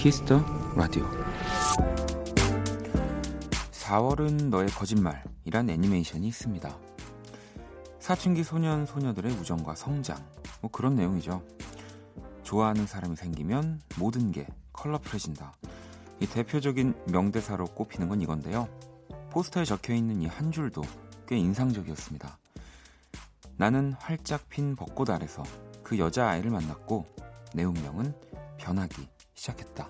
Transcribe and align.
Kiss 0.00 0.24
the 0.24 0.42
Radio 0.74 1.06
4월은 3.70 4.48
너의 4.48 4.68
거짓말이란 4.70 5.68
애니메이션이 5.68 6.26
있습니다. 6.28 6.74
사춘기 7.98 8.42
소년 8.42 8.86
소녀들의 8.86 9.30
우정과 9.32 9.74
성장 9.74 10.16
뭐 10.62 10.70
그런 10.70 10.94
내용이죠. 10.94 11.42
좋아하는 12.44 12.86
사람이 12.86 13.14
생기면 13.14 13.82
모든 13.98 14.32
게 14.32 14.46
컬러풀해진다. 14.72 15.52
이 16.20 16.26
대표적인 16.26 16.94
명대사로 17.08 17.66
꼽히는 17.66 18.08
건 18.08 18.22
이건데요. 18.22 18.68
포스터에 19.28 19.66
적혀 19.66 19.92
있는 19.92 20.22
이 20.22 20.26
한 20.28 20.50
줄도 20.50 20.80
꽤 21.26 21.36
인상적이었습니다. 21.36 22.38
나는 23.58 23.92
활짝 23.98 24.48
핀 24.48 24.76
벚꽃 24.76 25.10
아래서 25.10 25.42
그 25.82 25.98
여자아이를 25.98 26.50
만났고 26.50 27.04
내 27.52 27.64
운명은 27.64 28.14
변하기 28.56 29.06
시작했다. 29.40 29.88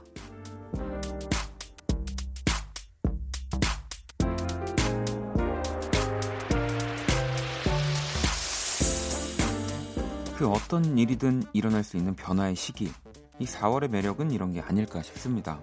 어떤 10.71 10.97
일이든 10.97 11.43
일어날 11.53 11.83
수 11.83 11.97
있는 11.97 12.15
변화의 12.15 12.55
시기. 12.55 12.93
이 13.41 13.45
4월의 13.45 13.89
매력은 13.91 14.31
이런 14.31 14.53
게 14.53 14.61
아닐까 14.61 15.03
싶습니다. 15.03 15.61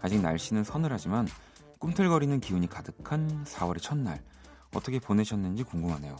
아직 0.00 0.20
날씨는 0.20 0.64
서늘하지만 0.64 1.28
꿈틀거리는 1.78 2.40
기운이 2.40 2.66
가득한 2.68 3.44
4월의 3.44 3.80
첫날. 3.80 4.20
어떻게 4.74 4.98
보내셨는지 4.98 5.62
궁금하네요. 5.62 6.16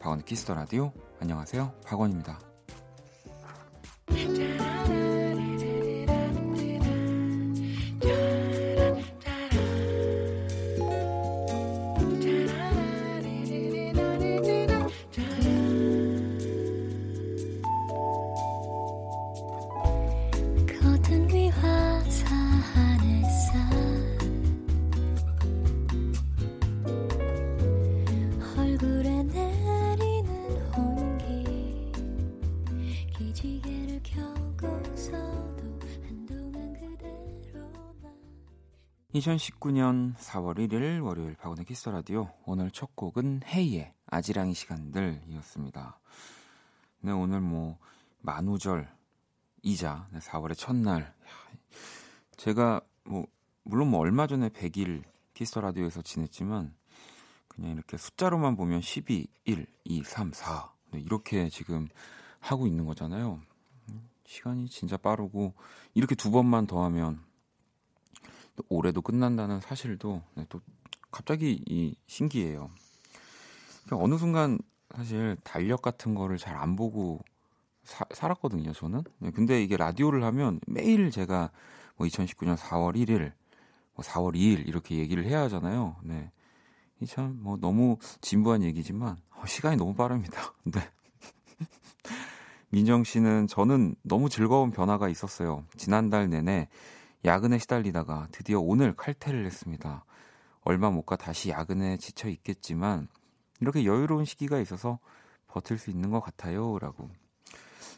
박원의 0.00 0.24
키스터 0.24 0.54
라디오. 0.54 0.94
안녕하세요. 1.20 1.74
박원입니다. 1.84 2.53
2019년 39.14 40.16
4월 40.16 40.58
1일 40.58 41.04
월요일 41.04 41.36
박원의 41.36 41.66
Kiss 41.66 41.88
the 41.88 42.05
Radio 42.05 42.32
오늘 42.46 42.72
첫 42.72 42.96
곡은 42.96 43.42
헤이의 43.46 43.92
아지랑이 44.06 44.54
시간들이었습니다. 44.54 46.00
네 47.02 47.12
오늘 47.12 47.40
뭐 47.40 47.78
만우절 48.22 48.88
이자 49.62 50.08
4월의 50.14 50.58
첫날 50.58 51.14
제가 52.36 52.80
뭐 53.04 53.26
물론 53.62 53.88
뭐 53.90 54.00
얼마 54.00 54.26
전에 54.26 54.48
100일 54.48 55.04
Kiss 55.32 55.60
the 55.60 55.71
Radio에서 55.71 56.02
지냈지만 56.02 56.74
그냥 57.46 57.70
이렇게 57.70 57.96
숫자로만 57.96 58.56
보면 58.56 58.80
12, 58.80 59.28
1, 59.44 59.66
2, 59.84 60.02
3, 60.02 60.32
4 60.32 60.72
이렇게 60.94 61.48
지금 61.50 61.86
하고 62.40 62.66
있는 62.66 62.84
거잖아요. 62.84 63.40
시간이 64.26 64.68
진짜 64.68 64.96
빠르고 64.96 65.54
이렇게 65.94 66.16
두 66.16 66.32
번만 66.32 66.66
더 66.66 66.82
하면 66.82 67.23
올해도 68.68 69.02
끝난다는 69.02 69.60
사실도 69.60 70.22
네, 70.34 70.46
또 70.48 70.60
갑자기 71.10 71.62
이 71.66 71.94
신기해요. 72.06 72.70
그러니까 73.84 74.04
어느 74.04 74.18
순간 74.18 74.58
사실 74.94 75.36
달력 75.44 75.82
같은 75.82 76.14
거를 76.14 76.38
잘 76.38 76.56
안 76.56 76.76
보고 76.76 77.20
사, 77.84 78.04
살았거든요, 78.12 78.72
저는. 78.72 79.02
네, 79.18 79.30
근데 79.30 79.62
이게 79.62 79.76
라디오를 79.76 80.24
하면 80.24 80.60
매일 80.66 81.10
제가 81.10 81.50
뭐 81.96 82.06
2019년 82.06 82.56
4월 82.56 82.96
1일, 82.96 83.32
뭐 83.94 84.04
4월 84.04 84.34
2일 84.34 84.66
이렇게 84.66 84.96
얘기를 84.96 85.24
해야 85.24 85.42
하잖아요. 85.42 85.96
네. 86.02 86.30
참뭐 87.06 87.58
너무 87.60 87.98
진부한 88.22 88.62
얘기지만 88.62 89.18
어, 89.36 89.44
시간이 89.46 89.76
너무 89.76 89.94
빠릅니다. 89.94 90.54
네. 90.64 90.80
민정 92.70 93.04
씨는 93.04 93.46
저는 93.46 93.94
너무 94.02 94.28
즐거운 94.30 94.70
변화가 94.70 95.08
있었어요. 95.08 95.64
지난달 95.76 96.30
내내 96.30 96.68
야근에 97.24 97.58
시달리다가 97.58 98.28
드디어 98.32 98.60
오늘 98.60 98.94
칼퇴를 98.94 99.46
했습니다. 99.46 100.04
얼마 100.62 100.90
못 100.90 101.02
가 101.04 101.16
다시 101.16 101.50
야근에 101.50 101.96
지쳐 101.96 102.28
있겠지만 102.28 103.08
이렇게 103.60 103.84
여유로운 103.84 104.24
시기가 104.24 104.58
있어서 104.60 104.98
버틸 105.48 105.78
수 105.78 105.90
있는 105.90 106.10
것 106.10 106.20
같아요. 106.20 106.78
라고. 106.78 107.08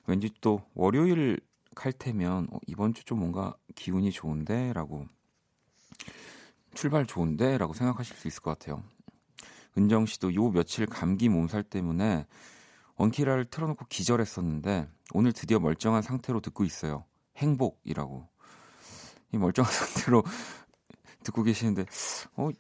왠지 0.07 0.31
또 0.41 0.63
월요일 0.75 1.41
칼퇴면 1.75 2.49
어, 2.53 2.59
이번 2.67 2.95
주 2.95 3.05
좀 3.05 3.19
뭔가 3.21 3.57
기운이 3.75 4.11
좋은데? 4.13 4.73
라고. 4.73 5.07
출발 6.75 7.07
좋은데? 7.07 7.59
라고 7.59 7.73
생각하실 7.73 8.17
수 8.17 8.29
있을 8.29 8.43
것 8.43 8.59
같아요. 8.59 8.83
은정 9.79 10.07
씨도 10.07 10.35
요 10.35 10.51
며칠 10.51 10.87
감기 10.87 11.29
몸살 11.29 11.63
때문에 11.65 12.27
원키라를 12.97 13.47
틀어놓고 13.47 13.87
기절했었는데 13.89 14.89
오늘 15.15 15.33
드디어 15.33 15.59
멀쩡한 15.59 16.03
상태로 16.03 16.41
듣고 16.41 16.65
있어요. 16.65 17.05
행복이라고. 17.37 18.29
이 19.37 19.39
멀쩡한 19.39 19.71
상태로 19.73 20.25
듣고 21.23 21.43
계시는데 21.43 21.85
어 22.37 22.51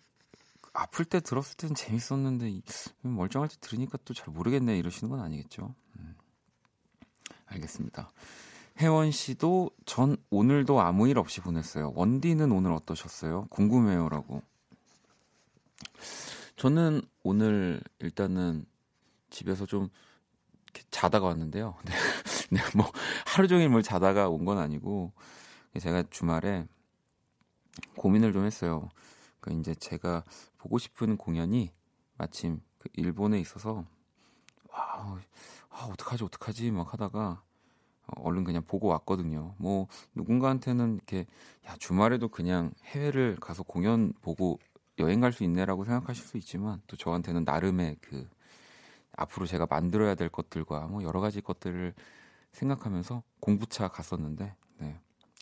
아플 0.73 1.05
때 1.05 1.21
들었을 1.21 1.57
때는 1.57 1.75
재밌었는데 1.75 2.61
멀쩡할 3.03 3.49
때 3.49 3.57
들으니까 3.61 3.99
또 4.05 4.15
잘 4.15 4.33
모르겠네 4.33 4.77
이러시는 4.79 5.11
건 5.11 5.21
아니겠죠? 5.21 5.75
음. 5.99 6.15
알겠습니다. 7.47 8.11
혜원 8.79 9.11
씨도 9.11 9.71
전 9.87 10.17
오늘도 10.29 10.81
아무 10.81 11.09
일 11.09 11.19
없이 11.19 11.41
보냈어요. 11.41 11.93
원디는 11.95 12.53
오늘 12.53 12.73
어떠셨어요? 12.73 13.47
궁금해요라고. 13.49 14.43
저는 16.57 17.01
오늘 17.23 17.81
일단은 18.01 18.67
집에서 19.31 19.65
좀 19.65 19.89
자다가 20.91 21.27
왔는데요. 21.27 21.75
네, 21.87 21.95
네, 22.51 22.61
뭐 22.77 22.91
하루 23.27 23.49
종일 23.49 23.69
뭘 23.71 23.83
자다가 23.83 24.29
온 24.29 24.45
건 24.45 24.59
아니고 24.59 25.13
제가 25.79 26.05
주말에 26.11 26.67
고민을 27.97 28.33
좀 28.33 28.45
했어요. 28.45 28.89
그 29.41 29.53
이제 29.53 29.75
제가 29.75 30.25
보고 30.59 30.79
싶은 30.79 31.17
공연이 31.17 31.73
마침 32.17 32.61
그 32.79 32.89
일본에 32.95 33.39
있어서 33.41 33.85
와, 34.71 35.19
아, 35.71 35.89
어떡하지 35.93 36.25
어떡하지 36.25 36.71
막 36.71 36.93
하다가 36.93 37.43
얼른 38.17 38.45
그냥 38.45 38.63
보고 38.63 38.89
왔거든요. 38.89 39.55
뭐 39.59 39.89
누군가한테는 40.15 40.95
이렇게 40.95 41.27
야 41.67 41.77
주말에도 41.79 42.29
그냥 42.29 42.73
해외를 42.85 43.37
가서 43.37 43.63
공연 43.63 44.13
보고 44.23 44.59
여행 44.99 45.21
갈 45.21 45.33
수 45.33 45.45
있네라고 45.45 45.85
생각하실 45.85 46.25
수 46.25 46.37
있지만 46.39 46.81
또 46.87 46.97
저한테는 46.97 47.45
나름의 47.45 47.97
그 48.01 48.29
앞으로 49.17 49.47
제가 49.47 49.67
만들어야 49.69 50.15
될 50.15 50.29
것들과 50.29 50.87
뭐 50.87 51.03
여러 51.03 51.21
가지 51.21 51.41
것들을 51.41 51.95
생각하면서 52.53 53.23
공부차 53.41 53.89
갔었는데 53.89 54.45
네. 54.45 54.55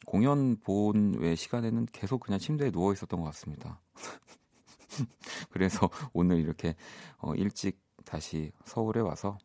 공연 0.04 0.56
본 0.60 1.14
외 1.18 1.34
시간에는 1.34 1.86
계속 1.92 2.20
그냥 2.20 2.38
침대에 2.38 2.70
누워 2.70 2.92
있었던 2.92 3.20
것 3.20 3.26
같습니다. 3.26 3.80
그래서 5.50 5.90
오늘 6.12 6.38
이렇게 6.40 6.76
어, 7.18 7.34
일찍 7.34 7.80
다시 8.04 8.52
서울에 8.64 9.00
와서 9.00 9.38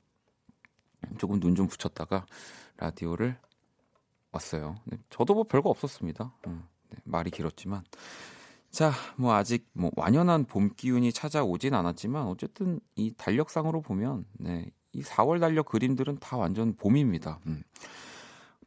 조금 1.17 1.39
눈 1.39 1.55
좀 1.55 1.67
붙였다가 1.67 2.25
라디오를 2.77 3.37
왔어요. 4.31 4.75
네, 4.85 4.97
저도 5.09 5.33
뭐 5.33 5.43
별거 5.43 5.69
없었습니다. 5.69 6.33
음, 6.47 6.63
네, 6.89 6.97
말이 7.03 7.31
길었지만 7.31 7.83
자, 8.69 8.91
뭐 9.17 9.33
아직 9.33 9.67
뭐 9.73 9.91
완연한 9.95 10.45
봄 10.45 10.69
기운이 10.75 11.11
찾아오진 11.11 11.73
않았지만 11.73 12.27
어쨌든 12.27 12.79
이 12.95 13.11
달력상으로 13.17 13.81
보면 13.81 14.25
네, 14.33 14.69
이 14.91 15.01
4월 15.01 15.39
달력 15.39 15.67
그림들은 15.67 16.19
다 16.19 16.37
완전 16.37 16.75
봄입니다. 16.75 17.39
음. 17.47 17.63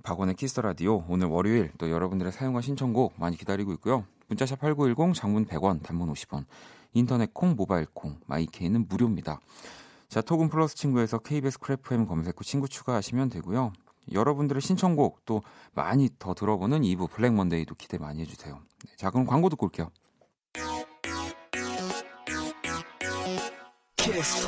박원의 0.03 0.35
키스 0.35 0.61
라디오 0.61 1.05
오늘 1.09 1.29
월요일 1.29 1.71
또 1.79 1.91
여러분들의 1.91 2.33
사연과 2.33 2.61
신청곡 2.61 3.15
많이 3.17 3.37
기다리고 3.37 3.73
있고요. 3.75 4.05
문자 4.29 4.47
샵 4.47 4.61
8910 4.61 5.15
장문 5.15 5.47
100원 5.47 5.83
단문 5.83 6.13
50원 6.13 6.45
인터넷 6.93 7.33
콩 7.33 7.55
모바일 7.55 7.87
콩 7.93 8.19
마이케이는 8.27 8.87
무료입니다. 8.89 9.41
자 10.09 10.21
톡은 10.21 10.49
플러스 10.49 10.75
친구에서 10.75 11.19
KBS 11.19 11.59
Cool 11.61 11.91
FM 11.91 12.07
검색 12.07 12.39
후 12.39 12.45
친구 12.45 12.69
추가하시면 12.69 13.31
되고요. 13.31 13.73
여러분들의 14.13 14.61
신청곡 14.61 15.25
또 15.25 15.43
많이 15.75 16.09
더 16.19 16.35
들어보는 16.35 16.83
2부 16.83 17.11
블랙 17.11 17.33
먼데이도 17.33 17.77
기대 17.77 17.99
많이 17.99 18.21
해주세요. 18.23 18.61
네, 18.85 18.93
자 18.97 19.11
그럼 19.11 19.27
광고 19.27 19.49
듣고 19.49 19.67
올게요. 19.67 19.91
키스. 23.97 24.47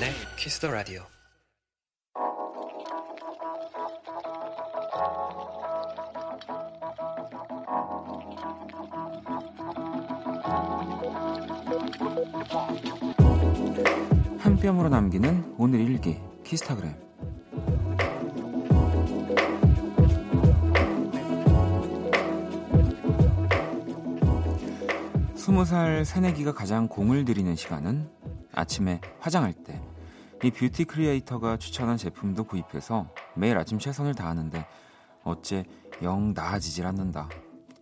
박원의 0.00 0.14
키스 0.36 0.60
더 0.60 0.70
라디오. 0.70 1.02
한 14.38 14.56
뼘으로 14.56 14.88
남기는 14.88 15.54
오늘 15.58 15.80
일기 15.80 16.18
키스타그램 16.44 16.94
스무 25.36 25.64
살 25.64 26.04
새내기가 26.04 26.54
가장 26.54 26.88
공을 26.88 27.24
들이는 27.24 27.54
시간은 27.54 28.10
아침에 28.52 29.00
화장할 29.20 29.52
때. 29.52 29.89
이 30.42 30.50
뷰티 30.50 30.84
크리에이터가 30.84 31.58
추천한 31.58 31.96
제품도 31.96 32.44
구입해서 32.44 33.08
매일 33.36 33.58
아침 33.58 33.78
최선을 33.78 34.14
다하는데 34.14 34.66
어째 35.22 35.64
영 36.02 36.32
나아지질 36.32 36.86
않는다. 36.86 37.28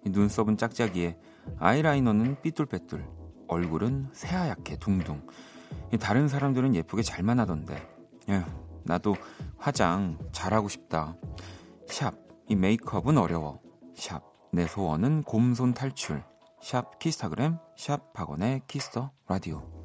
이 0.05 0.11
눈썹은 0.11 0.57
짝짝이에 0.57 1.19
아이라이너는 1.59 2.43
삐뚤빼뚤 2.43 3.05
얼굴은 3.47 4.09
새하얗게 4.13 4.79
둥둥 4.79 5.27
다른 6.01 6.29
사람들은 6.29 6.75
예쁘게 6.75 7.03
잘만 7.03 7.39
하던데 7.39 7.77
에휴, 8.29 8.43
나도 8.85 9.17
화장 9.57 10.19
잘하고 10.33 10.69
싶다. 10.69 11.17
샵, 11.87 12.15
이 12.49 12.57
메이크업은 12.57 13.17
어려워. 13.19 13.61
샵, 13.95 14.23
내 14.53 14.67
소원은 14.67 15.23
곰손 15.23 15.75
탈출. 15.75 16.23
샵 16.61 16.99
키스타그램, 16.99 17.59
샵 17.77 18.13
박원의 18.13 18.63
키스 18.67 18.95
더 18.95 19.13
라디오. 19.29 19.78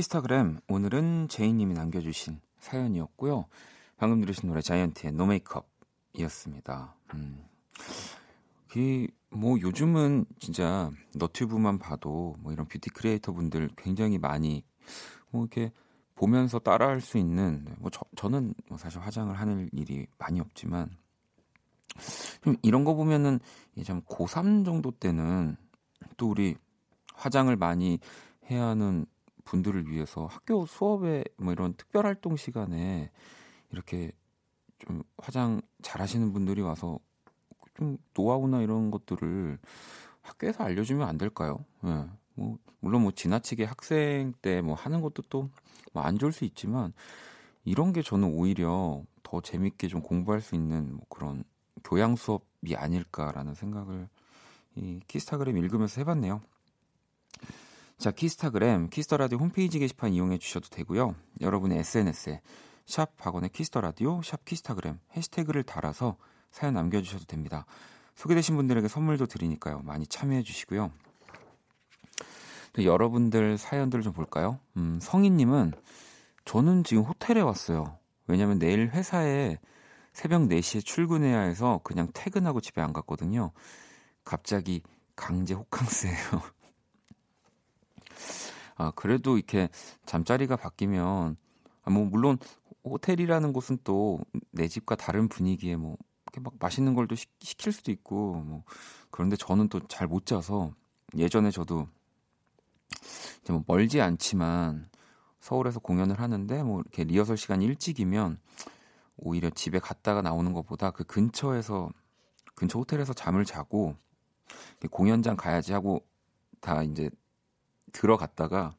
키스타그램 0.00 0.60
오늘은 0.68 1.28
제이님이 1.28 1.74
남겨주신 1.74 2.40
사연이었고요. 2.58 3.44
방금 3.98 4.22
들으신 4.22 4.48
노래 4.48 4.62
자이언티의 4.62 5.12
No 5.12 5.26
Make 5.26 5.60
Up이었습니다. 5.60 6.94
음. 7.12 7.44
뭐 9.28 9.60
요즘은 9.60 10.24
진짜 10.38 10.90
너튜브만 11.14 11.78
봐도 11.78 12.34
뭐 12.38 12.50
이런 12.50 12.66
뷰티 12.66 12.88
크리에이터 12.88 13.32
분들 13.32 13.68
굉장히 13.76 14.16
많이 14.16 14.64
뭐 15.30 15.42
이렇게 15.42 15.70
보면서 16.14 16.58
따라할 16.58 17.02
수 17.02 17.18
있는 17.18 17.66
뭐 17.78 17.90
저, 17.90 18.00
저는 18.16 18.54
뭐 18.70 18.78
사실 18.78 19.00
화장을 19.02 19.34
하는 19.38 19.68
일이 19.72 20.06
많이 20.16 20.40
없지만 20.40 20.88
좀 22.42 22.56
이런 22.62 22.84
거 22.84 22.94
보면은 22.94 23.38
이제 23.76 23.92
고3 23.92 24.64
정도 24.64 24.92
때는 24.92 25.58
또 26.16 26.30
우리 26.30 26.56
화장을 27.12 27.54
많이 27.56 27.98
해야 28.50 28.64
하는 28.64 29.04
분들을 29.50 29.88
위해서 29.90 30.26
학교 30.26 30.64
수업에 30.66 31.24
뭐 31.36 31.52
이런 31.52 31.74
특별 31.74 32.06
활동 32.06 32.36
시간에 32.36 33.10
이렇게 33.72 34.12
좀 34.78 35.02
화장 35.18 35.60
잘하시는 35.82 36.32
분들이 36.32 36.62
와서 36.62 36.98
좀 37.74 37.98
노하우나 38.14 38.62
이런 38.62 38.90
것들을 38.90 39.58
학교에서 40.22 40.64
알려주면 40.64 41.08
안 41.08 41.18
될까요? 41.18 41.64
예. 41.84 41.88
네. 41.88 42.06
뭐 42.34 42.58
물론 42.80 43.02
뭐 43.02 43.10
지나치게 43.12 43.64
학생 43.64 44.32
때 44.40 44.62
뭐 44.62 44.74
하는 44.74 45.00
것도 45.02 45.22
또 45.28 45.50
뭐 45.92 46.04
안 46.04 46.18
좋을 46.18 46.32
수 46.32 46.44
있지만 46.44 46.92
이런 47.64 47.92
게 47.92 48.02
저는 48.02 48.28
오히려 48.32 49.02
더 49.24 49.40
재밌게 49.40 49.88
좀 49.88 50.00
공부할 50.02 50.40
수 50.40 50.54
있는 50.54 50.94
뭐 50.94 51.04
그런 51.08 51.42
교양 51.84 52.14
수업이 52.16 52.76
아닐까라는 52.76 53.54
생각을 53.54 54.08
이 54.76 55.00
키스타그램 55.08 55.56
읽으면서 55.58 56.00
해봤네요. 56.00 56.40
자, 58.00 58.10
키스타그램, 58.10 58.88
키스터라디오 58.88 59.36
홈페이지 59.36 59.78
게시판 59.78 60.14
이용해 60.14 60.38
주셔도 60.38 60.70
되고요. 60.70 61.14
여러분의 61.42 61.80
SNS에 61.80 62.40
샵 62.86 63.14
박원의 63.18 63.50
키스터라디오, 63.50 64.22
샵 64.22 64.42
키스타그램 64.46 64.98
해시태그를 65.14 65.64
달아서 65.64 66.16
사연 66.50 66.72
남겨주셔도 66.72 67.26
됩니다. 67.26 67.66
소개되신 68.14 68.56
분들에게 68.56 68.88
선물도 68.88 69.26
드리니까요. 69.26 69.80
많이 69.84 70.06
참여해 70.06 70.42
주시고요. 70.44 70.90
또 72.72 72.84
여러분들 72.84 73.58
사연들을 73.58 74.02
좀 74.02 74.14
볼까요? 74.14 74.58
음, 74.78 74.98
성희님은 75.02 75.74
저는 76.46 76.84
지금 76.84 77.02
호텔에 77.02 77.42
왔어요. 77.42 77.98
왜냐면 78.26 78.58
내일 78.58 78.88
회사에 78.88 79.58
새벽 80.14 80.48
4시에 80.48 80.82
출근해야 80.82 81.40
해서 81.40 81.82
그냥 81.84 82.08
퇴근하고 82.14 82.62
집에 82.62 82.80
안 82.80 82.94
갔거든요. 82.94 83.52
갑자기 84.24 84.80
강제 85.16 85.52
호캉스예요. 85.52 86.16
아, 88.80 88.92
그래도 88.96 89.36
이렇게 89.36 89.68
잠자리가 90.06 90.56
바뀌면, 90.56 91.36
아, 91.82 91.90
뭐, 91.90 92.06
물론 92.06 92.38
호텔이라는 92.84 93.52
곳은 93.52 93.78
또 93.84 94.20
내 94.52 94.68
집과 94.68 94.96
다른 94.96 95.28
분위기에 95.28 95.76
뭐, 95.76 95.98
이렇게 96.24 96.40
막 96.40 96.54
맛있는 96.58 96.94
걸도 96.94 97.14
시, 97.14 97.26
킬 97.40 97.72
수도 97.72 97.92
있고, 97.92 98.36
뭐, 98.36 98.64
그런데 99.10 99.36
저는 99.36 99.68
또 99.68 99.80
잘 99.86 100.08
못 100.08 100.24
자서, 100.24 100.72
예전에 101.14 101.50
저도, 101.50 101.88
이제 103.42 103.52
뭐 103.52 103.62
멀지 103.66 104.00
않지만, 104.00 104.88
서울에서 105.40 105.80
공연을 105.80 106.18
하는데, 106.18 106.62
뭐, 106.62 106.80
이렇게 106.80 107.04
리허설 107.04 107.36
시간이 107.36 107.66
일찍이면, 107.66 108.38
오히려 109.18 109.50
집에 109.50 109.78
갔다가 109.78 110.22
나오는 110.22 110.54
것보다 110.54 110.90
그 110.90 111.04
근처에서, 111.04 111.90
근처 112.54 112.78
호텔에서 112.78 113.12
잠을 113.12 113.44
자고, 113.44 113.94
공연장 114.90 115.36
가야지 115.36 115.74
하고, 115.74 116.06
다 116.60 116.82
이제 116.82 117.10
들어갔다가 117.92 118.74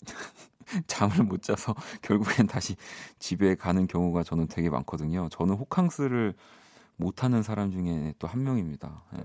잠을 0.86 1.24
못 1.24 1.42
자서 1.42 1.74
결국엔 2.02 2.46
다시 2.46 2.76
집에 3.18 3.54
가는 3.54 3.86
경우가 3.86 4.22
저는 4.22 4.48
되게 4.48 4.70
많거든요. 4.70 5.28
저는 5.30 5.54
호캉스를 5.54 6.34
못하는 6.96 7.42
사람 7.42 7.70
중에 7.70 8.14
또 8.18 8.26
한 8.26 8.42
명입니다. 8.42 9.04
네. 9.12 9.24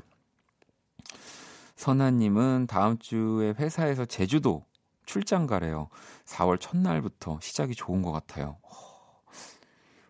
선아님은 1.75 2.67
다음 2.67 2.97
주에 2.99 3.53
회사에서 3.57 4.05
제주도 4.05 4.65
출장 5.05 5.47
가래요. 5.47 5.89
4월 6.25 6.59
첫날부터 6.59 7.39
시작이 7.41 7.73
좋은 7.73 8.01
것 8.01 8.11
같아요. 8.11 8.57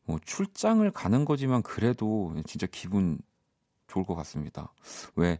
뭐 0.03 0.20
출장을 0.24 0.89
가는 0.91 1.24
거지만 1.24 1.62
그래도 1.62 2.36
진짜 2.46 2.68
기분 2.70 3.20
좋을 3.88 4.06
것 4.06 4.15
같습니다. 4.15 4.74
왜 5.15 5.38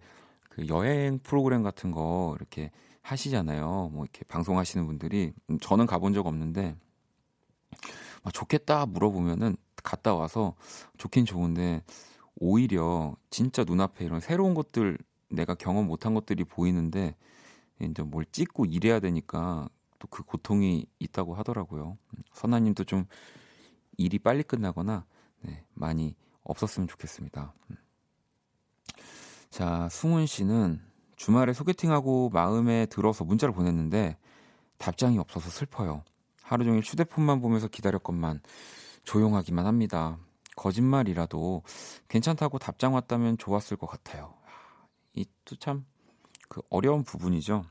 그 0.52 0.68
여행 0.68 1.18
프로그램 1.20 1.64
같은 1.64 1.92
거 1.92 2.36
이렇게 2.38 2.72
하시잖아요. 3.02 3.90
뭐 3.94 4.04
이렇게 4.04 4.24
방송하시는 4.26 4.86
분들이 4.86 5.34
음, 5.50 5.60
저는 5.60 5.86
가본 5.86 6.14
적 6.14 6.28
없는데 6.28 6.76
막 8.24 8.34
좋겠다 8.34 8.86
물어보면은 8.86 9.58
갔다 9.84 10.14
와서 10.14 10.56
좋긴 10.98 11.26
좋은데 11.26 11.84
오히려 12.36 13.16
진짜 13.30 13.64
눈앞에 13.64 14.06
이런 14.06 14.20
새로운 14.20 14.54
것들 14.54 14.98
내가 15.30 15.56
경험 15.56 15.88
못한 15.88 16.14
것들이 16.14 16.44
보이는데 16.44 17.16
이제 17.80 18.04
뭘 18.04 18.26
찍고 18.26 18.66
일해야 18.66 19.00
되니까 19.00 19.70
또 20.02 20.08
그 20.10 20.24
고통이 20.24 20.88
있다고 21.00 21.36
하더라고요. 21.36 21.98
음, 22.18 22.24
선아님도 22.34 22.86
좀 22.86 23.06
일이 23.98 24.18
빨리 24.18 24.42
끝나거나 24.42 25.06
네, 25.42 25.64
많이 25.74 26.16
없었으면 26.44 26.88
좋겠습니다. 26.88 27.54
음. 27.70 27.78
자, 29.52 29.88
승훈 29.90 30.26
씨는 30.26 30.82
주말에 31.22 31.54
소개팅하고 31.54 32.32
마음에 32.34 32.88
들어서 32.88 33.24
문자를 33.24 33.54
보냈는데 33.54 34.18
답장이 34.80 35.20
없어서 35.20 35.52
슬퍼요. 35.52 36.04
하루 36.42 36.66
종일 36.66 36.82
휴대폰만 36.82 37.42
보면서 37.42 37.68
기다렸건만 37.68 38.40
조용하기만 39.04 39.68
합니다. 39.68 40.18
거짓말이라도 40.56 41.62
괜찮다고 42.08 42.58
답장 42.58 42.96
왔다면 42.96 43.38
좋았을 43.38 43.78
것 43.78 43.86
같아요. 43.86 44.34
이 45.14 45.26
또 45.46 45.56
참 45.58 45.86
그 46.50 46.62
어려운 46.72 47.04
부분이죠. 47.04 47.66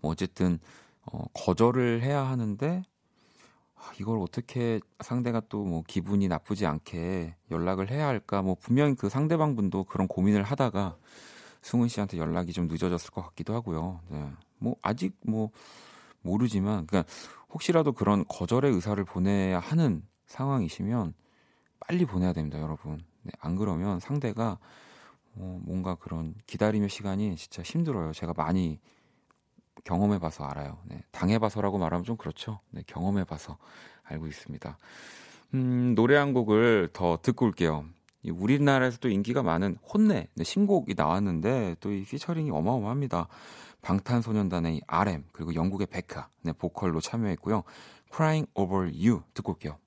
뭐 0.00 0.12
어쨌든 0.12 0.60
어, 1.02 1.24
거절을 1.34 2.02
해야 2.02 2.22
하는데 2.22 2.84
아, 3.74 3.90
이걸 3.98 4.20
어떻게 4.20 4.78
상대가 5.00 5.40
또 5.40 5.64
뭐 5.64 5.82
기분이 5.84 6.28
나쁘지 6.28 6.66
않게 6.66 7.34
연락을 7.50 7.90
해야 7.90 8.06
할까? 8.06 8.42
뭐 8.42 8.54
분명히 8.54 8.94
그 8.94 9.08
상대방 9.08 9.56
분도 9.56 9.82
그런 9.82 10.06
고민을 10.06 10.44
하다가 10.44 10.96
승훈 11.62 11.88
씨한테 11.88 12.18
연락이 12.18 12.52
좀 12.52 12.68
늦어졌을 12.68 13.10
것 13.10 13.22
같기도 13.22 13.54
하고요. 13.54 14.00
네. 14.08 14.30
뭐 14.58 14.76
아직 14.82 15.16
뭐 15.26 15.50
모르지만 16.22 16.86
그러니까 16.86 17.10
혹시라도 17.50 17.92
그런 17.92 18.24
거절의 18.28 18.72
의사를 18.72 19.02
보내야 19.04 19.58
하는 19.58 20.02
상황이시면 20.26 21.14
빨리 21.80 22.04
보내야 22.04 22.32
됩니다, 22.32 22.60
여러분. 22.60 23.02
네, 23.22 23.32
안 23.40 23.56
그러면 23.56 24.00
상대가 24.00 24.58
어, 25.34 25.60
뭔가 25.64 25.94
그런 25.94 26.34
기다림의 26.46 26.88
시간이 26.88 27.36
진짜 27.36 27.62
힘들어요. 27.62 28.12
제가 28.12 28.32
많이 28.36 28.78
경험해봐서 29.84 30.44
알아요. 30.44 30.78
네, 30.84 31.02
당해봐서라고 31.10 31.78
말하면 31.78 32.04
좀 32.04 32.16
그렇죠. 32.16 32.60
네, 32.70 32.82
경험해봐서 32.86 33.56
알고 34.04 34.26
있습니다. 34.26 34.78
음, 35.54 35.94
노래 35.94 36.16
한 36.16 36.32
곡을 36.32 36.90
더 36.92 37.18
듣고 37.22 37.46
올게요. 37.46 37.86
우리나라에서 38.28 38.98
도 38.98 39.08
인기가 39.08 39.42
많은 39.42 39.76
혼내 39.82 40.28
네, 40.34 40.44
신곡이 40.44 40.94
나왔는데 40.94 41.76
또 41.80 41.90
이 41.90 42.04
피처링이 42.04 42.50
어마어마합니다. 42.50 43.28
방탄소년단의 43.82 44.82
RM 44.86 45.24
그리고 45.32 45.54
영국의 45.54 45.86
베카 45.86 46.28
네, 46.42 46.52
보컬로 46.52 47.00
참여했고요. 47.00 47.62
Crying 48.14 48.50
Over 48.54 48.92
You 48.94 49.22
듣고 49.32 49.52
올게요. 49.52 49.78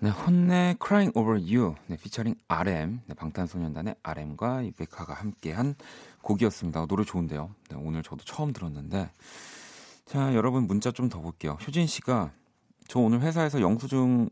네, 0.00 0.10
혼내 0.10 0.76
Crying 0.80 1.18
Over 1.18 1.40
You 1.40 1.74
네, 1.88 1.96
피처링 1.96 2.36
RM 2.46 3.00
네, 3.06 3.14
방탄소년단의 3.14 3.96
RM과 4.04 4.62
이 4.62 4.70
베카가 4.70 5.14
함께한 5.14 5.74
곡이었습니다. 6.22 6.86
노래 6.86 7.02
좋은데요. 7.04 7.50
네, 7.70 7.76
오늘 7.76 8.04
저도 8.04 8.24
처음 8.24 8.52
들었는데 8.52 9.10
자 10.06 10.34
여러분 10.34 10.68
문자 10.68 10.92
좀 10.92 11.08
더 11.08 11.20
볼게요. 11.20 11.58
효진 11.66 11.88
씨가 11.88 12.30
저 12.86 13.00
오늘 13.00 13.20
회사에서 13.22 13.60
영수증 13.60 14.30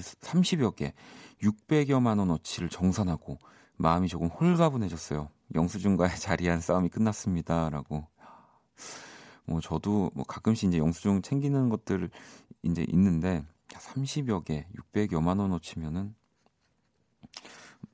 30여 0.00 0.76
개 0.76 0.94
600여만 1.42 2.18
원어치를 2.18 2.68
정산하고 2.68 3.38
마음이 3.76 4.08
조금 4.08 4.28
홀가분해졌어요. 4.28 5.28
영수증과의 5.54 6.16
자리한 6.18 6.60
싸움이 6.60 6.88
끝났습니다라고. 6.88 8.06
뭐 9.44 9.60
저도 9.60 10.10
뭐 10.14 10.24
가끔씩 10.24 10.68
이제 10.68 10.78
영수증 10.78 11.22
챙기는 11.22 11.68
것들 11.68 12.10
이제 12.62 12.86
있는데 12.88 13.44
30여 13.68 14.44
개, 14.44 14.66
600여만 14.76 15.40
원어치면은 15.40 16.14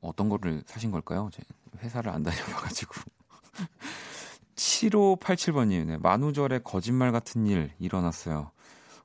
어떤 0.01 0.29
거를 0.29 0.63
사신 0.67 0.91
걸까요? 0.91 1.31
제 1.33 1.43
회사를 1.79 2.13
안 2.13 2.23
다녀봐가지고. 2.25 2.95
7587번님, 4.57 5.87
네, 5.87 5.97
만우절에 5.97 6.61
거짓말 6.61 7.13
같은 7.13 7.47
일 7.47 7.71
일어났어요. 7.79 8.51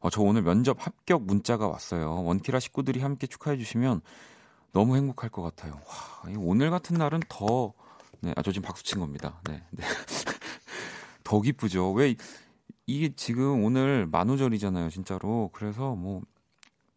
어, 0.04 0.10
저 0.10 0.22
오늘 0.22 0.42
면접 0.42 0.86
합격 0.86 1.24
문자가 1.24 1.70
왔어요. 1.70 2.24
원키라 2.26 2.60
식구들이 2.60 3.00
함께 3.00 3.26
축하해 3.26 3.58
주시면 3.58 4.02
너무 4.74 4.98
행복할 4.98 5.30
것 5.30 5.42
같아요. 5.42 5.76
와, 5.76 6.34
오늘 6.40 6.70
같은 6.70 6.98
날은 6.98 7.22
더, 7.30 7.74
네, 8.20 8.34
아, 8.36 8.42
저 8.42 8.52
지금 8.52 8.68
박수 8.68 8.84
친 8.84 9.00
겁니다. 9.00 9.40
네, 9.48 9.64
네. 9.72 9.86
더 11.24 11.40
기쁘죠. 11.40 11.94
왜, 11.94 12.16
이게 12.86 13.16
지금 13.16 13.64
오늘 13.64 14.06
만우절이잖아요, 14.06 14.90
진짜로. 14.90 15.50
그래서 15.54 15.96
뭐, 15.96 16.22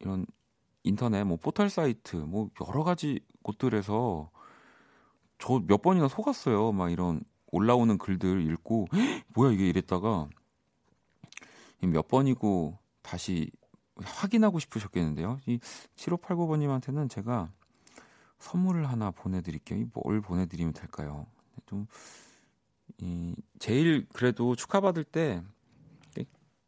이런 0.01 0.27
인터넷, 0.83 1.23
뭐, 1.23 1.37
포털 1.37 1.71
사이트, 1.71 2.17
뭐, 2.17 2.51
여러 2.67 2.83
가지 2.83 3.21
곳들에서 3.43 4.31
저 5.39 5.61
몇 5.69 5.81
번이나 5.81 6.09
속았어요. 6.09 6.73
막 6.73 6.91
이런 6.91 7.21
올라오는 7.53 7.99
글들 7.99 8.51
읽고, 8.51 8.89
뭐야, 9.37 9.53
이게 9.53 9.69
이랬다가, 9.69 10.29
몇 11.83 12.09
번이고 12.09 12.79
다시 13.07 13.51
확인하고 14.03 14.59
싶으셨겠는데요. 14.59 15.39
이 15.47 15.59
7589번님한테는 15.95 17.09
제가 17.09 17.51
선물을 18.39 18.89
하나 18.89 19.13
보내드릴게요. 19.13 19.87
뭘 19.95 20.21
보내드리면 20.21 20.75
될까요? 20.75 21.27
좀, 21.67 21.87
이, 22.99 23.35
제일 23.59 24.07
그래도 24.13 24.55
축하받을 24.57 25.05
때 25.05 25.43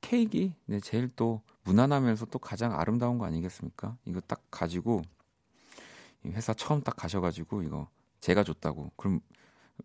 케이크, 0.00 0.50
네, 0.66 0.80
제일 0.80 1.10
또 1.16 1.42
무난하면서 1.64 2.26
또 2.26 2.38
가장 2.38 2.78
아름다운 2.78 3.18
거 3.18 3.26
아니겠습니까? 3.26 3.96
이거 4.04 4.20
딱 4.20 4.40
가지고 4.50 5.02
회사 6.24 6.54
처음 6.54 6.82
딱 6.82 6.96
가셔가지고 6.96 7.62
이거 7.62 7.88
제가 8.20 8.44
줬다고. 8.44 8.92
그럼 8.96 9.20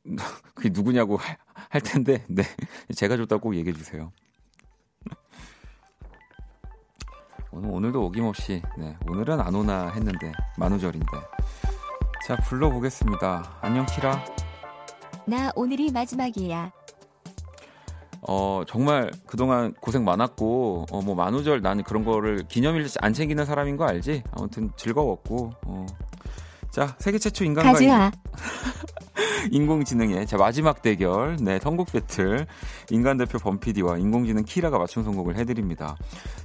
그게 0.53 0.69
누구냐고 0.69 1.17
할, 1.17 1.37
할 1.53 1.81
텐데, 1.81 2.23
네, 2.29 2.43
제가 2.95 3.17
줬다고 3.17 3.55
얘기해 3.55 3.75
주세요. 3.75 4.11
오늘 7.53 7.69
오늘도 7.69 8.05
어김없이 8.05 8.61
네, 8.77 8.95
오늘은 9.07 9.39
안 9.39 9.53
오나 9.55 9.89
했는데 9.89 10.31
만우절인데 10.57 11.07
자, 12.25 12.37
불러보겠습니다. 12.37 13.57
안녕, 13.59 13.85
키라. 13.85 14.23
나 15.25 15.51
오늘이 15.55 15.91
마지막이야. 15.91 16.71
어, 18.21 18.63
정말 18.65 19.11
그동안 19.27 19.73
고생 19.73 20.05
많았고, 20.05 20.85
어, 20.89 21.01
뭐, 21.01 21.15
만우절 21.15 21.61
나는 21.61 21.83
그런 21.83 22.05
거를 22.05 22.45
기념일 22.47 22.87
안 23.01 23.11
챙기는 23.11 23.43
사람인 23.43 23.75
거 23.75 23.83
알지? 23.83 24.23
아무튼 24.31 24.71
즐거웠고, 24.77 25.51
어. 25.65 25.85
자, 26.71 26.95
세계 26.97 27.17
최초 27.19 27.43
인간과. 27.43 27.73
가즈아. 27.73 28.09
인공지능의 29.51 30.27
자 30.27 30.37
마지막 30.37 30.81
대결 30.81 31.37
네 31.37 31.59
선곡 31.59 31.91
배틀 31.91 32.47
인간 32.89 33.17
대표 33.17 33.37
범피디와 33.39 33.97
인공지능 33.97 34.43
키라가 34.43 34.77
맞춤 34.77 35.03
선곡을 35.03 35.35
해드립니다. 35.37 35.95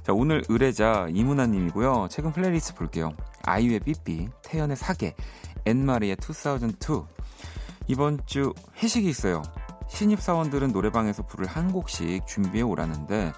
자 0.03 0.13
오늘 0.13 0.43
의뢰자 0.49 1.07
이문아님이고요. 1.09 2.07
최근 2.09 2.31
플레이리스트 2.31 2.75
볼게요. 2.75 3.13
아이유의 3.43 3.79
삐삐, 3.81 4.29
태연의 4.43 4.77
사계, 4.77 5.15
앤마리의 5.65 6.17
2002 6.21 6.73
이번 7.87 8.19
주 8.25 8.53
회식이 8.81 9.09
있어요. 9.09 9.41
신입 9.87 10.21
사원들은 10.21 10.71
노래방에서 10.71 11.25
부를 11.25 11.47
한 11.47 11.71
곡씩 11.71 12.27
준비해 12.27 12.61
오라는데 12.61 13.33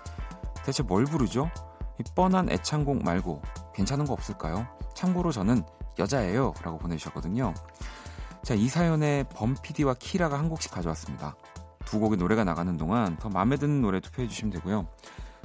대체 0.66 0.84
뭘 0.84 1.06
부르죠? 1.06 1.50
이 2.00 2.04
뻔한 2.16 2.50
애창곡 2.50 3.04
말고 3.04 3.42
괜찮은 3.74 4.06
거 4.06 4.14
없을까요? 4.14 4.68
참고로 4.96 5.32
저는 5.32 5.64
여자예요 5.98 6.54
라고 6.62 6.78
보내주셨거든요. 6.78 7.54
자, 8.44 8.56
이 8.56 8.68
사연에 8.68 9.24
범피디와 9.36 9.96
키라가 9.96 10.38
한 10.38 10.50
곡씩 10.50 10.72
가져왔습니다. 10.72 11.36
두 11.86 12.00
곡의 12.00 12.18
노래가 12.18 12.44
나가는 12.44 12.76
동안 12.78 13.18
더 13.18 13.30
마음에 13.30 13.58
드는 13.58 13.82
노래 13.82 14.00
투표해 14.00 14.28
주시면 14.28 14.52
되고요. 14.54 14.88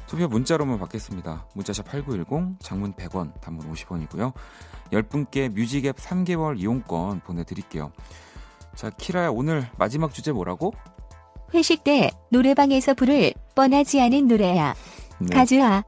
투표 0.06 0.28
문자로만 0.28 0.78
받겠습니다. 0.78 1.46
문자샵 1.54 1.86
8910, 1.86 2.60
장문 2.60 2.94
100원, 2.94 3.38
단문 3.40 3.72
50원이고요. 3.72 4.32
10분께 4.92 5.48
뮤직앱 5.50 5.96
3개월 5.96 6.58
이용권 6.60 7.20
보내드릴게요. 7.20 7.92
자, 8.74 8.90
키라야, 8.90 9.30
오늘 9.30 9.68
마지막 9.78 10.14
주제 10.14 10.32
뭐라고? 10.32 10.72
회식 11.54 11.82
때 11.84 12.10
노래방에서 12.30 12.94
부를 12.94 13.32
뻔하지 13.54 14.00
않은 14.00 14.28
노래야. 14.28 14.74
네. 15.18 15.34
가즈아. 15.34 15.82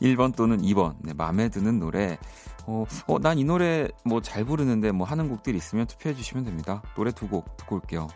1번 0.00 0.34
또는 0.36 0.60
2번. 0.62 0.94
네, 1.00 1.12
마음에 1.12 1.48
드는 1.48 1.78
노래. 1.78 2.18
어, 2.66 2.84
어, 3.06 3.18
난 3.18 3.38
이 3.38 3.44
노래 3.44 3.88
뭐 4.04 4.20
잘 4.20 4.44
부르는데 4.44 4.92
뭐 4.92 5.06
하는 5.06 5.28
곡들이 5.28 5.56
있으면 5.58 5.86
투표해 5.86 6.14
주시면 6.14 6.44
됩니다. 6.44 6.82
노래 6.96 7.10
두 7.12 7.28
곡 7.28 7.56
듣고 7.56 7.76
올게요. 7.76 8.08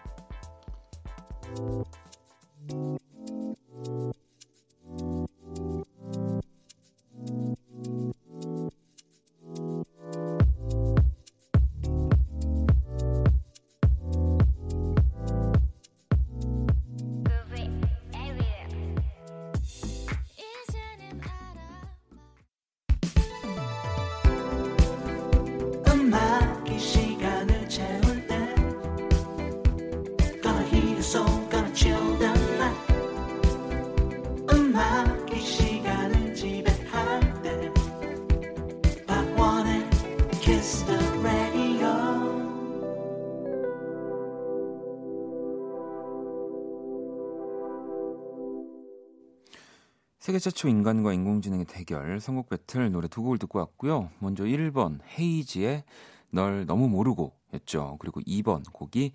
세계 50.28 50.38
최초 50.38 50.68
인간과 50.68 51.14
인공지능의 51.14 51.64
대결 51.64 52.20
선곡 52.20 52.50
배틀 52.50 52.92
노래 52.92 53.08
두 53.08 53.22
곡을 53.22 53.38
듣고 53.38 53.60
왔고요. 53.60 54.10
먼저 54.18 54.44
1번 54.44 55.00
헤이즈의 55.18 55.84
널 56.28 56.66
너무 56.66 56.86
모르고 56.90 57.32
였죠. 57.54 57.96
그리고 57.98 58.20
2번 58.20 58.62
곡이 58.70 59.12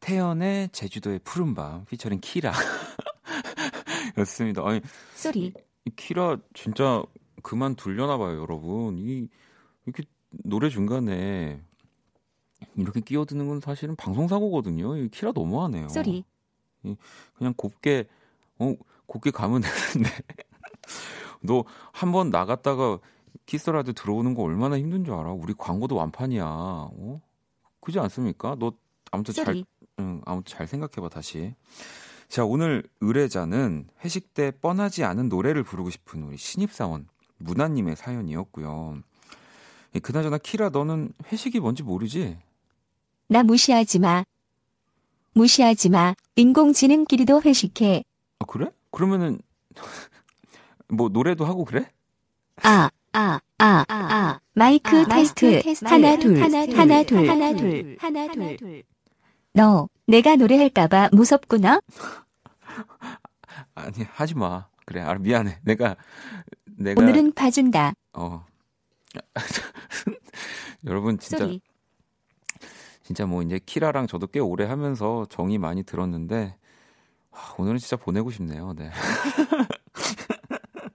태연의 0.00 0.70
제주도의 0.70 1.20
푸른밤 1.22 1.84
피처링 1.84 2.20
키라 2.22 2.54
였습니다. 4.16 4.66
아니. 4.66 4.80
이 5.84 5.90
키라 5.96 6.38
진짜 6.54 7.02
그만 7.42 7.74
둘려나 7.74 8.16
봐요, 8.16 8.40
여러분. 8.40 8.96
이 8.96 9.28
이렇게 9.84 10.04
노래 10.30 10.70
중간에 10.70 11.60
이렇게 12.74 13.00
끼어드는 13.02 13.48
건 13.48 13.60
사실은 13.60 13.96
방송 13.96 14.28
사고거든요. 14.28 14.96
이 14.96 15.10
키라 15.10 15.32
너무하네요. 15.34 15.90
Sorry. 15.90 16.24
그냥 17.36 17.52
곱게 17.54 18.06
어 18.58 18.74
곱게 19.04 19.30
가면 19.30 19.60
되는데 19.60 20.10
너 21.42 21.64
한 21.92 22.12
번 22.12 22.30
나갔다가 22.30 22.98
키스라도 23.46 23.92
들어오는 23.92 24.34
거 24.34 24.42
얼마나 24.42 24.78
힘든 24.78 25.04
줄 25.04 25.14
알아? 25.14 25.32
우리 25.32 25.54
광고도 25.56 25.96
완판이야. 25.96 26.44
어? 26.46 27.20
그지 27.80 27.98
않습니까? 27.98 28.56
너 28.58 28.72
아무튼 29.10 29.34
잘, 29.34 29.64
응, 29.98 30.22
아무튼 30.24 30.56
잘 30.56 30.66
생각해봐 30.66 31.08
다시. 31.08 31.54
자 32.28 32.44
오늘 32.44 32.82
의뢰자는 33.00 33.88
회식 34.04 34.32
때 34.34 34.50
뻔하지 34.50 35.04
않은 35.04 35.28
노래를 35.28 35.62
부르고 35.62 35.90
싶은 35.90 36.22
우리 36.24 36.36
신입사원 36.36 37.06
문화님의 37.38 37.96
사연이었고요. 37.96 39.00
그나저나 40.02 40.38
키라 40.38 40.70
너는 40.70 41.12
회식이 41.30 41.60
뭔지 41.60 41.82
모르지? 41.82 42.38
나 43.28 43.42
무시하지 43.42 43.98
마. 44.00 44.24
무시하지 45.34 45.90
마. 45.90 46.14
인공지능끼리도 46.36 47.42
회식해. 47.42 48.02
아 48.40 48.44
그래? 48.46 48.70
그러면은 48.90 49.38
뭐 50.88 51.08
노래도 51.08 51.44
하고 51.44 51.64
그래? 51.64 51.90
아, 52.62 52.90
아, 53.12 53.40
아, 53.58 53.84
아. 53.88 54.40
마이크 54.54 54.88
아, 54.88 55.04
테스트. 55.04 55.44
마이크 55.44 55.62
테스트. 55.62 55.84
하나, 55.84 56.16
둘, 56.16 56.40
하나, 56.40 56.66
둘, 56.66 56.78
하나, 56.78 57.02
둘, 57.02 57.28
하나, 57.28 57.52
둘, 57.54 57.96
하나, 58.00 58.56
둘. 58.56 58.82
너, 59.52 59.88
내가 60.06 60.36
노래할까봐 60.36 61.10
무섭구나? 61.12 61.80
아니, 63.74 64.04
하지 64.10 64.34
마. 64.34 64.66
그래, 64.86 65.00
아, 65.00 65.14
미안해. 65.14 65.60
내가, 65.62 65.96
내가. 66.76 67.02
오늘은 67.02 67.32
봐준다. 67.32 67.94
어. 68.12 68.44
여러분, 70.84 71.18
진짜. 71.18 71.38
Sorry. 71.38 71.60
진짜 73.02 73.26
뭐 73.26 73.42
이제 73.42 73.60
키라랑 73.64 74.06
저도 74.06 74.26
꽤 74.28 74.40
오래 74.40 74.64
하면서 74.64 75.26
정이 75.28 75.58
많이 75.58 75.82
들었는데, 75.82 76.56
오늘은 77.58 77.78
진짜 77.78 77.96
보내고 77.96 78.30
싶네요. 78.30 78.74
네. 78.74 78.90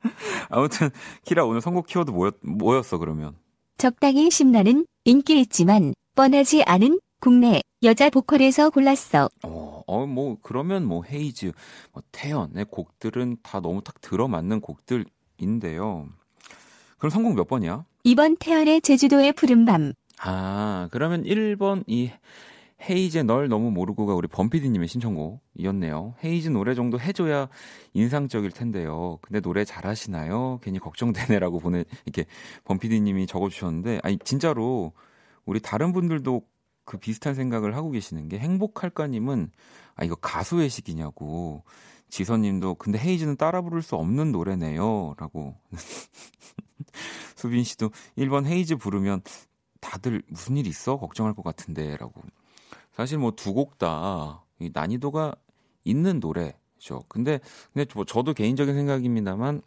아무튼 0.50 0.90
키라 1.24 1.46
오늘 1.46 1.62
선곡 1.62 1.88
키워드 1.88 2.12
뭐였, 2.12 2.36
뭐였어 2.42 2.98
그러면? 2.98 3.36
적당히 3.78 4.30
신나는 4.30 4.86
인기 5.06 5.40
있지만 5.40 5.94
뻔하지 6.16 6.64
않은 6.64 7.00
국내 7.20 7.62
여자 7.84 8.10
보컬에서 8.10 8.70
골랐어. 8.70 9.30
어, 9.44 9.84
어, 9.88 10.06
뭐 10.06 10.38
그러면 10.42 10.86
뭐 10.86 11.04
헤이즈, 11.04 11.52
뭐 11.94 12.04
태연의 12.12 12.66
곡들은 12.66 13.38
다 13.42 13.62
너무 13.62 13.82
딱 13.84 14.02
들어맞는 14.02 14.60
곡들인데요. 14.62 16.10
그럼 16.98 17.10
성공 17.10 17.36
몇 17.36 17.48
번이야? 17.48 17.86
2번 18.06 18.38
태연의 18.40 18.82
제주도의 18.82 19.34
푸른 19.34 19.66
밤. 19.66 19.94
아, 20.22 20.90
그러면 20.92 21.24
1번 21.24 21.84
이 21.88 22.12
헤이즈 22.82 23.20
널 23.20 23.50
너무 23.50 23.72
모르고가 23.72 24.14
우리 24.14 24.28
범피디님의 24.28 24.88
신청곡이었네요. 24.88 26.16
헤이즈 26.24 26.50
노래 26.50 26.74
정도 26.76 27.00
해줘야 27.00 27.50
인상적일 27.94 28.52
텐데요. 28.52 29.20
근데 29.22 29.42
노래 29.42 29.66
잘하시나요? 29.66 30.60
괜히 30.64 30.80
걱정되네라고 30.80 31.60
보내 31.60 31.84
이렇게 32.06 32.26
범피디님이 32.66 33.28
적어주셨는데 33.28 34.00
아니 34.04 34.18
진짜로 34.20 34.94
우리 35.46 35.60
다른 35.60 35.92
분들도 35.92 36.42
그 36.86 36.98
비슷한 36.98 37.36
생각을 37.36 37.76
하고 37.76 37.92
계시는 37.92 38.30
게 38.30 38.40
행복할까님은 38.40 39.52
아 39.96 40.06
이거 40.06 40.16
가수 40.16 40.62
의 40.62 40.70
식이냐고 40.70 41.64
지선님도 42.10 42.76
근데 42.76 42.98
헤이즈는 42.98 43.36
따라 43.36 43.62
부를 43.62 43.82
수 43.82 43.96
없는 43.96 44.32
노래네요라고 44.32 45.56
수빈 47.36 47.64
씨도 47.64 47.92
1번 48.18 48.46
헤이즈 48.46 48.78
부르면 48.78 49.22
다들 49.82 50.24
무슨 50.28 50.58
일 50.58 50.66
있어 50.66 50.98
걱정할 50.98 51.34
것 51.34 51.44
같은데라고 51.44 52.22
사실 53.00 53.18
뭐 53.18 53.32
두 53.32 53.54
곡 53.54 53.78
다 53.78 54.44
난이도가 54.60 55.34
있는 55.86 56.20
노래죠. 56.20 57.04
근데 57.08 57.40
근데 57.74 57.86
뭐 57.96 58.04
저도 58.04 58.34
개인적인 58.34 58.76
생각입니다만 58.76 59.62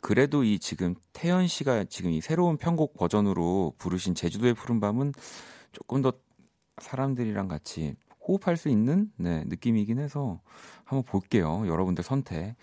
그래도 0.00 0.42
이 0.42 0.58
지금 0.58 0.94
태연 1.12 1.48
씨가 1.48 1.84
지금 1.84 2.10
이 2.10 2.22
새로운 2.22 2.56
편곡 2.56 2.94
버전으로 2.94 3.74
부르신 3.76 4.14
제주도의 4.14 4.54
푸른 4.54 4.80
밤은 4.80 5.12
조금 5.72 6.00
더 6.00 6.14
사람들이랑 6.80 7.46
같이 7.46 7.94
호흡할 8.26 8.56
수 8.56 8.70
있는 8.70 9.12
네, 9.18 9.44
느낌이긴 9.48 9.98
해서 9.98 10.40
한번 10.84 11.04
볼게요. 11.04 11.64
여러분들 11.66 12.02
선택. 12.02 12.54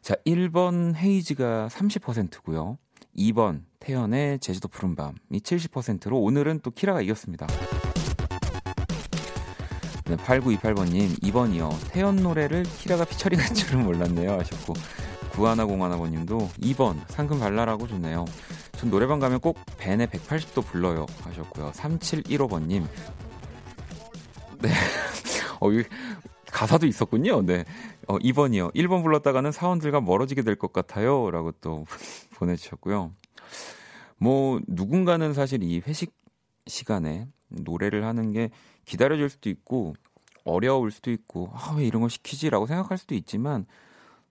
자, 0.00 0.16
1번 0.26 0.96
헤이즈가 0.96 1.68
30%고요. 1.70 2.78
2번 3.16 3.62
태연의 3.78 4.40
제주도 4.40 4.66
푸른밤이 4.66 5.14
70%로 5.30 6.20
오늘은 6.20 6.60
또 6.64 6.72
키라가 6.72 7.00
이겼습니다. 7.00 7.46
네, 10.12 10.16
8928번님, 10.18 11.22
2번이요. 11.22 11.90
태연 11.90 12.16
노래를 12.16 12.64
키라가 12.64 13.06
피처링 13.06 13.40
할 13.40 13.46
줄은 13.54 13.82
몰랐네요. 13.82 14.32
하셨고, 14.40 14.74
구하나공하나번님도 15.30 16.50
2번, 16.60 17.00
상큼 17.08 17.38
발랄하고 17.40 17.86
좋네요. 17.88 18.26
전 18.72 18.90
노래방 18.90 19.20
가면 19.20 19.40
꼭 19.40 19.58
벤의 19.78 20.08
180도 20.08 20.66
불러요. 20.66 21.06
하셨고요. 21.22 21.70
3715번님, 21.72 22.84
네. 24.60 24.68
어, 25.60 25.68
가사도 26.50 26.86
있었군요. 26.86 27.40
네. 27.40 27.64
어, 28.06 28.18
2번이요. 28.18 28.74
1번 28.74 29.02
불렀다가는 29.02 29.50
사원들과 29.50 30.02
멀어지게 30.02 30.42
될 30.42 30.56
것 30.56 30.74
같아요. 30.74 31.30
라고 31.30 31.52
또 31.52 31.86
보내주셨고요. 32.36 33.12
뭐, 34.18 34.60
누군가는 34.68 35.32
사실 35.32 35.62
이 35.62 35.80
회식 35.86 36.12
시간에 36.66 37.28
노래를 37.48 38.04
하는 38.04 38.32
게 38.32 38.50
기다려질 38.92 39.30
수도 39.30 39.48
있고 39.48 39.94
어려울 40.44 40.90
수도 40.90 41.10
있고 41.10 41.48
아, 41.54 41.74
왜 41.78 41.86
이런 41.86 42.02
걸 42.02 42.10
시키지라고 42.10 42.66
생각할 42.66 42.98
수도 42.98 43.14
있지만 43.14 43.64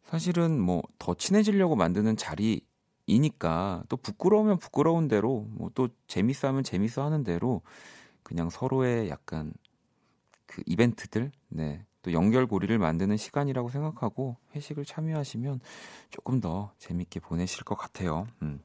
사실은 0.03 0.59
뭐 0.59 0.83
더 0.99 1.15
친해지려고 1.15 1.75
만드는 1.75 2.15
자리이니까 2.15 3.83
또 3.89 3.97
부끄러우면 3.97 4.59
부끄러운 4.59 5.07
대로 5.07 5.47
뭐 5.49 5.71
또 5.73 5.89
재밌어 6.07 6.47
하면 6.49 6.63
재밌어 6.63 7.03
하는 7.03 7.23
대로 7.23 7.63
그냥 8.21 8.51
서로의 8.51 9.09
약간 9.09 9.51
그 10.45 10.61
이벤트들 10.67 11.31
네. 11.49 11.83
또 12.03 12.13
연결고리를 12.13 12.77
만드는 12.77 13.17
시간이라고 13.17 13.69
생각하고 13.69 14.37
회식을 14.55 14.85
참여하시면 14.85 15.59
조금 16.11 16.39
더 16.39 16.71
재밌게 16.77 17.19
보내실 17.19 17.63
것 17.63 17.75
같아요. 17.75 18.27
음. 18.43 18.59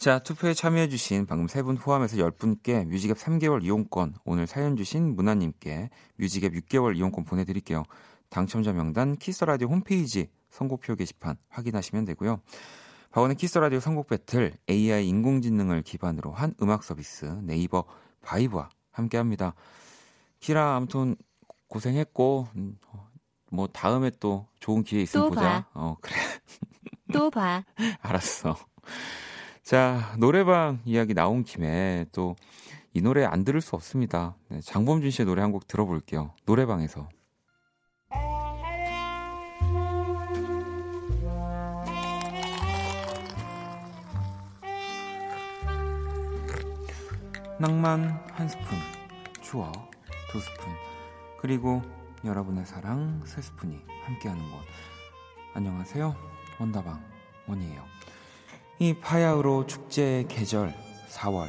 자, 0.00 0.18
투표에 0.18 0.54
참여해주신 0.54 1.26
방금 1.26 1.46
세 1.46 1.62
분 1.62 1.76
포함해서 1.76 2.16
10분께 2.16 2.86
뮤직앱 2.86 3.18
3개월 3.18 3.62
이용권, 3.62 4.14
오늘 4.24 4.46
사연 4.46 4.74
주신 4.76 5.14
문화님께 5.14 5.90
뮤직앱 6.16 6.54
6개월 6.54 6.96
이용권 6.96 7.24
보내드릴게요. 7.24 7.82
당첨자 8.30 8.72
명단 8.72 9.16
키스라디오 9.16 9.68
홈페이지 9.68 10.30
선곡표 10.48 10.94
게시판 10.96 11.36
확인하시면 11.50 12.06
되고요. 12.06 12.40
박원의 13.10 13.36
키스라디오 13.36 13.78
선곡 13.80 14.06
배틀 14.08 14.54
AI 14.70 15.06
인공지능을 15.08 15.82
기반으로 15.82 16.32
한 16.32 16.54
음악 16.62 16.82
서비스 16.84 17.26
네이버 17.42 17.84
바이브와 18.22 18.70
함께합니다. 18.92 19.54
키라 20.38 20.76
아무튼 20.76 21.16
고생했고 21.68 22.48
음, 22.56 22.78
어, 22.88 23.06
뭐 23.50 23.66
다음에 23.66 24.10
또 24.20 24.46
좋은 24.60 24.82
기회 24.82 25.02
있으면 25.02 25.28
보자. 25.28 25.40
봐. 25.40 25.66
어 25.74 25.96
그래. 26.00 26.16
또 27.12 27.28
봐. 27.30 27.64
알았어. 28.00 28.56
자, 29.70 30.16
노래방 30.18 30.80
이야기 30.84 31.14
나온 31.14 31.44
김에 31.44 32.06
또 32.10 32.34
이 32.92 33.00
노래 33.02 33.24
안 33.24 33.44
들을 33.44 33.60
수 33.60 33.76
없습니다. 33.76 34.34
네, 34.48 34.60
장범준 34.60 35.12
씨의 35.12 35.26
노래 35.26 35.42
한 35.42 35.52
곡 35.52 35.68
들어볼게요. 35.68 36.34
노래방에서. 36.44 37.08
낭만 47.60 48.18
한 48.32 48.48
스푼, 48.48 48.64
추억 49.40 49.72
두 50.30 50.40
스푼, 50.40 50.72
그리고 51.40 51.82
여러분의 52.24 52.64
사랑 52.64 53.22
세 53.26 53.42
스푼이 53.42 53.78
함께하는 54.04 54.42
곳. 54.50 54.60
안녕하세요. 55.54 56.16
원다방 56.58 57.00
원이에요. 57.46 57.99
이 58.80 58.94
파야흐로 58.94 59.66
축제 59.66 60.24
계절 60.28 60.74
4월 61.10 61.48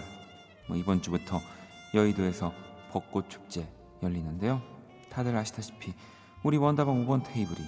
뭐 0.67 0.75
이번 0.75 1.01
주부터 1.01 1.41
여의도에서 1.93 2.53
벚꽃 2.91 3.29
축제 3.29 3.65
열리는데요. 4.03 4.61
다들 5.09 5.35
아시다시피 5.37 5.93
우리 6.43 6.57
원다방 6.57 7.05
5번 7.05 7.23
테이블이 7.23 7.65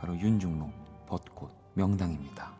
바로 0.00 0.18
윤중로 0.18 0.70
벚꽃 1.06 1.50
명당입니다. 1.74 2.52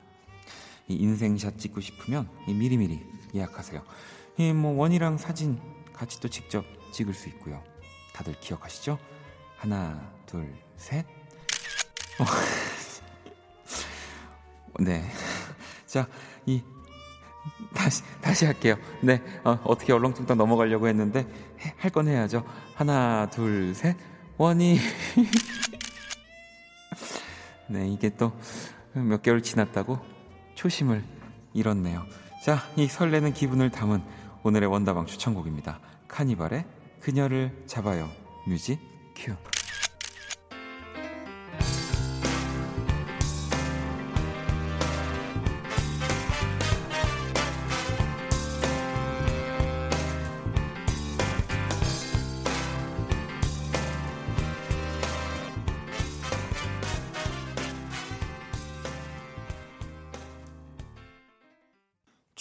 이 0.89 0.95
인생샷 0.95 1.59
찍고 1.59 1.81
싶으면 1.81 2.29
이 2.47 2.55
미리미리 2.55 3.05
예약하세요. 3.35 3.83
이 4.39 4.53
뭐 4.53 4.73
원이랑 4.77 5.19
사진 5.19 5.61
같이 5.93 6.21
또 6.21 6.29
직접 6.29 6.65
찍을 6.93 7.13
수 7.13 7.29
있고요. 7.31 7.61
다들 8.15 8.39
기억하시죠? 8.39 8.99
하나, 9.57 10.13
둘, 10.27 10.55
셋. 10.77 11.05
어. 12.21 12.25
네. 14.79 15.03
자, 15.87 16.07
이 16.47 16.63
다시 17.75 18.03
다시 18.21 18.45
할게요. 18.47 18.77
네, 19.03 19.23
어, 19.45 19.59
어떻게 19.65 19.93
얼렁뚱땅 19.93 20.37
넘어가려고 20.37 20.89
했는데 20.89 21.27
할 21.79 21.91
건 21.91 22.09
해야죠. 22.09 22.45
하나, 22.75 23.29
둘, 23.31 23.75
셋. 23.75 23.97
원이. 24.39 24.79
네, 27.69 27.89
이게 27.89 28.11
또 28.11 28.33
몇 28.95 29.21
개월 29.21 29.43
지났다고 29.43 29.99
초심을 30.55 31.05
잃었네요. 31.53 32.03
자, 32.43 32.63
이 32.77 32.87
설레는 32.87 33.35
기분을 33.35 33.69
담은 33.71 34.03
오늘의 34.43 34.71
원다방 34.71 35.05
추천곡입니다. 35.05 35.81
카니발의 36.09 36.65
그녀를 37.01 37.53
잡아요. 37.67 38.09
뮤직 38.47 38.79
큐. 39.15 39.35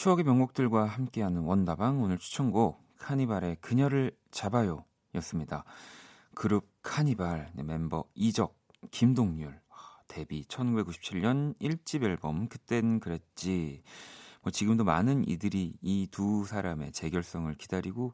추억의 0.05 0.23
명곡들과 0.23 0.85
함께하는 0.85 1.41
원다방 1.41 2.03
오늘 2.03 2.19
추천곡 2.19 2.79
카니발의 2.99 3.55
그녀를 3.59 4.15
잡아요 4.29 4.85
였습니다. 5.15 5.63
그룹 6.35 6.69
카니발 6.83 7.49
네, 7.55 7.63
멤버 7.63 8.05
이적, 8.13 8.55
김동률 8.91 9.59
데뷔 10.07 10.43
1997년 10.43 11.57
1집 11.59 12.03
앨범 12.03 12.47
그땐 12.47 12.99
그랬지 12.99 13.81
뭐 14.43 14.51
지금도 14.51 14.83
많은 14.83 15.27
이들이 15.27 15.73
이 15.81 16.07
두 16.11 16.45
사람의 16.45 16.91
재결성을 16.91 17.51
기다리고 17.55 18.13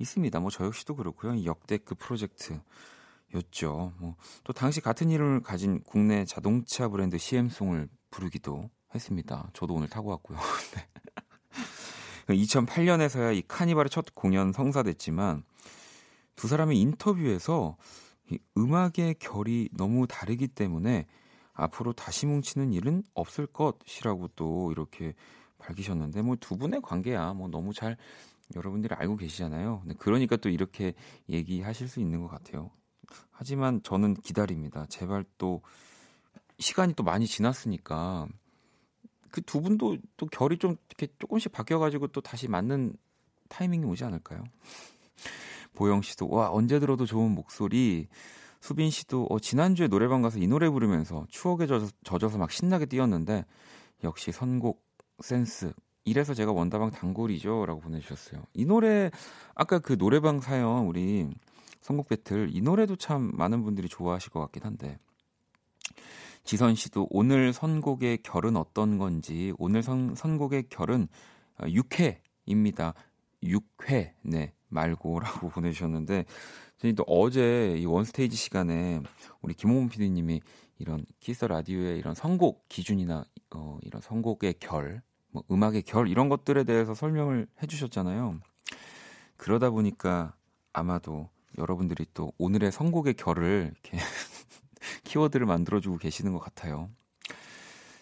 있습니다. 0.00 0.40
뭐 0.40 0.50
저 0.50 0.64
역시도 0.64 0.96
그렇고요. 0.96 1.44
역대급 1.44 1.96
프로젝트였죠. 2.00 3.92
뭐 4.00 4.16
또 4.42 4.52
당시 4.52 4.80
같은 4.80 5.10
이름을 5.10 5.44
가진 5.44 5.80
국내 5.84 6.24
자동차 6.24 6.88
브랜드 6.88 7.18
CM송을 7.18 7.88
부르기도 8.10 8.68
했습니다. 8.92 9.48
저도 9.52 9.74
오늘 9.74 9.88
타고 9.88 10.10
왔고요. 10.10 10.36
네. 10.74 10.88
2008년에서야 12.34 13.36
이 13.36 13.42
카니발의 13.46 13.90
첫 13.90 14.14
공연 14.14 14.52
성사됐지만 14.52 15.44
두 16.36 16.48
사람의 16.48 16.78
인터뷰에서 16.80 17.76
이 18.30 18.38
음악의 18.56 19.16
결이 19.18 19.68
너무 19.72 20.06
다르기 20.06 20.48
때문에 20.48 21.06
앞으로 21.52 21.92
다시 21.92 22.26
뭉치는 22.26 22.72
일은 22.72 23.02
없을 23.14 23.46
것이라고 23.46 24.28
또 24.36 24.70
이렇게 24.72 25.14
밝히셨는데 25.58 26.22
뭐 26.22 26.36
두 26.36 26.56
분의 26.56 26.80
관계야 26.82 27.34
뭐 27.34 27.48
너무 27.48 27.74
잘 27.74 27.96
여러분들이 28.56 28.94
알고 28.94 29.16
계시잖아요. 29.16 29.82
그러니까 29.98 30.36
또 30.36 30.48
이렇게 30.48 30.94
얘기하실 31.28 31.88
수 31.88 32.00
있는 32.00 32.22
것 32.22 32.28
같아요. 32.28 32.70
하지만 33.30 33.82
저는 33.82 34.14
기다립니다. 34.14 34.86
제발 34.88 35.24
또 35.38 35.62
시간이 36.58 36.94
또 36.94 37.02
많이 37.02 37.26
지났으니까 37.26 38.26
그 39.30 39.40
두 39.42 39.60
분도 39.60 39.96
또 40.16 40.26
결이 40.26 40.58
좀 40.58 40.76
이렇게 40.88 41.12
조금씩 41.18 41.52
바뀌어가지고 41.52 42.08
또 42.08 42.20
다시 42.20 42.48
맞는 42.48 42.94
타이밍이 43.48 43.84
오지 43.84 44.04
않을까요? 44.04 44.44
보영 45.74 46.02
씨도 46.02 46.28
와 46.28 46.50
언제 46.50 46.78
들어도 46.78 47.06
좋은 47.06 47.30
목소리. 47.32 48.08
수빈 48.60 48.90
씨도 48.90 49.26
어, 49.30 49.38
지난주에 49.38 49.88
노래방 49.88 50.20
가서 50.20 50.38
이 50.38 50.46
노래 50.46 50.68
부르면서 50.68 51.26
추억에 51.30 51.66
젖어서, 51.66 51.92
젖어서 52.04 52.38
막 52.38 52.50
신나게 52.50 52.86
뛰었는데 52.86 53.44
역시 54.04 54.32
선곡 54.32 54.84
센스. 55.20 55.72
이래서 56.04 56.34
제가 56.34 56.52
원다방 56.52 56.90
단골이죠라고 56.90 57.80
보내주셨어요. 57.80 58.42
이 58.54 58.64
노래 58.64 59.10
아까 59.54 59.78
그 59.78 59.96
노래방 59.96 60.40
사연 60.40 60.86
우리 60.86 61.28
선곡 61.80 62.08
배틀 62.08 62.50
이 62.52 62.60
노래도 62.60 62.96
참 62.96 63.30
많은 63.34 63.62
분들이 63.62 63.88
좋아하실 63.88 64.30
것 64.30 64.40
같긴 64.40 64.64
한데 64.64 64.98
지선 66.44 66.74
씨도 66.74 67.08
오늘 67.10 67.52
선곡의 67.52 68.18
결은 68.22 68.56
어떤 68.56 68.98
건지 68.98 69.52
오늘 69.58 69.82
선, 69.82 70.14
선곡의 70.14 70.64
결은 70.68 71.08
6회입니다. 71.58 72.90
어, 72.90 72.94
6회 73.42 74.12
네 74.22 74.52
말고라고 74.68 75.48
보내주셨는데 75.50 76.24
저희 76.78 76.94
또 76.94 77.04
어제 77.06 77.76
이 77.78 77.84
원스테이지 77.84 78.36
시간에 78.36 79.00
우리 79.42 79.54
김홍문 79.54 79.88
PD님이 79.88 80.40
이런 80.78 81.04
키스 81.20 81.44
라디오의 81.44 81.98
이런 81.98 82.14
선곡 82.14 82.68
기준이나 82.68 83.24
어, 83.54 83.78
이런 83.82 84.00
선곡의 84.00 84.54
결, 84.60 85.02
뭐 85.30 85.42
음악의 85.50 85.82
결 85.82 86.08
이런 86.08 86.28
것들에 86.28 86.64
대해서 86.64 86.94
설명을 86.94 87.46
해주셨잖아요. 87.62 88.40
그러다 89.36 89.70
보니까 89.70 90.34
아마도 90.72 91.28
여러분들이 91.58 92.06
또 92.14 92.32
오늘의 92.38 92.72
선곡의 92.72 93.14
결을 93.14 93.72
이렇게 93.72 93.98
키워드를 95.10 95.46
만들어주고 95.46 95.98
계시는 95.98 96.32
것 96.32 96.38
같아요. 96.38 96.88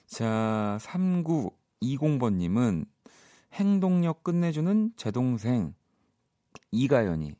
자, 0.06 0.78
3920번님은 0.82 2.86
행동력 3.54 4.22
끝내주는 4.22 4.92
제 4.96 5.10
동생 5.10 5.74
이가연이 6.70 7.34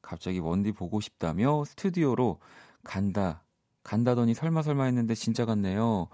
갑자기 0.00 0.40
원디 0.40 0.72
보고 0.72 1.00
싶다며 1.00 1.64
스튜디오로 1.64 2.40
간다, 2.82 3.44
간다더니 3.84 4.34
설마 4.34 4.62
설마 4.62 4.82
했는데 4.84 5.14
진짜 5.14 5.44
같네요. 5.44 6.08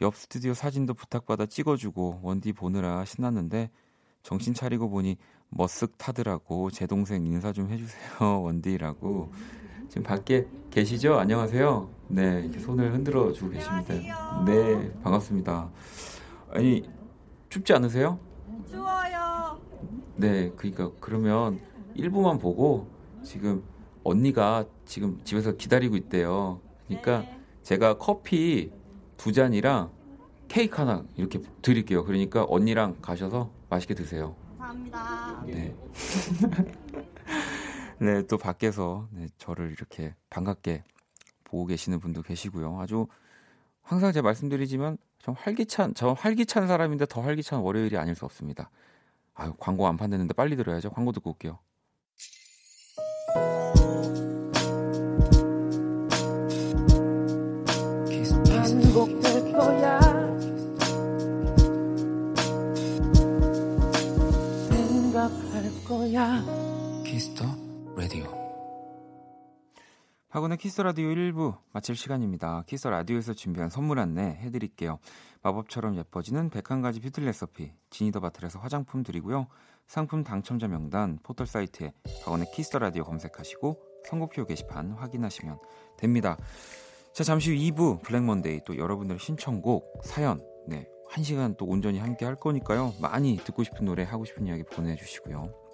옆 0.00 0.16
스튜디오 0.16 0.54
사진도 0.54 0.94
부탁받아 0.94 1.44
찍어주고 1.44 2.20
원디 2.22 2.54
보느라 2.54 3.04
신났는데 3.04 3.70
정신 4.22 4.54
차리고 4.54 4.88
보니 4.88 5.18
머쓱 5.54 5.98
타더라고 5.98 6.70
제 6.70 6.86
동생 6.86 7.26
인사 7.26 7.52
좀 7.52 7.70
해주세요 7.70 8.18
원디라고 8.42 9.30
지금 9.88 10.02
밖에 10.02 10.46
계시죠? 10.70 11.14
안녕하세요. 11.18 11.88
네, 12.08 12.40
이렇게 12.42 12.58
손을 12.58 12.92
흔들어 12.92 13.32
주고 13.32 13.50
계십니다. 13.50 14.44
네, 14.44 14.92
반갑습니다. 15.02 15.68
아니, 16.52 16.88
춥지 17.48 17.72
않으세요? 17.72 18.18
추워요. 18.68 19.58
네, 20.16 20.52
그러니까 20.56 20.90
그러면 21.00 21.60
1부만 21.96 22.40
보고 22.40 22.88
지금 23.22 23.62
언니가 24.04 24.64
지금 24.84 25.20
집에서 25.24 25.52
기다리고 25.52 25.96
있대요. 25.96 26.60
그러니까 26.86 27.20
네. 27.20 27.40
제가 27.62 27.98
커피 27.98 28.70
두 29.16 29.32
잔이랑 29.32 29.90
케이크 30.48 30.76
하나 30.76 31.04
이렇게 31.16 31.40
드릴게요. 31.62 32.04
그러니까 32.04 32.44
언니랑 32.48 32.96
가셔서 33.02 33.50
맛있게 33.68 33.94
드세요. 33.94 34.36
감사합니다. 34.58 35.44
네. 35.46 35.74
네, 37.98 38.22
또 38.26 38.36
밖에서 38.36 39.08
네, 39.10 39.28
저를 39.38 39.72
이렇게 39.72 40.14
반갑게 40.30 40.84
보고 41.44 41.66
계시는 41.66 42.00
분도 42.00 42.22
계시고요. 42.22 42.80
아주 42.80 43.06
항상 43.82 44.12
제가 44.12 44.24
말씀드리지만 44.24 44.98
좀 45.18 45.34
활기찬, 45.36 45.94
저 45.94 46.12
활기찬 46.12 46.66
사람인데 46.66 47.06
더 47.06 47.20
활기찬 47.20 47.60
월요일이 47.60 47.96
아닐 47.96 48.14
수 48.14 48.24
없습니다. 48.24 48.70
아유, 49.34 49.52
광고 49.58 49.86
안 49.86 49.96
판댔는데 49.96 50.34
빨리 50.34 50.56
들어야죠. 50.56 50.90
광고 50.90 51.12
듣고 51.12 51.30
올게요. 51.30 51.58
거야. 59.56 60.00
생각할 64.68 65.84
거야. 65.84 66.65
박원의 70.36 70.58
키스 70.58 70.82
라디오 70.82 71.08
1부 71.08 71.56
마칠 71.72 71.96
시간입니다. 71.96 72.62
키스 72.66 72.86
라디오에서 72.86 73.32
준비한 73.32 73.70
선물 73.70 73.98
안내 73.98 74.38
해드릴게요. 74.42 74.98
마법처럼 75.40 75.96
예뻐지는 75.96 76.50
101가지 76.50 77.02
뷰티 77.02 77.22
레시피 77.22 77.72
지니 77.88 78.06
더 78.06 78.20
바틀에서 78.20 78.58
화장품 78.58 79.02
드리고요. 79.02 79.46
상품 79.86 80.24
당첨자 80.24 80.68
명단 80.68 81.18
포털 81.22 81.46
사이트에 81.46 81.94
박원의 82.22 82.48
키스 82.52 82.76
라디오 82.76 83.04
검색하시고 83.04 83.80
선곡표 84.10 84.44
게시판 84.44 84.90
확인하시면 84.90 85.58
됩니다. 85.96 86.36
자 87.14 87.24
잠시 87.24 87.54
후 87.54 87.56
2부 87.56 88.02
블랙 88.02 88.22
먼데이 88.22 88.60
또 88.66 88.76
여러분들의 88.76 89.18
신청곡 89.18 90.02
사연 90.04 90.44
네. 90.68 90.86
한 91.08 91.24
시간 91.24 91.56
또 91.56 91.64
온전히 91.64 91.98
함께 91.98 92.26
할 92.26 92.34
거니까요. 92.34 92.92
많이 93.00 93.38
듣고 93.38 93.64
싶은 93.64 93.86
노래 93.86 94.02
하고 94.02 94.26
싶은 94.26 94.46
이야기 94.46 94.64
보내주시고요. 94.64 95.65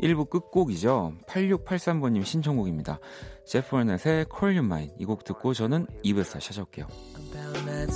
1부 0.00 0.28
끝곡이죠. 0.28 1.14
8683번님 1.26 2.24
신청곡입니다. 2.24 2.98
제프 3.44 3.76
월넷의 3.76 4.26
Call 4.30 4.56
You 4.56 4.64
Mine 4.64 4.92
이곡 4.98 5.24
듣고 5.24 5.54
저는 5.54 5.86
2부에서 6.04 6.34
다시 6.34 6.48
찾아올게요. 6.48 6.86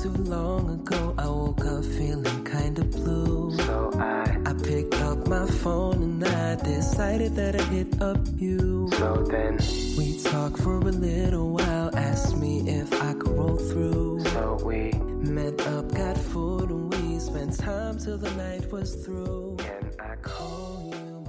too 0.03 0.13
long 0.25 0.71
ago 0.71 1.15
I 1.19 1.27
woke 1.27 1.65
up 1.67 1.85
feeling 1.85 2.45
kinda 2.45 2.85
blue 2.85 3.51
So 3.57 3.91
I 3.99 4.39
I 4.47 4.55
picked 4.63 4.95
up 5.03 5.27
my 5.29 5.47
phone 5.61 6.03
and 6.03 6.25
I 6.25 6.55
decided 6.57 7.35
that 7.37 7.57
I'd 7.57 7.69
hit 7.69 8.01
up 8.01 8.19
you 8.39 8.89
So 8.93 9.25
then 9.29 9.59
We 9.99 10.23
talked 10.23 10.59
for 10.63 10.79
a 10.79 10.93
little 10.93 11.53
while 11.53 11.91
Asked 11.97 12.37
me 12.39 12.63
if 12.69 12.93
I 13.03 13.13
could 13.15 13.37
roll 13.37 13.57
through 13.57 14.25
So 14.33 14.59
we 14.65 14.93
Met 15.21 15.61
up, 15.67 15.93
got 15.93 16.17
food 16.17 16.71
and 16.71 16.95
we 16.95 17.19
spent 17.19 17.59
time 17.59 17.99
till 17.99 18.17
the 18.17 18.31
night 18.37 18.71
was 18.73 18.95
through 19.05 19.57
Can 19.59 19.91
I 20.01 20.17
call 20.23 20.95
you 20.95 21.20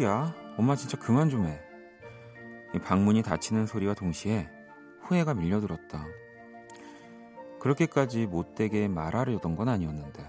소리야. 0.00 0.34
엄마 0.56 0.74
진짜 0.76 0.98
그만 0.98 1.28
좀 1.28 1.44
해. 1.44 1.60
방문이 2.82 3.22
닫히는 3.22 3.66
소리와 3.66 3.92
동시에 3.92 4.48
후회가 5.02 5.34
밀려들었다. 5.34 6.06
그렇게까지 7.60 8.26
못되게 8.26 8.88
말하려던 8.88 9.56
건 9.56 9.68
아니었는데 9.68 10.22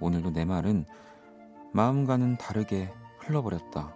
오늘도 0.00 0.30
내 0.30 0.44
말은 0.44 0.86
마음과는 1.72 2.38
다르게 2.38 2.92
흘러버렸다. 3.18 3.92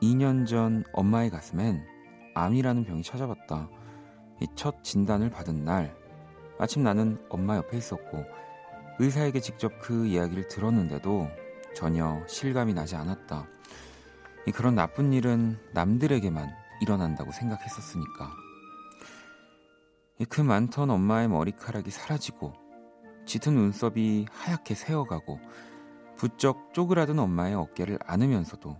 2년 0.00 0.46
전 0.46 0.84
엄마의 0.92 1.30
가슴엔 1.30 1.84
암이라는 2.34 2.84
병이 2.84 3.02
찾아왔다. 3.02 3.68
이첫 4.40 4.84
진단을 4.84 5.30
받은 5.30 5.64
날, 5.64 5.96
마침 6.58 6.82
나는 6.82 7.18
엄마 7.28 7.56
옆에 7.56 7.76
있었고, 7.76 8.24
의사에게 8.98 9.40
직접 9.40 9.78
그 9.80 10.06
이야기를 10.06 10.48
들었는데도 10.48 11.28
전혀 11.74 12.22
실감이 12.26 12.74
나지 12.74 12.96
않았다. 12.96 13.46
그런 14.54 14.74
나쁜 14.74 15.12
일은 15.12 15.58
남들에게만 15.72 16.50
일어난다고 16.80 17.32
생각했었으니까. 17.32 18.30
그 20.28 20.40
많던 20.40 20.90
엄마의 20.90 21.28
머리카락이 21.28 21.90
사라지고, 21.90 22.52
짙은 23.26 23.54
눈썹이 23.54 24.26
하얗게 24.30 24.74
새어가고, 24.74 25.40
부쩍 26.16 26.72
쪼그라든 26.74 27.18
엄마의 27.18 27.54
어깨를 27.54 27.98
안으면서도 28.06 28.76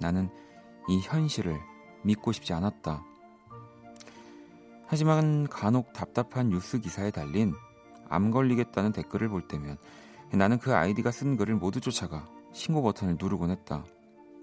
나는 0.00 0.30
이 0.88 1.00
현실을 1.00 1.58
믿고 2.04 2.32
싶지 2.32 2.52
않았다. 2.52 3.02
하지만 4.86 5.46
간혹 5.48 5.92
답답한 5.92 6.48
뉴스 6.48 6.80
기사에 6.80 7.10
달린 7.10 7.54
암 8.08 8.30
걸리겠다는 8.30 8.92
댓글을 8.92 9.28
볼 9.28 9.46
때면 9.46 9.76
나는 10.32 10.58
그 10.58 10.74
아이디가 10.74 11.10
쓴 11.10 11.36
글을 11.36 11.54
모두 11.56 11.80
쫓아가 11.80 12.28
신고 12.52 12.82
버튼을 12.82 13.16
누르곤 13.20 13.50
했다. 13.50 13.84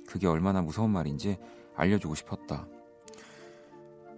그게 0.08 0.28
얼마나 0.28 0.62
무서운 0.62 0.92
말인지 0.92 1.38
알려주고 1.76 2.16
싶었다. 2.16 2.68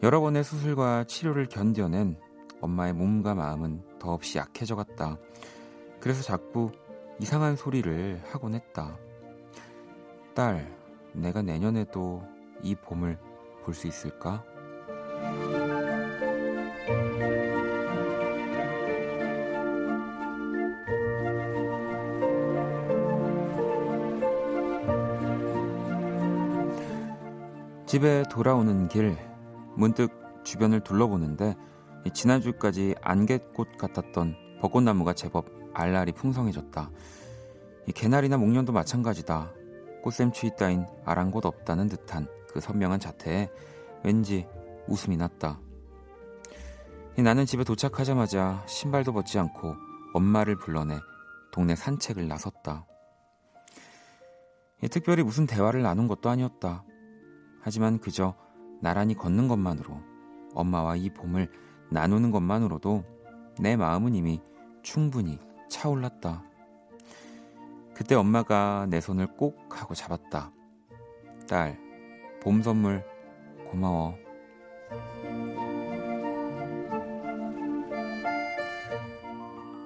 여러 0.04 0.20
번의 0.22 0.44
수술과 0.44 1.06
치료를 1.06 1.48
견뎌낸 1.48 2.18
엄마의 2.62 2.94
몸과 2.94 3.34
마음은 3.36 3.82
더없이 4.00 4.38
약해져 4.38 4.76
갔다. 4.76 5.18
그래서 6.00 6.22
자꾸 6.22 6.72
이상한 7.20 7.56
소리를 7.56 8.22
하곤 8.26 8.54
했다. 8.54 8.98
딸, 10.36 10.76
내가 11.14 11.42
내년에도 11.42 12.24
이 12.62 12.76
봄을 12.76 13.18
볼 13.64 13.74
수 13.74 13.88
있을까? 13.88 14.44
집에 27.98 28.22
돌아오는 28.30 28.88
길 28.90 29.18
문득 29.76 30.12
주변을 30.44 30.82
둘러보는데 30.82 31.56
지난주까지 32.14 32.94
안갯꽃 33.02 33.76
같았던 33.76 34.36
벚꽃나무가 34.62 35.14
제법 35.14 35.48
알알이 35.74 36.12
풍성해졌다. 36.12 36.92
개나리나 37.96 38.38
목련도 38.38 38.72
마찬가지다. 38.72 39.52
꽃샘추위 40.04 40.58
따윈 40.60 40.86
아랑곳 41.06 41.48
없다는 41.48 41.88
듯한 41.88 42.28
그 42.54 42.60
선명한 42.60 43.00
자태에 43.00 43.50
왠지 44.04 44.46
웃음이 44.88 45.18
났다. 45.18 45.60
나는 47.18 47.48
집에 47.48 47.64
도착하자마자 47.64 48.64
신발도 48.68 49.12
벗지 49.14 49.40
않고 49.40 49.76
엄마를 50.14 50.56
불러내 50.56 51.00
동네 51.52 51.76
산책을 51.76 52.28
나섰다. 52.28 52.86
특별히 54.92 55.24
무슨 55.24 55.48
대화를 55.48 55.82
나눈 55.82 56.08
것도 56.08 56.30
아니었다. 56.30 56.84
하지만 57.68 58.00
그저 58.00 58.34
나란히 58.82 59.14
걷는 59.14 59.50
것만으로 59.50 60.02
엄마와 60.54 60.96
이 60.96 61.10
봄을 61.10 61.52
나누는 61.92 62.32
것만으로도 62.32 63.04
내 63.60 63.76
마음은 63.76 64.16
이미 64.16 64.42
충분히 64.84 65.38
차올랐다. 65.68 66.46
그때 67.94 68.16
엄마가 68.16 68.88
내 68.90 69.02
손을 69.02 69.36
꼭 69.36 69.58
하고 69.70 69.94
잡았다. 69.94 70.54
딸, 71.50 71.78
봄 72.42 72.62
선물 72.62 73.04
고마워. 73.70 74.16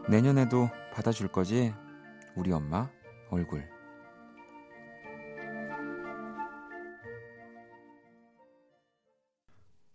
내년에도 0.07 0.69
받아줄 0.93 1.29
거지? 1.29 1.73
우리 2.35 2.51
엄마 2.51 2.91
얼굴. 3.31 3.70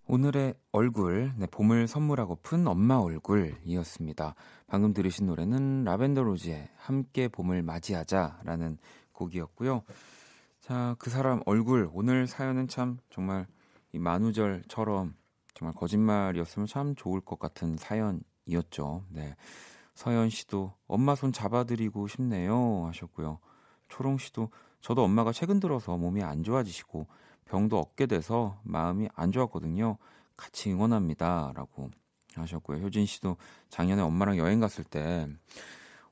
오늘의 0.09 0.55
얼굴, 0.71 1.33
네, 1.37 1.47
봄을 1.47 1.89
선물하고픈 1.89 2.65
엄마 2.69 2.97
얼굴이었습니다. 2.99 4.37
방금 4.69 4.93
들으신 4.93 5.27
노래는 5.27 5.83
라벤더 5.83 6.23
로즈의 6.23 6.69
함께 6.77 7.27
봄을 7.27 7.65
맞이하자라는 7.65 8.79
곡이었고요. 9.11 9.83
자, 10.61 10.95
그 11.01 11.11
사람 11.11 11.41
얼굴, 11.45 11.91
오늘 11.93 12.29
사연은 12.29 12.69
참 12.69 12.99
정말 13.11 13.49
이 13.93 13.99
만우절처럼 13.99 15.15
정말 15.55 15.75
거짓말이었으면 15.75 16.69
참 16.69 16.95
좋을 16.95 17.21
것 17.21 17.41
같은 17.41 17.77
사연이었죠. 17.77 19.05
네. 19.09 19.35
서현 19.95 20.31
씨도 20.31 20.73
엄마 20.87 21.17
손 21.17 21.33
잡아드리고 21.33 22.07
싶네요 22.07 22.87
하셨고요. 22.87 23.41
초롱 23.89 24.19
씨도 24.19 24.51
저도 24.81 25.03
엄마가 25.03 25.33
최근 25.33 25.59
들어서 25.59 25.97
몸이 25.97 26.23
안 26.23 26.45
좋아지시고 26.45 27.09
병도 27.47 27.79
얻게 27.79 28.07
돼서 28.07 28.61
마음이 28.63 29.09
안 29.15 29.33
좋았거든요. 29.33 29.97
같이 30.37 30.71
응원합니다. 30.71 31.53
라고 31.55 31.91
하셨고요. 32.35 32.79
효진 32.79 33.07
씨도 33.07 33.37
작년에 33.71 34.03
엄마랑 34.03 34.37
여행 34.37 34.61
갔을 34.61 34.85
때 34.85 35.27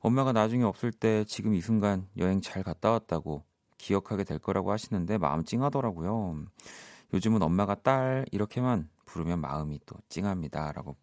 엄마가 0.00 0.32
나중에 0.32 0.64
없을 0.64 0.92
때 0.92 1.24
지금 1.24 1.54
이 1.54 1.60
순간 1.60 2.08
여행 2.16 2.40
잘 2.40 2.62
갔다 2.62 2.90
왔다고 2.90 3.42
기억하게 3.78 4.24
될 4.24 4.38
거라고 4.38 4.72
하시는데 4.72 5.18
마음 5.18 5.44
찡하더라고요. 5.44 6.44
요즘은 7.12 7.42
엄마가 7.42 7.74
딸 7.76 8.24
이렇게만 8.32 8.88
부르면 9.04 9.40
마음이 9.40 9.80
또 9.86 9.96
찡합니다. 10.08 10.72
라고 10.72 10.96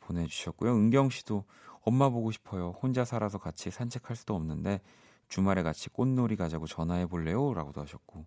보내주셨고요. 0.00 0.72
은경 0.74 1.10
씨도 1.10 1.44
엄마 1.82 2.08
보고 2.08 2.30
싶어요. 2.30 2.74
혼자 2.82 3.04
살아서 3.04 3.38
같이 3.38 3.70
산책할 3.70 4.16
수도 4.16 4.34
없는데 4.34 4.80
주말에 5.28 5.62
같이 5.62 5.88
꽃놀이 5.90 6.36
가자고 6.36 6.66
전화해 6.66 7.06
볼래요? 7.06 7.54
라고도 7.54 7.80
하셨고 7.82 8.26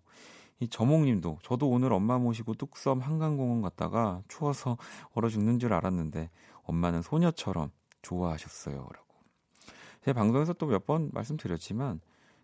이 0.62 0.68
저몽님도 0.68 1.38
저도 1.42 1.68
오늘 1.68 1.92
엄마 1.92 2.18
모시고 2.18 2.54
뚝섬 2.54 3.00
한강공원 3.00 3.62
갔다가 3.62 4.22
추워서 4.28 4.78
얼어 5.12 5.28
죽는 5.28 5.58
줄 5.58 5.72
알았는데 5.72 6.30
엄마는 6.62 7.02
소녀처럼 7.02 7.72
좋아하셨어요라고. 8.02 9.06
제 10.04 10.12
방송에서 10.12 10.52
또 10.54 10.66
몇 10.68 10.86
번 10.86 11.10
말씀드렸지만 11.12 12.00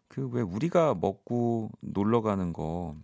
그 0.09 0.29
왜 0.33 0.43
우리가 0.43 0.95
먹고 0.95 1.71
놀러 1.81 2.21
가는 2.23 2.53
거 2.53 2.97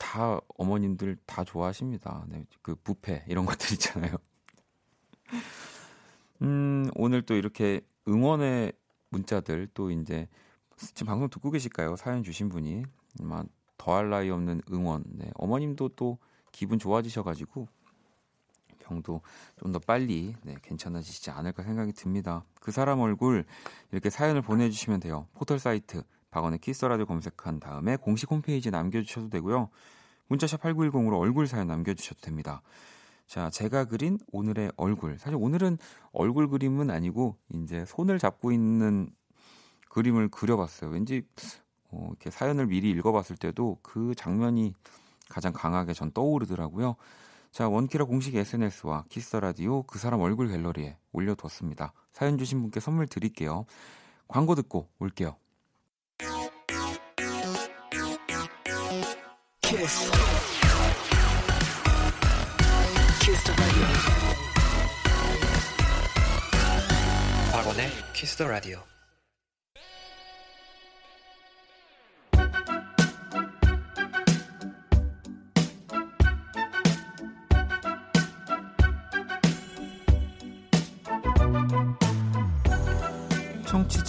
다 0.00 0.40
어머님들 0.56 1.18
다 1.26 1.44
좋아하십니다. 1.44 2.24
네, 2.28 2.44
그 2.62 2.74
부페 2.74 3.22
이런 3.28 3.44
것들 3.46 3.72
있잖아요. 3.74 4.16
음, 6.42 6.90
오늘 6.96 7.22
또 7.22 7.34
이렇게 7.34 7.82
응원의 8.08 8.72
문자들 9.10 9.68
또 9.74 9.90
이제 9.90 10.26
지금 10.78 11.06
방송 11.08 11.28
듣고 11.28 11.50
계실까요? 11.50 11.96
사연 11.96 12.24
주신 12.24 12.48
분이 12.48 12.82
아마 13.20 13.44
더할 13.80 14.10
나위 14.10 14.28
없는 14.30 14.60
응원. 14.70 15.04
네, 15.06 15.30
어머님도 15.36 15.90
또 15.96 16.18
기분 16.52 16.78
좋아지셔가지고 16.78 17.66
병도 18.80 19.22
좀 19.58 19.72
더 19.72 19.78
빨리 19.78 20.34
네, 20.42 20.56
괜찮아지시지 20.60 21.30
않을까 21.30 21.62
생각이 21.62 21.92
듭니다. 21.92 22.44
그 22.60 22.72
사람 22.72 23.00
얼굴 23.00 23.46
이렇게 23.90 24.10
사연을 24.10 24.42
보내주시면 24.42 25.00
돼요. 25.00 25.28
포털 25.32 25.58
사이트 25.58 26.02
박원의 26.30 26.58
키스라디오 26.58 27.06
검색한 27.06 27.58
다음에 27.60 27.96
공식 27.96 28.30
홈페이지에 28.30 28.70
남겨주셔도 28.70 29.30
되고요. 29.30 29.70
문자샵 30.28 30.60
8910으로 30.60 31.18
얼굴 31.18 31.46
사연 31.46 31.66
남겨주셔도 31.68 32.20
됩니다. 32.20 32.60
자, 33.26 33.48
제가 33.48 33.86
그린 33.86 34.18
오늘의 34.32 34.72
얼굴. 34.76 35.18
사실 35.18 35.38
오늘은 35.40 35.78
얼굴 36.12 36.48
그림은 36.48 36.90
아니고 36.90 37.36
이제 37.54 37.84
손을 37.86 38.18
잡고 38.18 38.52
있는 38.52 39.08
그림을 39.88 40.28
그려봤어요. 40.28 40.90
왠지 40.90 41.22
어, 41.92 42.06
이렇게 42.10 42.30
사연을 42.30 42.66
미리 42.66 42.90
읽어봤을 42.90 43.36
때도 43.36 43.78
그 43.82 44.14
장면이 44.14 44.74
가장 45.28 45.52
강하게 45.52 45.92
전 45.92 46.10
떠오르더라고요. 46.12 46.96
자, 47.52 47.68
원키라 47.68 48.04
공식 48.04 48.34
SNS와 48.36 49.04
키스 49.08 49.36
라디오 49.36 49.82
그 49.82 49.98
사람 49.98 50.20
얼굴 50.20 50.48
갤러리에 50.48 50.96
올려뒀습니다. 51.12 51.92
사연 52.12 52.38
주신 52.38 52.60
분께 52.60 52.80
선물 52.80 53.06
드릴게요. 53.06 53.66
광고 54.28 54.54
듣고 54.54 54.88
올게요. 54.98 55.36
키스. 59.62 60.10
키스 63.20 63.52
박원의 67.52 67.88
키스 68.14 68.36
더 68.36 68.48
라디오. 68.48 68.80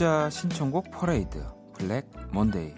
청취자 0.01 0.31
신청곡 0.31 0.89
퍼레이드 0.89 1.45
블랙 1.73 2.09
먼데이. 2.33 2.73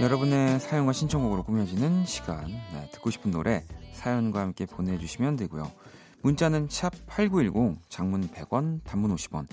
여러분의 0.00 0.60
사연과 0.60 0.92
신청곡으로 0.92 1.42
꾸며지는 1.42 2.06
시간. 2.06 2.46
네, 2.46 2.88
듣고 2.92 3.10
싶은 3.10 3.32
노래 3.32 3.64
사연과 3.92 4.40
함께 4.40 4.66
보내주시면 4.66 5.34
되고요. 5.34 5.72
문자는 6.22 6.68
샵 6.70 6.92
8910 7.08 7.80
장문 7.88 8.28
100원 8.28 8.84
단문 8.84 9.12
50원. 9.16 9.48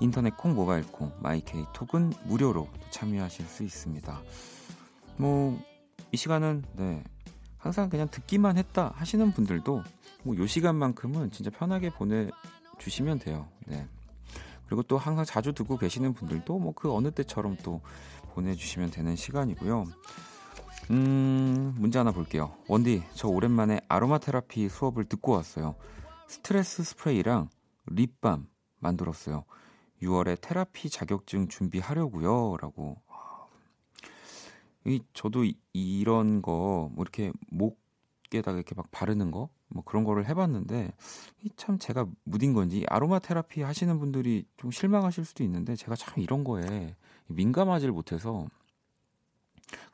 인터넷 0.00 0.34
콩 0.38 0.54
모바일 0.54 0.82
콩 0.90 1.12
마이케이 1.20 1.66
톡은 1.74 2.14
무료로 2.24 2.68
참여하실 2.90 3.44
수 3.44 3.62
있습니다. 3.64 4.18
뭐 5.18 5.58
이 6.10 6.16
시간은 6.16 6.64
네 6.72 7.04
항상 7.58 7.90
그냥 7.90 8.08
듣기만 8.10 8.56
했다 8.56 8.92
하시는 8.96 9.32
분들도 9.32 9.82
뭐 10.24 10.36
요 10.36 10.46
시간만큼은 10.46 11.30
진짜 11.30 11.50
편하게 11.50 11.90
보내주시면 11.90 13.18
돼요. 13.18 13.48
네. 13.66 13.86
그리고 14.66 14.82
또 14.82 14.98
항상 14.98 15.24
자주 15.24 15.52
듣고 15.52 15.76
계시는 15.78 16.12
분들도 16.14 16.58
뭐 16.58 16.72
그 16.74 16.92
어느 16.92 17.10
때처럼 17.10 17.56
또 17.62 17.80
보내주시면 18.34 18.90
되는 18.90 19.16
시간이고요. 19.16 19.84
음, 20.90 21.74
문제 21.78 21.98
하나 21.98 22.12
볼게요. 22.12 22.54
원디, 22.68 23.02
저 23.14 23.28
오랜만에 23.28 23.80
아로마 23.88 24.18
테라피 24.18 24.68
수업을 24.68 25.04
듣고 25.04 25.32
왔어요. 25.32 25.74
스트레스 26.28 26.82
스프레이랑 26.82 27.48
립밤 27.86 28.46
만들었어요. 28.78 29.44
6월에 30.02 30.40
테라피 30.40 30.88
자격증 30.90 31.48
준비하려고요. 31.48 32.56
라고 32.60 32.96
이 34.86 35.00
저도 35.12 35.44
이, 35.44 35.56
이런 35.72 36.42
거 36.42 36.88
뭐 36.92 37.02
이렇게 37.02 37.32
목에다가 37.50 38.56
이렇게 38.56 38.74
막 38.74 38.90
바르는 38.90 39.30
거 39.30 39.50
뭐 39.70 39.82
그런 39.84 40.02
거를 40.04 40.26
해봤는데 40.28 40.92
이 41.44 41.50
참 41.56 41.78
제가 41.78 42.06
무딘 42.24 42.54
건지 42.54 42.84
아로마 42.88 43.18
테라피 43.18 43.60
하시는 43.62 43.98
분들이 43.98 44.46
좀 44.56 44.70
실망하실 44.70 45.24
수도 45.26 45.44
있는데 45.44 45.76
제가 45.76 45.94
참 45.96 46.14
이런 46.18 46.42
거에 46.44 46.96
민감하지를 47.26 47.92
못해서 47.92 48.46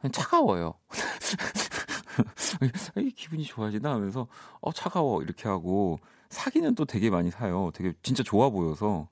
그냥 0.01 0.13
차가워요. 0.13 0.75
기분이 3.17 3.45
좋아지나 3.45 3.93
하면서 3.93 4.27
어 4.61 4.73
차가워 4.73 5.23
이렇게 5.23 5.49
하고 5.49 5.99
사기는 6.31 6.75
또 6.75 6.85
되게 6.85 7.11
많이 7.11 7.31
사요. 7.31 7.71
되게 7.75 7.93
진짜 8.03 8.23
좋아 8.23 8.51
보여서 8.51 9.09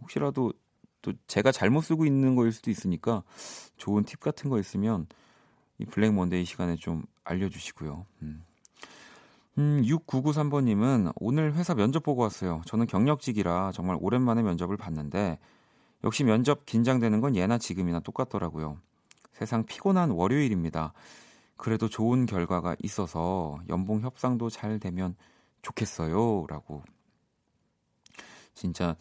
혹시라도 0.00 0.52
또 1.02 1.12
제가 1.26 1.52
잘못 1.52 1.82
쓰고 1.82 2.06
있는 2.06 2.34
거일 2.34 2.52
수도 2.52 2.70
있으니까 2.70 3.22
좋은 3.76 4.04
팁 4.04 4.20
같은 4.20 4.48
거 4.48 4.58
있으면 4.58 5.06
이 5.78 5.84
블랙 5.84 6.14
먼데이 6.14 6.44
시간에 6.44 6.76
좀 6.76 7.04
알려주시고요. 7.24 8.06
음. 8.22 8.44
음, 9.58 9.82
6993번님은 9.84 11.12
오늘 11.16 11.54
회사 11.54 11.74
면접 11.74 12.02
보고 12.02 12.22
왔어요. 12.22 12.62
저는 12.66 12.86
경력직이라 12.86 13.72
정말 13.72 13.98
오랜만에 14.00 14.42
면접을 14.42 14.76
봤는데 14.76 15.38
역시 16.04 16.24
면접 16.24 16.64
긴장되는 16.64 17.20
건 17.20 17.36
예나 17.36 17.58
지금이나 17.58 18.00
똑같더라고요. 18.00 18.78
세상 19.32 19.64
피곤한 19.64 20.10
월요일입니다. 20.10 20.92
그래도 21.56 21.88
좋은 21.88 22.26
결과가 22.26 22.76
있어서 22.82 23.60
연봉 23.68 24.00
협상도 24.00 24.50
잘 24.50 24.78
되면 24.78 25.14
좋겠어요. 25.62 26.46
라고. 26.48 26.82
진짜, 28.54 28.96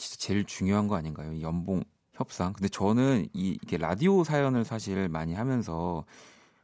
진짜 0.00 0.16
제일 0.18 0.44
중요한 0.44 0.88
거 0.88 0.96
아닌가요? 0.96 1.40
연봉 1.42 1.84
협상. 2.14 2.54
근데 2.54 2.68
저는 2.68 3.28
이, 3.34 3.58
이게 3.62 3.76
라디오 3.76 4.24
사연을 4.24 4.64
사실 4.64 5.08
많이 5.08 5.34
하면서 5.34 6.04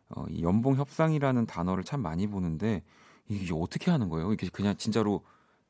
어, 0.08 0.24
이 0.30 0.42
연봉 0.42 0.76
협상이라는 0.76 1.44
단어를 1.44 1.84
참 1.84 2.00
많이 2.00 2.26
보는데 2.26 2.82
이게 3.28 3.52
어떻게 3.54 3.90
하는 3.90 4.08
거예요? 4.08 4.32
이게 4.32 4.48
그냥 4.48 4.76
진짜로 4.78 5.22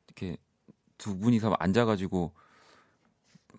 이렇게 0.07 0.37
두 0.97 1.17
분이서 1.19 1.57
앉아가지고 1.59 2.31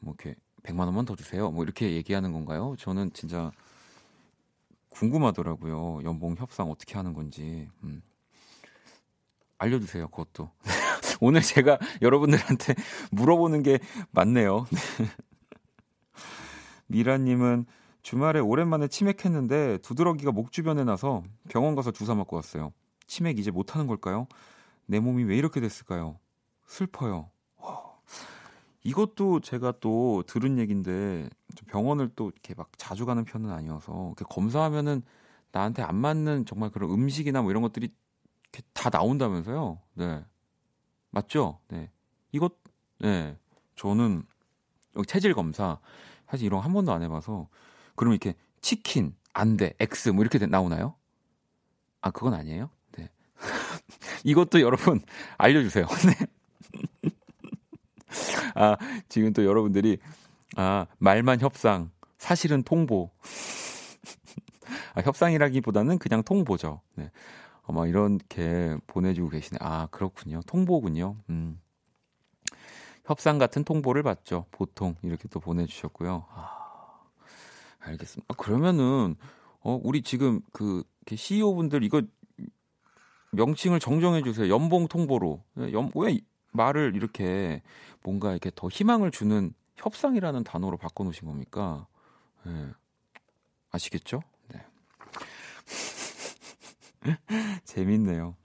뭐 0.01 0.14
이렇게 0.18 0.37
100만 0.62 0.87
원만 0.87 1.05
더 1.05 1.14
주세요. 1.14 1.51
뭐 1.51 1.62
이렇게 1.62 1.92
얘기하는 1.92 2.33
건가요? 2.33 2.77
저는 2.79 3.12
진짜 3.12 3.53
궁금하더라고요. 4.88 6.01
연봉 6.05 6.35
협상 6.37 6.71
어떻게 6.71 6.94
하는 6.94 7.12
건지. 7.12 7.68
음. 7.85 8.01
알려주세요. 9.59 10.09
그것도. 10.09 10.51
오늘 11.20 11.42
제가 11.42 11.78
여러분들한테 12.02 12.74
물어보는 13.12 13.62
게 13.62 13.78
맞네요. 14.11 14.66
미라님은 16.87 17.66
주말에 18.02 18.40
오랜만에 18.40 18.88
치맥했는데 18.88 19.78
두드러기가 19.78 20.33
목 20.33 20.52
주변에 20.52 20.85
나서 20.85 21.22
병원 21.48 21.74
가서 21.74 21.90
주사 21.90 22.14
맞고 22.14 22.37
왔어요. 22.37 22.72
치맥 23.07 23.38
이제 23.38 23.50
못하는 23.50 23.87
걸까요? 23.87 24.26
내 24.87 25.00
몸이 25.00 25.24
왜 25.24 25.37
이렇게 25.37 25.61
됐을까요? 25.61 26.18
슬퍼요. 26.66 27.31
이것도 28.85 29.40
제가 29.40 29.74
또 29.81 30.22
들은 30.26 30.59
얘기인데 30.59 31.28
병원을 31.66 32.11
또 32.16 32.31
이렇게 32.31 32.54
막 32.54 32.70
자주 32.78 33.04
가는 33.04 33.24
편은 33.24 33.50
아니어서 33.50 34.14
검사하면은 34.31 35.02
나한테 35.52 35.83
안 35.83 35.96
맞는 35.96 36.46
정말 36.46 36.70
그런 36.70 36.90
음식이나 36.90 37.42
뭐 37.42 37.50
이런 37.50 37.62
것들이 37.62 37.90
다 38.72 38.90
나온다면서요. 38.90 39.78
네. 39.94 40.24
맞죠? 41.11 41.59
네. 41.68 41.90
이것 42.33 42.55
네. 43.01 43.37
저는 43.77 44.23
여기 44.97 45.07
체질 45.07 45.35
검사 45.35 45.79
사실 46.29 46.47
이런 46.47 46.61
거 46.61 46.64
한 46.64 46.73
번도 46.73 46.92
안 46.92 47.03
해봐서 47.03 47.49
그럼 47.94 48.12
이렇게 48.12 48.35
치킨, 48.61 49.14
안 49.33 49.57
돼, 49.57 49.73
X 49.81 50.11
뭐 50.11 50.23
이렇게 50.23 50.44
나오나요? 50.47 50.94
아 52.01 52.11
그건 52.11 52.35
아니에요? 52.35 52.71
네. 52.97 53.09
이것도 54.25 54.61
여러분 54.61 55.01
알려주세요. 55.38 55.87
네. 57.03 57.11
아 58.55 58.77
지금 59.09 59.33
또 59.33 59.44
여러분들이 59.44 59.99
아 60.56 60.87
말만 60.98 61.40
협상, 61.40 61.90
사실은 62.19 62.63
통보. 62.63 63.11
아, 64.94 65.00
협상이라기보다는 65.02 65.98
그냥 65.98 66.23
통보죠. 66.23 66.81
네. 66.94 67.11
아마 67.69 67.87
이렇게 67.87 68.77
보내주고 68.87 69.29
계시네. 69.29 69.58
아 69.60 69.87
그렇군요. 69.90 70.40
통보군요. 70.46 71.16
음. 71.29 71.60
협상 73.04 73.38
같은 73.38 73.62
통보를 73.62 74.02
받죠. 74.02 74.46
보통 74.50 74.96
이렇게 75.02 75.29
또 75.29 75.38
보내주셨고요. 75.38 76.27
아, 76.31 77.00
알겠습니다. 77.81 78.27
아, 78.29 78.35
그러면은 78.37 79.16
어, 79.60 79.79
우리 79.83 80.02
지금 80.02 80.40
그 80.52 80.83
CEO 81.14 81.54
분들 81.54 81.85
이거 81.85 82.02
명칭을 83.33 83.81
정정해 83.81 84.23
주세요. 84.23 84.48
연봉 84.48 84.88
통보로. 84.88 85.42
예, 85.60 85.73
연, 85.73 85.90
왜 85.94 86.19
말을 86.52 86.92
이렇게 86.96 87.62
뭔가 88.02 88.31
이렇게 88.31 88.50
더 88.54 88.69
희망을 88.69 89.10
주는 89.10 89.52
협상이라는 89.77 90.42
단어로 90.44 90.79
바꿔 90.79 91.04
놓으신 91.04 91.29
겁니까? 91.29 91.87
네. 92.44 92.69
아시겠죠? 93.71 94.23
네. 97.05 97.17
재밌네요. 97.65 98.37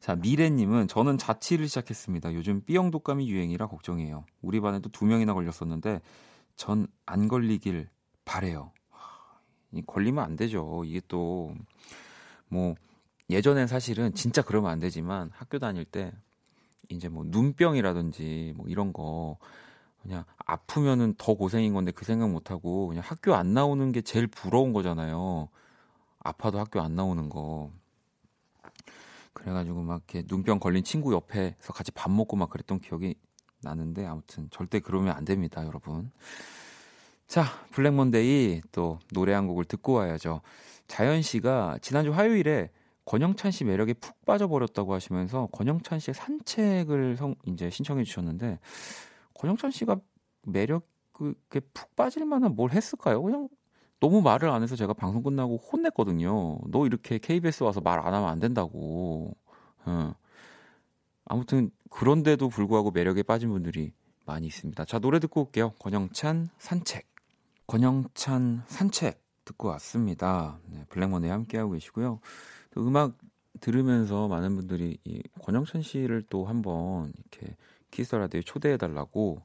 자, 0.00 0.14
미래님은 0.16 0.88
저는 0.88 1.18
자취를 1.18 1.68
시작했습니다. 1.68 2.34
요즘 2.34 2.62
B형 2.64 2.90
독감이 2.90 3.28
유행이라 3.28 3.66
걱정이에요. 3.66 4.24
우리 4.42 4.60
반에도 4.60 4.88
두 4.90 5.04
명이나 5.06 5.34
걸렸었는데 5.34 6.00
전 6.56 6.86
안 7.06 7.28
걸리길 7.28 7.88
바래요. 8.24 8.72
이 9.72 9.82
걸리면 9.86 10.24
안 10.24 10.36
되죠. 10.36 10.84
이게 10.84 11.00
또 11.08 11.54
뭐 12.48 12.74
예전엔 13.30 13.66
사실은 13.66 14.14
진짜 14.14 14.42
그러면 14.42 14.70
안 14.70 14.78
되지만 14.80 15.30
학교 15.34 15.58
다닐 15.58 15.84
때 15.84 16.12
이제 16.90 17.08
뭐 17.08 17.24
눈병이라든지 17.26 18.54
뭐 18.56 18.66
이런 18.68 18.92
거 18.92 19.38
그냥 20.02 20.24
아프면은 20.46 21.14
더 21.18 21.34
고생인 21.34 21.74
건데 21.74 21.92
그 21.92 22.04
생각 22.04 22.30
못 22.30 22.50
하고 22.50 22.88
그냥 22.88 23.04
학교 23.06 23.34
안 23.34 23.54
나오는 23.54 23.92
게 23.92 24.02
제일 24.02 24.26
부러운 24.28 24.72
거잖아요. 24.72 25.48
아파도 26.28 26.58
학교 26.58 26.80
안 26.80 26.94
나오는 26.94 27.28
거. 27.28 27.70
그래가지고 29.32 29.82
막 29.82 30.02
이렇게 30.08 30.26
눈병 30.28 30.58
걸린 30.58 30.84
친구 30.84 31.14
옆에서 31.14 31.72
같이 31.72 31.90
밥 31.92 32.10
먹고 32.10 32.36
막 32.36 32.50
그랬던 32.50 32.80
기억이 32.80 33.14
나는데 33.62 34.04
아무튼 34.04 34.48
절대 34.50 34.78
그러면 34.80 35.16
안 35.16 35.24
됩니다, 35.24 35.64
여러분. 35.64 36.10
자, 37.26 37.44
블랙몬데이 37.70 38.60
또 38.72 38.98
노래 39.12 39.32
한 39.32 39.46
곡을 39.46 39.64
듣고 39.64 39.94
와야죠. 39.94 40.42
자연 40.86 41.22
씨가 41.22 41.78
지난주 41.80 42.12
화요일에 42.12 42.70
권영찬 43.04 43.50
씨 43.50 43.64
매력에 43.64 43.94
푹 43.94 44.22
빠져버렸다고 44.26 44.92
하시면서 44.92 45.48
권영찬 45.52 45.98
씨의 45.98 46.14
산책을 46.14 47.16
성, 47.16 47.34
이제 47.46 47.70
신청해 47.70 48.04
주셨는데 48.04 48.58
권영찬 49.34 49.70
씨가 49.70 49.96
매력에 50.42 51.60
푹 51.72 51.96
빠질 51.96 52.26
만한 52.26 52.54
뭘 52.54 52.72
했을까요? 52.72 53.22
그냥 53.22 53.48
너무 54.00 54.22
말을 54.22 54.48
안 54.50 54.62
해서 54.62 54.76
제가 54.76 54.92
방송 54.92 55.22
끝나고 55.22 55.56
혼냈거든요. 55.56 56.58
너 56.68 56.86
이렇게 56.86 57.18
KBS 57.18 57.64
와서 57.64 57.80
말 57.80 57.98
안 58.00 58.14
하면 58.14 58.28
안 58.28 58.38
된다고. 58.38 59.36
어. 59.84 60.12
아무튼 61.24 61.70
그런데도 61.90 62.48
불구하고 62.48 62.90
매력에 62.90 63.22
빠진 63.22 63.50
분들이 63.50 63.92
많이 64.24 64.46
있습니다. 64.46 64.84
자, 64.84 64.98
노래 64.98 65.18
듣고 65.18 65.42
올게요. 65.42 65.72
권영찬 65.78 66.50
산책. 66.58 67.06
권영찬 67.66 68.62
산책 68.66 69.20
듣고 69.44 69.68
왔습니다. 69.68 70.58
네, 70.70 70.84
블랙머니 70.88 71.28
함께하고 71.28 71.72
계시고요. 71.72 72.20
또 72.70 72.86
음악 72.86 73.14
들으면서 73.60 74.28
많은 74.28 74.54
분들이 74.56 74.98
이 75.04 75.22
권영찬 75.42 75.82
씨를 75.82 76.24
또 76.30 76.44
한번 76.44 77.12
이렇게 77.16 77.56
키스 77.90 78.14
라디오에 78.14 78.42
초대해 78.42 78.76
달라고 78.76 79.42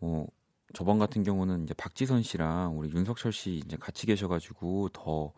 뭐 0.00 0.26
저번 0.74 0.98
같은 0.98 1.22
경우는 1.22 1.64
이제 1.64 1.74
박지선 1.74 2.22
씨랑 2.22 2.78
우리 2.78 2.90
윤석철 2.90 3.32
씨 3.32 3.62
이제 3.64 3.76
같이 3.78 4.06
계셔가지고 4.06 4.90
더 4.92 5.32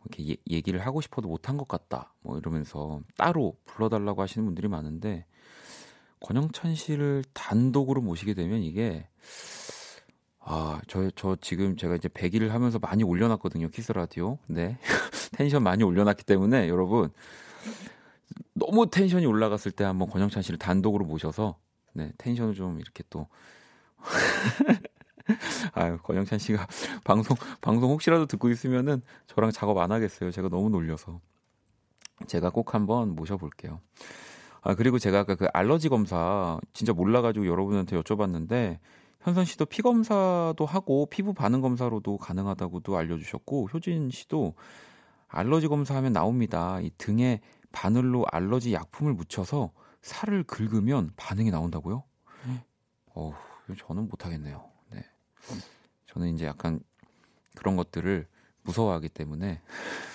이렇게 0.00 0.28
예, 0.30 0.36
얘기를 0.48 0.80
하고 0.84 1.00
싶어도 1.00 1.28
못한 1.28 1.56
것 1.56 1.66
같다. 1.66 2.14
뭐 2.20 2.38
이러면서 2.38 3.00
따로 3.16 3.56
불러달라고 3.64 4.22
하시는 4.22 4.44
분들이 4.44 4.68
많은데 4.68 5.26
권영찬 6.20 6.74
씨를 6.74 7.24
단독으로 7.32 8.02
모시게 8.02 8.34
되면 8.34 8.62
이게 8.62 9.08
아, 10.40 10.80
저, 10.86 11.10
저 11.16 11.36
지금 11.40 11.76
제가 11.76 11.96
이제 11.96 12.08
100일을 12.08 12.48
하면서 12.48 12.78
많이 12.78 13.02
올려놨거든요. 13.02 13.68
키스 13.70 13.90
라디오. 13.92 14.38
네. 14.46 14.78
텐션 15.32 15.62
많이 15.62 15.82
올려놨기 15.82 16.24
때문에 16.24 16.68
여러분 16.68 17.10
너무 18.54 18.88
텐션이 18.88 19.26
올라갔을 19.26 19.72
때 19.72 19.84
한번 19.84 20.08
권영찬 20.08 20.42
씨를 20.42 20.58
단독으로 20.58 21.04
모셔서 21.04 21.58
네, 21.94 22.12
텐션을 22.18 22.54
좀 22.54 22.78
이렇게 22.78 23.02
또 23.08 23.26
아유, 25.74 25.98
권영찬 26.02 26.38
씨가 26.38 26.66
방송 27.04 27.36
방송 27.60 27.90
혹시라도 27.90 28.26
듣고 28.26 28.50
있으면은 28.50 29.02
저랑 29.26 29.50
작업 29.50 29.78
안 29.78 29.92
하겠어요. 29.92 30.30
제가 30.30 30.48
너무 30.48 30.70
놀려서. 30.70 31.20
제가 32.26 32.50
꼭 32.50 32.74
한번 32.74 33.14
모셔 33.14 33.36
볼게요. 33.36 33.80
아, 34.62 34.74
그리고 34.74 34.98
제가 34.98 35.20
아까 35.20 35.34
그 35.34 35.46
알러지 35.52 35.88
검사 35.88 36.58
진짜 36.72 36.92
몰라 36.92 37.22
가지고 37.22 37.46
여러분한테 37.46 38.00
여쭤봤는데 38.00 38.78
현선 39.20 39.44
씨도 39.44 39.66
피 39.66 39.82
검사도 39.82 40.64
하고 40.66 41.06
피부 41.06 41.34
반응 41.34 41.60
검사로도 41.60 42.16
가능하다고도 42.18 42.96
알려 42.96 43.18
주셨고 43.18 43.68
효진 43.72 44.10
씨도 44.10 44.54
알러지 45.28 45.68
검사하면 45.68 46.12
나옵니다. 46.12 46.80
이 46.80 46.90
등에 46.96 47.40
바늘로 47.72 48.24
알러지 48.30 48.72
약품을 48.72 49.12
묻혀서 49.14 49.72
살을 50.00 50.44
긁으면 50.44 51.10
반응이 51.16 51.50
나온다고요? 51.50 52.04
어, 53.14 53.34
저는 53.74 54.08
못 54.08 54.24
하겠네요. 54.24 54.70
네. 54.92 55.04
저는 56.06 56.34
이제 56.34 56.46
약간 56.46 56.80
그런 57.56 57.76
것들을 57.76 58.26
무서워하기 58.62 59.08
때문에 59.10 59.60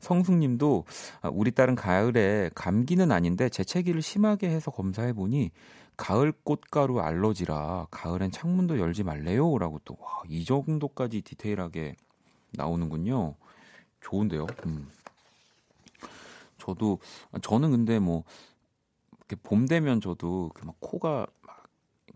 성숙님도 0.00 0.84
아, 1.20 1.28
우리 1.28 1.52
딸은 1.52 1.74
가을에 1.74 2.50
감기는 2.54 3.12
아닌데 3.12 3.48
재채기를 3.48 4.02
심하게 4.02 4.48
해서 4.48 4.70
검사해 4.70 5.12
보니 5.12 5.50
가을 5.96 6.32
꽃가루 6.32 7.00
알러지라 7.00 7.88
가을엔 7.90 8.30
창문도 8.30 8.78
열지 8.78 9.04
말래요라고 9.04 9.80
또이 9.84 10.44
정도까지 10.44 11.22
디테일하게 11.22 11.96
나오는군요. 12.52 13.34
좋은데요. 14.00 14.46
음. 14.66 14.88
저도 16.58 16.98
저는 17.42 17.70
근데 17.70 17.98
뭐 17.98 18.24
이렇게 19.18 19.36
봄 19.42 19.66
되면 19.66 20.00
저도 20.00 20.50
막 20.64 20.76
코가 20.80 21.18
막 21.18 21.28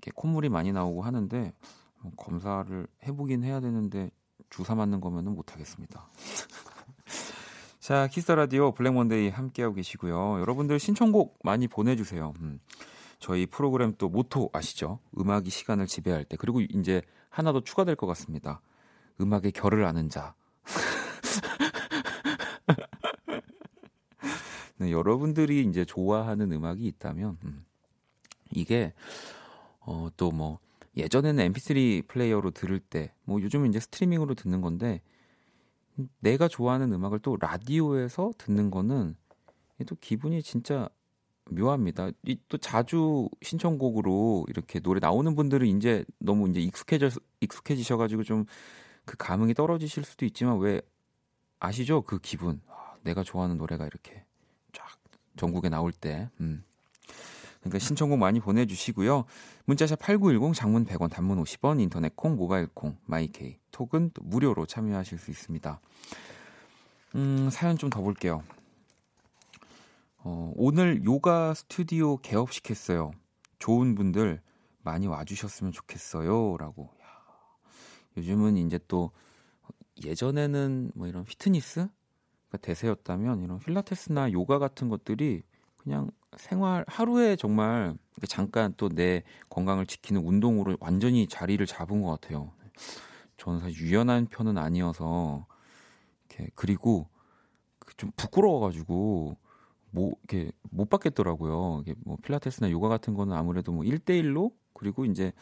이렇게 0.05 0.11
콧물이 0.15 0.51
많이 0.51 0.71
나오고 0.73 1.03
하는데 1.03 1.53
뭐 2.01 2.13
검사를 2.17 2.87
해보긴 3.07 3.43
해야 3.43 3.61
되는데 3.61 4.11
주사 4.51 4.75
맞는 4.75 5.01
거면은 5.01 5.35
못 5.35 5.55
하겠습니다. 5.55 6.11
자, 7.81 8.07
키스 8.09 8.31
라디오 8.33 8.73
블랙 8.73 8.93
먼데이 8.93 9.31
함께하고 9.31 9.77
계시고요. 9.77 10.41
여러분들 10.41 10.79
신청곡 10.79 11.39
많이 11.43 11.67
보내주세요. 11.69 12.35
음. 12.41 12.61
저희 13.19 13.47
프로그램 13.47 13.95
또 13.97 14.11
모토 14.11 14.51
아시죠? 14.53 14.99
음악이 15.19 15.49
시간을 15.49 15.87
지배할 15.87 16.25
때. 16.25 16.37
그리고 16.37 16.61
이제 16.61 17.01
하나 17.31 17.53
더 17.53 17.63
추가될 17.63 17.97
것 17.97 18.07
같습니다. 18.09 18.61
음악의 19.21 19.53
결을 19.53 19.87
아는 19.87 20.11
자. 20.11 20.35
네, 24.77 24.91
여러분들이 24.91 25.63
이제 25.63 25.87
좋아하는 25.87 26.53
음악이 26.53 26.85
있다면 26.85 27.39
음, 27.45 27.65
이게 28.51 28.93
어, 29.87 30.09
또 30.17 30.31
뭐 30.31 30.59
예전에는 30.97 31.53
MP3 31.53 32.07
플레이어로 32.09 32.51
들을 32.53 32.79
때 32.81 33.13
뭐 33.25 33.41
요즘은 33.43 33.69
이제 33.71 33.81
스트리밍으로 33.81 34.35
듣는 34.35 34.61
건데 34.61 35.01
내가 36.21 36.49
좋아하는 36.49 36.93
음악을 36.93 37.21
또 37.21 37.37
라디오에서 37.41 38.33
듣는 38.39 38.71
거는 38.71 39.17
또 39.87 39.97
기분이 40.01 40.43
진짜 40.43 40.89
묘합니다. 41.51 42.11
이 42.27 42.37
또 42.49 42.59
자주 42.59 43.29
신청곡으로 43.43 44.47
이렇게 44.49 44.81
노래 44.81 44.99
나오는 45.01 45.35
분들은 45.35 45.67
이제 45.67 46.05
너무 46.19 46.49
이제 46.49 46.61
익숙해져 46.61 47.11
익숙해지셔 47.41 47.97
가지고 47.97 48.23
좀 48.25 48.47
그 49.05 49.17
감흥이 49.19 49.53
떨어지실 49.55 50.03
수도 50.05 50.25
있지만 50.25 50.59
왜 50.59 50.81
아시죠? 51.59 52.01
그 52.03 52.19
기분. 52.19 52.63
아, 52.69 52.95
내가 53.03 53.23
좋아하는 53.23 53.59
노래가 53.59 53.87
이렇게 53.87 54.25
전국에 55.37 55.69
나올 55.69 55.93
때. 55.93 56.31
음. 56.41 56.65
그러니까 57.65 57.79
신청곡 57.79 58.19
많이 58.19 58.41
보내주시고요. 58.41 59.25
문자샵 59.65 59.99
8910 59.99 60.55
장문 60.55 60.85
100원 60.85 61.11
단문 61.11 61.43
50원 61.43 61.81
인터넷 61.81 62.15
콩 62.15 62.37
모바일 62.37 62.69
콩 62.75 62.99
마이케이 63.07 63.57
톡은 63.71 64.11
무료로 64.21 64.67
참여하실 64.67 65.19
수 65.19 65.31
있습니다. 65.31 65.81
음, 67.15 67.49
사연 67.51 67.79
좀 67.79 67.89
더 67.89 68.03
볼게요. 68.03 68.43
어, 70.19 70.53
오늘 70.57 71.05
요가 71.05 71.55
스튜디오 71.55 72.19
개업시켰어요. 72.19 73.13
좋은 73.59 73.95
분들 73.95 74.43
많이 74.83 75.07
와주셨으면 75.07 75.73
좋겠어요. 75.73 76.59
라고. 76.59 76.91
야, 77.01 77.07
요즘은 78.19 78.59
이제 78.59 78.79
또 78.89 79.11
예전에는 80.05 80.93
뭐 80.95 81.07
이런 81.07 81.25
피트니스 81.25 81.89
대세였다면 82.61 83.43
이런 83.43 83.59
필라테스나 83.59 84.33
요가 84.33 84.59
같은 84.59 84.89
것들이 84.91 85.43
그냥 85.85 86.11
생활 86.37 86.85
하루에 86.89 87.37
정말 87.37 87.97
잠깐 88.29 88.75
또 88.77 88.89
내 88.89 89.23
건강을 89.51 89.87
지키는 89.87 90.23
운동으로 90.25 90.77
완전히 90.81 91.27
자리를 91.29 91.65
잡은 91.67 92.03
것 92.03 92.21
같아요. 92.21 92.53
저는 93.37 93.61
사실 93.61 93.79
유연한 93.87 94.27
편은 94.27 94.59
아니어서 94.59 95.47
이렇게 96.31 96.51
그리고 96.55 97.09
그좀 97.81 98.13
부끄러워가지고 98.17 99.37
뭐 99.91 100.13
이렇게 100.29 100.53
못 100.71 100.91
받겠더라고요. 100.91 101.85
뭐 102.05 102.17
필라테스나 102.23 102.71
요가 102.71 102.89
같은 102.89 103.15
거는 103.15 103.37
아무래도 103.37 103.73
뭐 103.73 103.85
1대1로 103.85 104.53
그리고 104.75 105.05
이제 105.07 105.33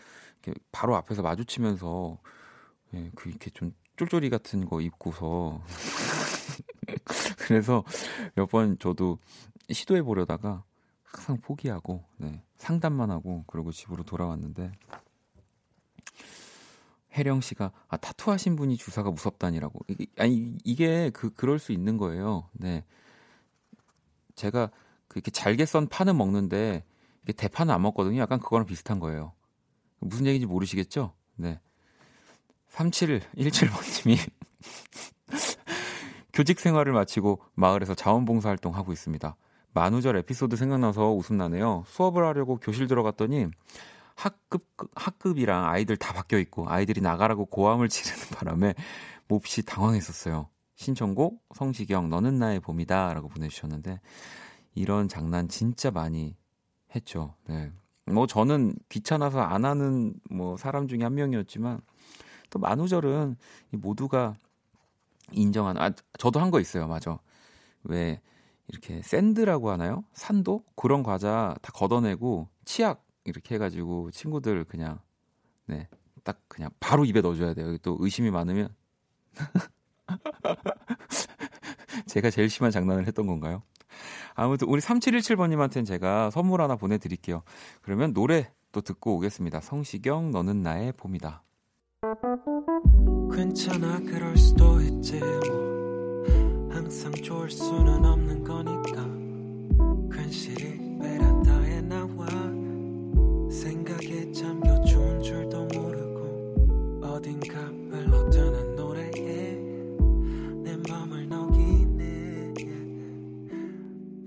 이렇게 0.42 0.58
바로 0.72 0.96
앞에서 0.96 1.22
마주치면서 1.22 2.18
예, 2.94 3.10
그 3.14 3.30
이렇게 3.30 3.50
좀 3.50 3.74
쫄쫄이 3.96 4.30
같은 4.30 4.66
거 4.66 4.80
입고서 4.80 5.62
그래서 7.38 7.84
몇 8.34 8.46
번 8.50 8.78
저도 8.78 9.18
시도해 9.74 10.02
보려다가 10.02 10.64
항상 11.02 11.40
포기하고 11.40 12.04
네, 12.16 12.42
상담만 12.56 13.10
하고 13.10 13.44
그러고 13.46 13.72
집으로 13.72 14.02
돌아왔는데 14.02 14.72
혜령 17.14 17.40
씨가 17.40 17.72
아 17.88 17.96
타투 17.96 18.30
하신 18.30 18.56
분이 18.56 18.76
주사가 18.76 19.10
무섭다니라고 19.10 19.80
이게, 19.88 20.06
아니 20.18 20.56
이게 20.64 21.10
그 21.10 21.32
그럴 21.34 21.58
수 21.58 21.72
있는 21.72 21.98
거예요. 21.98 22.48
네. 22.52 22.84
제가 24.34 24.70
그렇게 25.08 25.30
잘게 25.30 25.66
썬 25.66 25.88
파는 25.88 26.16
먹는데 26.16 26.84
이게 27.22 27.32
대파는 27.32 27.74
안 27.74 27.82
먹거든요. 27.82 28.18
약간 28.18 28.40
그거랑 28.40 28.66
비슷한 28.66 28.98
거예요. 28.98 29.32
무슨 29.98 30.26
얘기인지 30.26 30.46
모르시겠죠? 30.46 31.12
네. 31.36 31.60
3717번님이 32.70 34.16
교직 36.32 36.60
생활을 36.60 36.94
마치고 36.94 37.42
마을에서 37.54 37.94
자원봉사 37.94 38.48
활동 38.48 38.74
하고 38.74 38.92
있습니다. 38.92 39.36
만우절 39.74 40.16
에피소드 40.18 40.56
생각나서 40.56 41.12
웃음 41.12 41.36
나네요. 41.36 41.84
수업을 41.86 42.24
하려고 42.24 42.56
교실 42.58 42.86
들어갔더니 42.86 43.46
학급 44.14 44.66
학급이랑 44.94 45.64
아이들 45.66 45.96
다 45.96 46.12
바뀌어 46.12 46.38
있고 46.40 46.68
아이들이 46.68 47.00
나가라고 47.00 47.46
고함을 47.46 47.88
지르는 47.88 48.28
바람에 48.36 48.74
몹시 49.28 49.64
당황했었어요. 49.64 50.48
신청곡 50.76 51.42
성시경 51.54 52.10
너는 52.10 52.38
나의 52.38 52.60
봄이다라고 52.60 53.28
보내주셨는데 53.28 54.00
이런 54.74 55.08
장난 55.08 55.48
진짜 55.48 55.90
많이 55.90 56.36
했죠. 56.94 57.34
네. 57.46 57.72
뭐 58.06 58.26
저는 58.26 58.74
귀찮아서 58.88 59.40
안 59.40 59.64
하는 59.64 60.14
뭐 60.30 60.56
사람 60.56 60.88
중에 60.88 60.98
한 61.02 61.14
명이었지만 61.14 61.80
또 62.50 62.58
만우절은 62.58 63.36
모두가 63.70 64.34
인정한 65.30 65.78
아 65.78 65.90
저도 66.18 66.40
한 66.40 66.50
거 66.50 66.60
있어요. 66.60 66.86
맞아. 66.88 67.18
왜 67.84 68.20
이렇게 68.68 69.02
샌드라고 69.02 69.70
하나요? 69.70 70.04
산도 70.12 70.64
그런 70.76 71.02
과자 71.02 71.54
다 71.62 71.72
걷어내고 71.72 72.48
치약 72.64 73.04
이렇게 73.24 73.56
해가지고 73.56 74.10
친구들 74.10 74.64
그냥 74.64 74.98
네 75.66 75.88
딱 76.24 76.40
그냥 76.48 76.70
바로 76.80 77.04
입에 77.04 77.20
넣어줘야 77.20 77.54
돼요. 77.54 77.76
또 77.78 77.96
의심이 78.00 78.30
많으면 78.30 78.68
제가 82.06 82.30
제일 82.30 82.48
심한 82.48 82.70
장난을 82.70 83.06
했던 83.06 83.26
건가요? 83.26 83.62
아무튼 84.34 84.68
우리 84.68 84.80
3717번님한테는 84.80 85.86
제가 85.86 86.30
선물 86.30 86.62
하나 86.62 86.76
보내드릴게요. 86.76 87.42
그러면 87.82 88.14
노래 88.14 88.52
또 88.72 88.80
듣고 88.80 89.16
오겠습니다. 89.16 89.60
성시경 89.60 90.30
너는 90.30 90.62
나의 90.62 90.92
봄이다. 90.92 91.42
괜찮아 93.34 94.00
그럴 94.00 94.36
수도 94.36 94.80
있지 94.80 95.18
뭐 95.20 95.61
항상 96.92 97.10
좋을 97.10 97.50
수는 97.50 98.04
없는 98.04 98.44
거니까 98.44 99.02
괜시리 100.14 100.98
베란다에 100.98 101.80
나와 101.80 102.26
생각에 103.50 104.30
잠겨 104.30 104.78
좋은 104.82 105.22
줄도 105.22 105.68
모르고 105.72 107.00
어딘가 107.02 107.60
흘러드는 107.60 108.76
노래에 108.76 109.54
내 110.62 110.76
맘을 110.86 111.30
녹이네 111.30 112.52
음, 112.60 113.54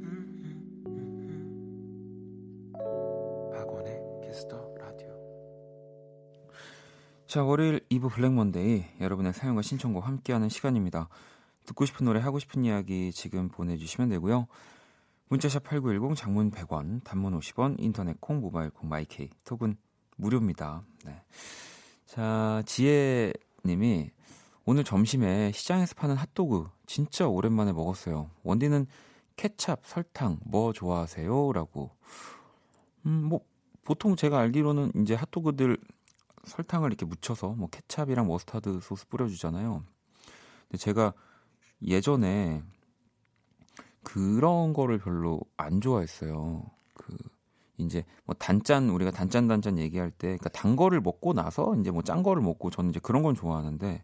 음, 0.04 0.84
음. 0.88 2.74
박원의 3.54 4.02
키스 4.26 4.46
더 4.46 4.58
라디오 4.80 5.10
자, 7.28 7.44
월요일 7.44 7.82
2부 7.92 8.10
블랙 8.10 8.34
먼데이 8.34 8.86
여러분의 9.00 9.34
사연과 9.34 9.62
신청곡 9.62 10.08
함께하는 10.08 10.50
시간입니다. 10.50 11.10
듣고 11.66 11.86
싶은 11.86 12.06
노래 12.06 12.20
하고 12.20 12.40
싶은 12.40 12.64
이야기 12.66 13.12
지금 13.12 13.50
보내주시면 13.50 14.10
되고요. 14.10 14.48
문자 15.30 15.49
샵 15.49 15.64
8910 15.64 16.16
장문 16.16 16.52
100원, 16.52 17.04
단문 17.04 17.38
50원, 17.40 17.76
인터넷 17.80 18.20
콩, 18.22 18.40
모바일 18.42 18.70
콩, 18.70 18.90
마이케이, 18.90 19.30
톡은 19.44 19.76
무료입니다. 20.18 20.84
네. 21.04 21.24
자, 22.06 22.62
지혜 22.66 23.34
님이 23.66 24.12
오늘 24.66 24.84
점심에 24.84 25.52
시장에서 25.52 25.96
파는 25.96 26.16
핫도그 26.16 26.70
진짜 26.86 27.28
오랜만에 27.28 27.74
먹었어요. 27.74 28.30
원디는 28.44 28.86
케찹, 29.36 29.76
설탕 29.84 30.40
뭐 30.46 30.74
좋아하세요? 30.74 31.54
라고. 31.54 31.92
음, 33.06 33.26
뭐 33.26 33.42
보통 33.84 34.16
제가 34.16 34.40
알기로는 34.40 34.92
이제 35.02 35.14
핫도그들 35.16 35.78
설탕을 36.46 36.90
이렇게 36.90 37.06
묻혀서 37.06 37.50
뭐 37.50 37.70
케찹이랑 37.70 38.28
머스타드 38.28 38.80
소스 38.82 39.08
뿌려 39.08 39.28
주잖아요. 39.28 39.84
근데 40.68 40.78
제가 40.78 41.14
예전에 41.82 42.64
그런 44.04 44.74
거를 44.74 45.00
별로 45.00 45.42
안 45.58 45.82
좋아했어요. 45.82 46.64
그 46.94 47.18
이제 47.78 48.06
뭐 48.26 48.36
단짠 48.36 48.90
우리가 48.90 49.12
단짠 49.12 49.48
단짠 49.48 49.78
얘기할 49.80 50.12
때 50.12 50.28
그러니까 50.28 50.50
단 50.50 50.76
거를 50.76 51.02
먹고 51.02 51.34
나서 51.34 51.76
이제 51.76 51.92
뭐 51.92 52.02
짠 52.04 52.24
거를 52.24 52.42
먹고 52.42 52.70
저는 52.70 52.92
이제 52.92 53.00
그런 53.02 53.24
건 53.24 53.36
좋아하는데 53.36 54.04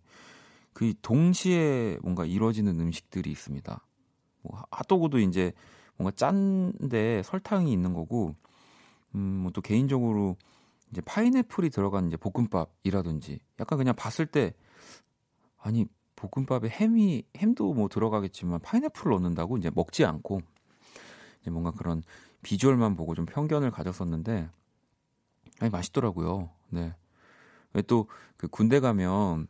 그 0.73 0.93
동시에 1.01 1.97
뭔가 2.01 2.25
이루어지는 2.25 2.79
음식들이 2.79 3.31
있습니다. 3.31 3.85
뭐 4.41 4.63
핫도그도 4.71 5.19
이제 5.19 5.53
뭔가 5.97 6.15
짠데 6.15 7.21
설탕이 7.23 7.71
있는 7.71 7.93
거고 7.93 8.35
음뭐 9.15 9.51
또 9.51 9.61
개인적으로 9.61 10.37
이제 10.91 11.01
파인애플이 11.01 11.69
들어간 11.69 12.07
이제 12.07 12.17
볶음밥이라든지 12.17 13.39
약간 13.59 13.77
그냥 13.77 13.95
봤을 13.95 14.25
때 14.25 14.53
아니 15.57 15.85
볶음밥에 16.21 16.69
햄이 16.69 17.23
햄도 17.37 17.73
뭐 17.73 17.87
들어가겠지만 17.87 18.59
파인애플을 18.59 19.11
넣는다고 19.13 19.57
이제 19.57 19.71
먹지 19.73 20.05
않고 20.05 20.41
이제 21.41 21.49
뭔가 21.49 21.71
그런 21.71 22.03
비주얼만 22.43 22.95
보고 22.95 23.15
좀 23.15 23.25
편견을 23.25 23.71
가졌었는데 23.71 24.49
아니 25.59 25.71
맛있더라고요. 25.71 26.49
네. 26.69 26.93
왜또그 27.73 28.47
군대 28.49 28.79
가면 28.79 29.47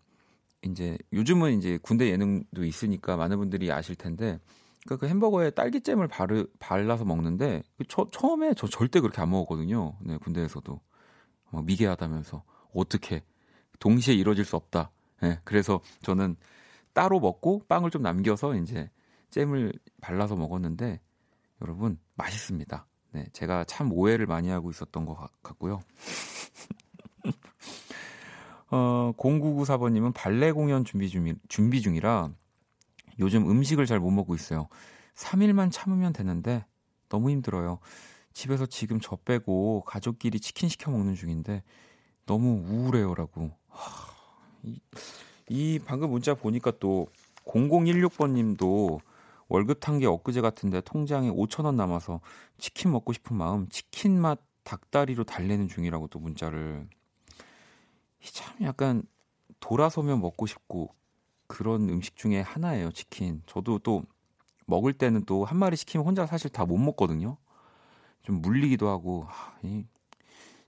이제 0.63 0.97
요즘은 1.11 1.57
이제 1.57 1.79
군대 1.81 2.09
예능도 2.09 2.63
있으니까 2.63 3.17
많은 3.17 3.37
분들이 3.37 3.71
아실 3.71 3.95
텐데 3.95 4.39
그러니까 4.85 5.05
그 5.05 5.09
햄버거에 5.09 5.49
딸기잼을 5.51 6.07
바르, 6.07 6.47
발라서 6.59 7.05
먹는데 7.05 7.63
그 7.77 7.83
처, 7.87 8.09
처음에 8.11 8.53
저 8.55 8.67
절대 8.67 8.99
그렇게 8.99 9.21
안 9.21 9.29
먹었거든요. 9.29 9.95
네, 10.01 10.17
군대에서도 10.17 10.79
막 11.51 11.65
미개하다면서 11.65 12.43
어떻게 12.73 13.23
동시에 13.79 14.13
이루어질 14.13 14.45
수 14.45 14.55
없다. 14.55 14.91
네, 15.21 15.39
그래서 15.43 15.81
저는 16.01 16.35
따로 16.93 17.19
먹고 17.19 17.63
빵을 17.67 17.91
좀 17.91 18.01
남겨서 18.01 18.55
이제 18.55 18.89
잼을 19.29 19.73
발라서 20.01 20.35
먹었는데 20.35 20.99
여러분 21.61 21.99
맛있습니다. 22.15 22.85
네, 23.13 23.25
제가 23.33 23.63
참 23.65 23.91
오해를 23.91 24.25
많이 24.25 24.49
하고 24.49 24.69
있었던 24.69 25.05
것 25.05 25.15
같고요. 25.43 25.81
어, 28.71 29.13
0994번님은 29.17 30.13
발레 30.13 30.51
공연 30.53 30.85
준비 30.85 31.09
중, 31.09 31.33
준비 31.49 31.81
중이라 31.81 32.31
요즘 33.19 33.49
음식을 33.49 33.85
잘 33.85 33.99
못 33.99 34.11
먹고 34.11 34.33
있어요. 34.35 34.67
3일만 35.15 35.71
참으면 35.71 36.13
되는데 36.13 36.65
너무 37.09 37.29
힘들어요. 37.29 37.79
집에서 38.33 38.65
지금 38.65 38.99
저 39.01 39.17
빼고 39.17 39.83
가족끼리 39.85 40.39
치킨 40.39 40.69
시켜 40.69 40.89
먹는 40.89 41.15
중인데 41.15 41.63
너무 42.25 42.63
우울해요라고. 42.65 43.51
하, 43.67 44.13
이, 44.63 44.79
이 45.51 45.79
방금 45.85 46.11
문자 46.11 46.33
보니까 46.33 46.71
또 46.79 47.07
0016번 47.45 48.31
님도 48.31 49.01
월급 49.49 49.81
탄 49.81 49.99
게 49.99 50.05
엊그제 50.05 50.39
같은데 50.39 50.79
통장에 50.79 51.29
5천 51.29 51.65
원 51.65 51.75
남아서 51.75 52.21
치킨 52.57 52.91
먹고 52.93 53.11
싶은 53.11 53.35
마음 53.35 53.67
치킨 53.67 54.17
맛 54.21 54.39
닭다리로 54.63 55.25
달래는 55.25 55.67
중이라고 55.67 56.07
또 56.07 56.19
문자를 56.19 56.87
참 58.23 58.55
약간 58.63 59.03
돌아서면 59.59 60.21
먹고 60.21 60.45
싶고 60.45 60.95
그런 61.47 61.89
음식 61.89 62.15
중에 62.15 62.39
하나예요 62.39 62.91
치킨. 62.93 63.41
저도 63.45 63.79
또 63.79 64.03
먹을 64.67 64.93
때는 64.93 65.25
또 65.25 65.43
한 65.43 65.57
마리 65.57 65.75
시키면 65.75 66.05
혼자 66.07 66.25
사실 66.25 66.49
다 66.49 66.63
못 66.65 66.77
먹거든요. 66.77 67.35
좀 68.23 68.41
물리기도 68.41 68.87
하고 68.87 69.25
하, 69.27 69.53
이 69.63 69.85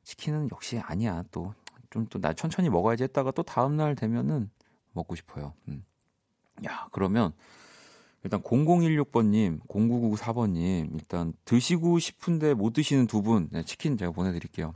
치킨은 0.03 0.49
역시 0.51 0.77
아니야 0.79 1.23
또 1.31 1.53
좀 1.89 2.05
또 2.07 2.19
나 2.19 2.33
천천히 2.33 2.69
먹어야지 2.69 3.03
했다가 3.03 3.31
또 3.31 3.43
다음 3.43 3.77
날 3.77 3.95
되면은 3.95 4.49
먹고 4.93 5.15
싶어요. 5.15 5.53
음. 5.67 5.83
야 6.65 6.87
그러면 6.91 7.33
일단 8.23 8.41
0016번님, 8.41 9.61
0994번님 9.67 10.93
일단 10.93 11.33
드시고 11.45 11.99
싶은데 11.99 12.53
못 12.53 12.73
드시는 12.73 13.07
두분 13.07 13.49
네, 13.51 13.63
치킨 13.63 13.97
제가 13.97 14.11
보내드릴게요. 14.11 14.73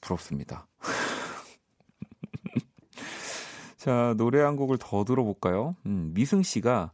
부럽습니다. 0.00 0.68
자 3.76 4.14
노래 4.16 4.42
한 4.42 4.56
곡을 4.56 4.78
더 4.78 5.04
들어볼까요? 5.04 5.76
음, 5.86 6.12
미승 6.14 6.42
씨가 6.42 6.92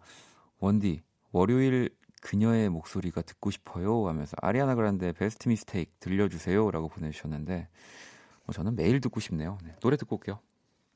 원디 0.59 1.03
월요일 1.32 1.90
그녀의 2.22 2.70
목소리가 2.70 3.20
듣고 3.20 3.51
싶어요 3.51 4.09
하면서 4.09 4.34
아리아나 4.40 4.74
그란데 4.74 5.12
Best 5.12 5.49
Mistake 5.49 5.93
들려주세요라고 6.01 6.88
보내주셨는데 6.88 7.68
뭐 8.47 8.55
저는 8.55 8.76
매일 8.76 9.01
듣고 9.01 9.20
싶네요. 9.20 9.59
네, 9.62 9.74
노래 9.80 9.99
듣고 9.99 10.16
올게요. 10.16 10.40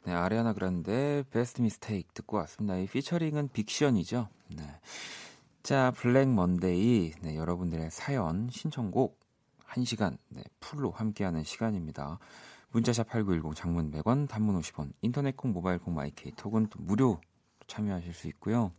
네, 0.08 0.14
아리아나 0.14 0.54
그란데 0.54 1.22
Best 1.30 1.60
Mistake 1.60 2.14
듣고 2.14 2.38
왔습니다. 2.38 2.78
이 2.78 2.86
피처링은 2.86 3.50
빅션이죠. 3.52 4.26
네. 4.56 4.64
자, 5.62 5.92
블랙 5.94 6.30
먼데이 6.30 7.12
네, 7.20 7.36
여러분들의 7.36 7.90
사연 7.90 8.48
신청곡 8.50 9.20
1시간 9.68 10.16
네, 10.30 10.42
풀로 10.60 10.92
함께하는 10.92 11.44
시간입니다. 11.44 12.18
문자샵 12.70 13.06
8910 13.08 13.54
장문 13.54 13.90
100원, 13.90 14.30
단문 14.30 14.58
50원, 14.58 14.92
인터넷 15.02 15.36
콩, 15.36 15.52
모바일 15.52 15.78
콩, 15.78 15.94
마이케이 15.94 16.32
톡은 16.32 16.68
또 16.68 16.78
무료 16.80 17.20
참여하실 17.66 18.14
수 18.14 18.28
있고요. 18.28 18.72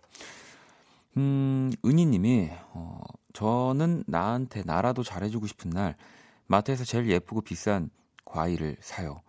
음, 1.15 1.71
은희 1.86 2.07
님이 2.07 2.49
어, 2.73 3.01
저는 3.34 4.03
나한테 4.07 4.63
나라도 4.65 5.03
잘해 5.03 5.30
주고 5.30 5.45
싶은 5.45 5.69
날 5.69 5.95
마트에서 6.47 6.86
제일 6.86 7.07
예쁘고 7.07 7.41
비싼 7.41 7.91
과일을 8.25 8.77
사요. 8.80 9.21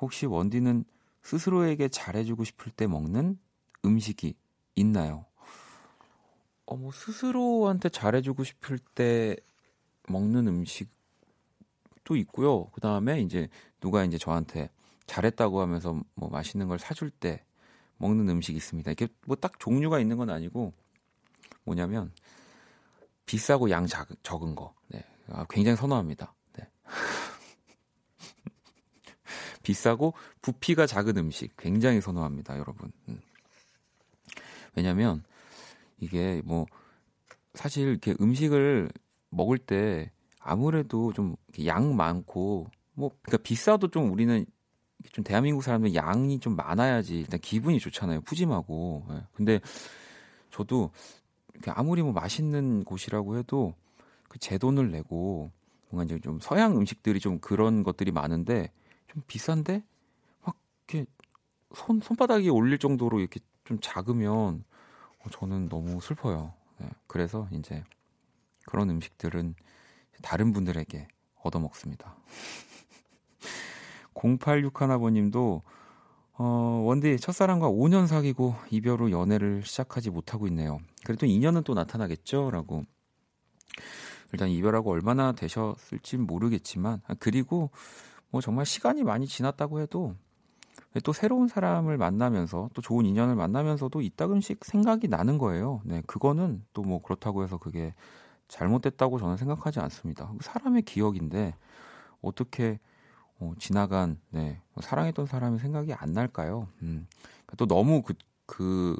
혹시 0.00 0.24
원디는 0.24 0.84
스스로에게 1.28 1.88
잘해주고 1.88 2.44
싶을 2.44 2.72
때 2.72 2.86
먹는 2.86 3.38
음식이 3.84 4.34
있나요? 4.76 5.26
어, 6.64 6.74
뭐 6.74 6.90
스스로한테 6.90 7.90
잘해주고 7.90 8.44
싶을 8.44 8.78
때 8.78 9.36
먹는 10.08 10.46
음식도 10.48 10.88
있고요. 12.16 12.70
그 12.70 12.80
다음에 12.80 13.20
이제 13.20 13.48
누가 13.78 14.04
이제 14.04 14.16
저한테 14.16 14.70
잘했다고 15.06 15.60
하면서 15.60 16.00
뭐 16.14 16.30
맛있는 16.30 16.66
걸 16.66 16.78
사줄 16.78 17.10
때 17.10 17.44
먹는 17.98 18.26
음식이 18.30 18.56
있습니다. 18.56 18.90
이게 18.90 19.06
뭐 19.26 19.36
딱 19.36 19.58
종류가 19.60 20.00
있는 20.00 20.16
건 20.16 20.30
아니고 20.30 20.72
뭐냐면 21.64 22.10
비싸고 23.26 23.68
양 23.68 23.86
작, 23.86 24.08
적은 24.22 24.54
거. 24.54 24.72
네. 24.88 25.04
아, 25.30 25.44
굉장히 25.50 25.76
선호합니다. 25.76 26.32
네. 26.56 26.66
비싸고 29.68 30.14
부피가 30.40 30.86
작은 30.86 31.18
음식 31.18 31.54
굉장히 31.58 32.00
선호합니다, 32.00 32.58
여러분. 32.58 32.90
음. 33.08 33.20
왜냐면 34.74 35.22
이게 35.98 36.40
뭐 36.44 36.64
사실 37.52 37.88
이렇게 37.88 38.14
음식을 38.20 38.90
먹을 39.30 39.58
때 39.58 40.10
아무래도 40.40 41.12
좀 41.12 41.36
양 41.64 41.96
많고 41.96 42.70
뭐 42.94 43.10
그러니까 43.22 43.42
비싸도 43.42 43.88
좀 43.88 44.12
우리는 44.12 44.46
좀 45.12 45.24
대한민국 45.24 45.62
사람들 45.62 45.94
양이 45.94 46.38
좀 46.38 46.54
많아야지 46.56 47.18
일단 47.20 47.40
기분이 47.40 47.80
좋잖아요. 47.80 48.20
푸짐하고. 48.20 49.06
예. 49.10 49.22
근데 49.32 49.60
저도 50.50 50.90
아무리 51.66 52.02
뭐 52.02 52.12
맛있는 52.12 52.84
곳이라고 52.84 53.38
해도 53.38 53.74
그 54.28 54.38
제 54.38 54.56
돈을 54.56 54.90
내고 54.92 55.50
뭔가 55.90 56.04
이제 56.04 56.20
좀 56.22 56.38
서양 56.40 56.76
음식들이 56.76 57.18
좀 57.18 57.38
그런 57.40 57.82
것들이 57.82 58.12
많은데 58.12 58.70
좀 59.08 59.22
비싼데 59.26 59.82
막 60.44 60.56
이렇게 60.88 61.06
손 61.74 62.00
손바닥이 62.00 62.48
올릴 62.50 62.78
정도로 62.78 63.20
이렇게 63.20 63.40
좀 63.64 63.78
작으면 63.80 64.64
어, 65.18 65.30
저는 65.30 65.68
너무 65.68 66.00
슬퍼요. 66.00 66.54
네, 66.78 66.88
그래서 67.06 67.48
이제 67.52 67.84
그런 68.66 68.90
음식들은 68.90 69.54
다른 70.22 70.52
분들에게 70.52 71.08
얻어 71.42 71.58
먹습니다. 71.58 72.16
0861아버님도 74.14 75.62
어, 76.40 76.82
원디 76.84 77.18
첫사랑과 77.18 77.68
5년 77.68 78.06
사귀고 78.06 78.54
이별 78.70 79.00
후 79.00 79.10
연애를 79.10 79.62
시작하지 79.64 80.10
못하고 80.10 80.46
있네요. 80.48 80.78
그래도 81.04 81.26
2년은 81.26 81.64
또 81.64 81.74
나타나겠죠? 81.74 82.50
라고. 82.50 82.84
일단 84.32 84.48
이별하고 84.48 84.90
얼마나 84.90 85.32
되셨을지 85.32 86.18
모르겠지만, 86.18 87.00
아, 87.08 87.14
그리고 87.18 87.70
뭐 88.30 88.40
정말 88.40 88.66
시간이 88.66 89.02
많이 89.04 89.26
지났다고 89.26 89.80
해도 89.80 90.14
또 91.04 91.12
새로운 91.12 91.48
사람을 91.48 91.96
만나면서 91.98 92.70
또 92.74 92.82
좋은 92.82 93.04
인연을 93.06 93.34
만나면서도 93.36 94.00
이따금씩 94.00 94.64
생각이 94.64 95.08
나는 95.08 95.38
거예요. 95.38 95.80
네, 95.84 96.02
그거는 96.06 96.64
또 96.72 96.82
뭐 96.82 97.02
그렇다고 97.02 97.42
해서 97.44 97.58
그게 97.58 97.94
잘못됐다고 98.48 99.18
저는 99.18 99.36
생각하지 99.36 99.80
않습니다. 99.80 100.32
사람의 100.40 100.82
기억인데 100.82 101.54
어떻게 102.22 102.78
어, 103.38 103.52
지나간 103.58 104.18
네, 104.30 104.60
뭐 104.74 104.82
사랑했던 104.82 105.26
사람이 105.26 105.58
생각이 105.58 105.92
안 105.94 106.12
날까요? 106.12 106.68
음, 106.82 107.06
또 107.56 107.66
너무 107.66 108.02
그, 108.02 108.14
그 108.46 108.96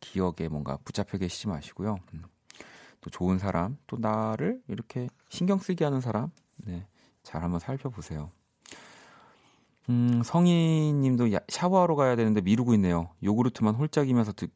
기억에 0.00 0.48
뭔가 0.50 0.76
붙잡혀 0.84 1.18
계시지 1.18 1.48
마시고요. 1.48 1.98
음, 2.14 2.22
또 3.00 3.10
좋은 3.10 3.38
사람, 3.38 3.78
또 3.86 3.96
나를 3.98 4.60
이렇게 4.68 5.08
신경 5.28 5.58
쓰게 5.58 5.84
하는 5.84 6.00
사람, 6.00 6.30
네, 6.56 6.86
잘 7.22 7.42
한번 7.42 7.60
살펴보세요. 7.60 8.30
음, 9.90 10.22
성희님도 10.24 11.30
샤워하러 11.48 11.96
가야 11.96 12.14
되는데 12.14 12.40
미루고 12.40 12.74
있네요. 12.74 13.10
요구르트만 13.24 13.74
홀짝이면서 13.74 14.32
듣, 14.32 14.52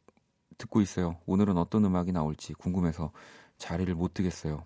듣고 0.59 0.81
있어요. 0.81 1.19
오늘은 1.27 1.59
어떤 1.59 1.85
음악이 1.85 2.13
나올지 2.13 2.55
궁금해서 2.55 3.11
자리를 3.59 3.93
못 3.97 4.15
뜨겠어요. 4.15 4.63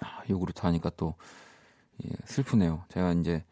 아, 0.00 0.22
요구르트 0.30 0.62
하니까 0.62 0.90
또 0.96 1.14
예, 2.02 2.08
슬프네요. 2.24 2.84
제가 2.88 3.12
이제 3.12 3.44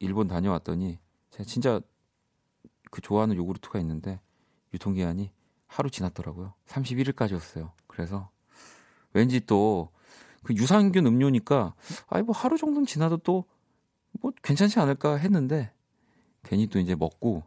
일본 0.00 0.26
다녀왔더니 0.26 0.98
제가 1.30 1.44
진짜 1.44 1.80
그 2.90 3.00
좋아하는 3.00 3.36
요구르트가 3.36 3.78
있는데 3.78 4.20
유통기한이 4.74 5.30
하루 5.68 5.90
지났더라고요. 5.90 6.54
31일까지였어요. 6.66 7.70
그래서 7.86 8.30
왠지 9.12 9.38
또 9.46 9.96
그 10.46 10.54
유산균 10.54 11.06
음료니까 11.06 11.74
아이 12.06 12.22
뭐 12.22 12.32
하루 12.32 12.56
정도는 12.56 12.86
지나도 12.86 13.16
또 13.18 13.46
뭐 14.20 14.32
괜찮지 14.42 14.78
않을까 14.80 15.16
했는데 15.16 15.72
괜히 16.42 16.66
또 16.66 16.78
이제 16.78 16.94
먹고 16.94 17.42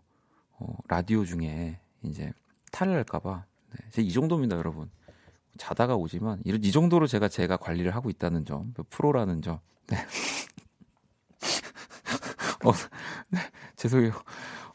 어, 0.58 0.76
라디오 0.88 1.26
중에 1.26 1.80
이제 2.04 2.34
탈을 2.72 2.96
할까봐 2.96 3.46
네, 3.72 4.02
이 4.02 4.12
정도입니다, 4.12 4.58
여러분. 4.58 4.90
자다가 5.58 5.96
오지만 5.96 6.42
이, 6.46 6.58
이 6.62 6.72
정도로 6.72 7.08
제가 7.08 7.28
제가 7.28 7.58
관리를 7.58 7.96
하고 7.96 8.10
있다는 8.10 8.46
점, 8.46 8.74
프로라는 8.90 9.42
점. 9.42 9.60
네. 9.88 9.98
어, 12.66 12.72
네, 13.30 13.40
죄송해요. 13.76 14.14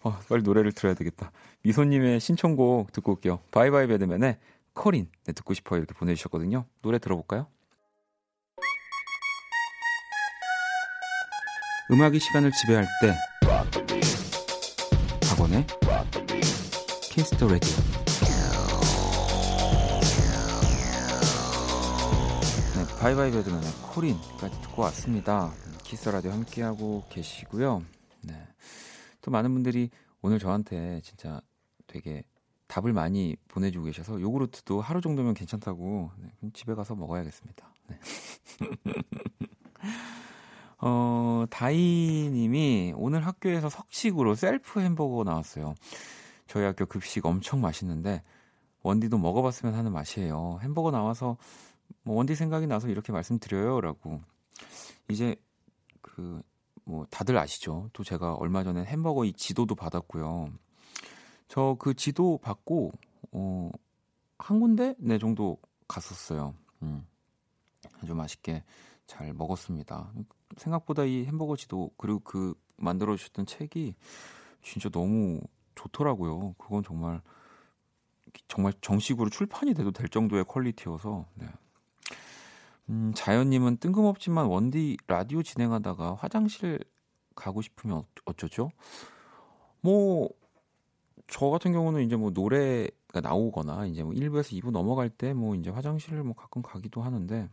어, 0.03 0.19
빨리 0.29 0.43
노래를 0.43 0.73
들어야 0.73 0.95
되겠다. 0.95 1.33
미소님의 1.63 2.21
신청곡 2.21 2.93
듣고 2.93 3.13
올게요. 3.13 3.41
바이바이 3.51 3.87
배드맨의 3.87 4.39
코린 4.75 5.09
네, 5.25 5.33
듣고 5.33 5.55
싶어요 5.55 5.79
이렇게 5.79 5.95
보내주셨거든요. 5.95 6.67
노래 6.83 6.99
들어볼까요? 6.99 7.47
음악이 11.91 12.19
시간을 12.19 12.51
지배할 12.51 12.87
때 13.03 13.15
박원의 15.29 15.67
Kiss 17.11 17.32
the 17.32 17.47
Radio 17.47 17.77
네, 22.75 23.01
바이바이 23.01 23.31
배드맨의 23.33 23.71
코린까지 23.93 24.63
듣고 24.63 24.83
왔습니다. 24.83 25.53
키스 25.83 26.09
라디오 26.09 26.33
함께하고 26.33 27.05
계시고요. 27.11 27.85
네. 28.23 28.49
또 29.21 29.31
많은 29.31 29.53
분들이 29.53 29.91
오늘 30.23 30.39
저한테 30.39 31.03
진짜 31.03 31.43
되게 31.87 32.25
답을 32.67 32.95
많이 32.95 33.37
보내주고 33.49 33.85
계셔서 33.85 34.23
요구르트도 34.23 34.81
하루 34.81 35.03
정도면 35.03 35.35
괜찮다고 35.35 36.13
네, 36.17 36.31
집에 36.55 36.75
가서 36.75 36.95
먹어야겠습니다. 36.95 37.75
네. 37.89 37.99
어, 40.79 41.45
다이님이 41.51 42.95
오늘 42.97 43.27
학교에서 43.27 43.69
석식으로 43.69 44.35
셀프 44.35 44.81
햄버거 44.81 45.25
나왔어요. 45.25 45.75
저희 46.47 46.65
학교 46.65 46.87
급식 46.87 47.25
엄청 47.27 47.61
맛있는데 47.61 48.23
원디도 48.83 49.19
먹어봤으면 49.19 49.75
하는 49.75 49.93
맛이에요. 49.93 50.59
햄버거 50.63 50.91
나와서 50.91 51.37
뭐 52.03 52.17
원디 52.17 52.35
생각이 52.35 52.67
나서 52.67 52.89
이렇게 52.89 53.13
말씀드려요라고 53.13 54.21
이제 55.09 55.37
그 56.03 56.43
뭐 56.85 57.07
다들 57.11 57.37
아시죠? 57.39 57.89
또 57.93 58.05
제가 58.05 58.35
얼마 58.35 58.63
전에 58.63 58.85
햄버거 58.85 59.25
이 59.25 59.33
지도도 59.33 59.75
받았고요. 59.75 60.51
저 61.49 61.77
그 61.79 61.95
지도 61.95 62.39
받고 62.39 62.93
어, 63.33 63.71
한 64.39 64.61
군데 64.61 64.95
네 64.99 65.19
정도 65.19 65.59
갔었어요. 65.89 66.55
음. 66.83 67.07
아주 68.03 68.15
맛있게 68.15 68.65
잘 69.07 69.33
먹었습니다. 69.33 70.13
생각보다 70.57 71.05
이 71.05 71.25
햄버거 71.25 71.57
지도 71.57 71.91
그리고 71.97 72.21
그 72.21 72.55
만들어 72.77 73.17
주셨던 73.17 73.47
책이 73.47 73.95
진짜 74.63 74.89
너무 74.89 75.41
좋더라고요. 75.75 76.55
그건 76.59 76.83
정말 76.83 77.21
정말 78.49 78.73
정식으로 78.81 79.31
출판이 79.31 79.75
돼도 79.75 79.93
될 79.93 80.09
정도의 80.09 80.45
퀄리티여서 80.45 81.27
네. 81.35 81.47
음, 82.91 83.13
자연님은 83.15 83.79
뜬금없지만 83.79 84.47
원디 84.47 84.97
라디오 85.07 85.43
진행하다가 85.43 86.15
화장실 86.15 86.81
가고 87.35 87.63
싶으면 87.63 88.05
어쩌죠? 88.25 88.71
뭐, 89.81 90.29
저 91.27 91.49
같은 91.49 91.73
경우는 91.73 92.03
이제 92.03 92.17
뭐 92.17 92.31
노래가 92.31 93.21
나오거나 93.23 93.87
이제 93.87 94.03
뭐 94.03 94.13
1부에서 94.13 94.61
2부 94.61 94.71
넘어갈 94.71 95.09
때 95.11 95.33
뭐 95.35 95.55
이제 95.55 95.71
화장실을 95.71 96.23
뭐 96.23 96.35
가끔 96.35 96.63
가기도 96.63 97.03
하는데 97.03 97.49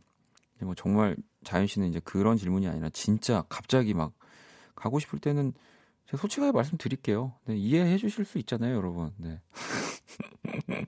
뭐 0.66 0.76
정말 0.76 1.16
자연 1.44 1.68
씨는 1.68 1.90
이제 1.90 2.00
그런 2.04 2.38
질문이 2.38 2.68
아니라 2.68 2.90
진짜 2.90 3.44
갑자기 3.50 3.94
막 3.94 4.14
가고 4.76 5.00
싶을 5.00 5.20
때는 5.20 5.54
제가 6.08 6.20
솔직하게 6.20 6.52
말씀드릴게요. 6.52 7.34
네, 7.46 7.56
이해해 7.56 7.98
주실 7.98 8.26
수 8.26 8.38
있잖아요, 8.40 8.76
여러분. 8.76 9.14
네. 9.18 9.40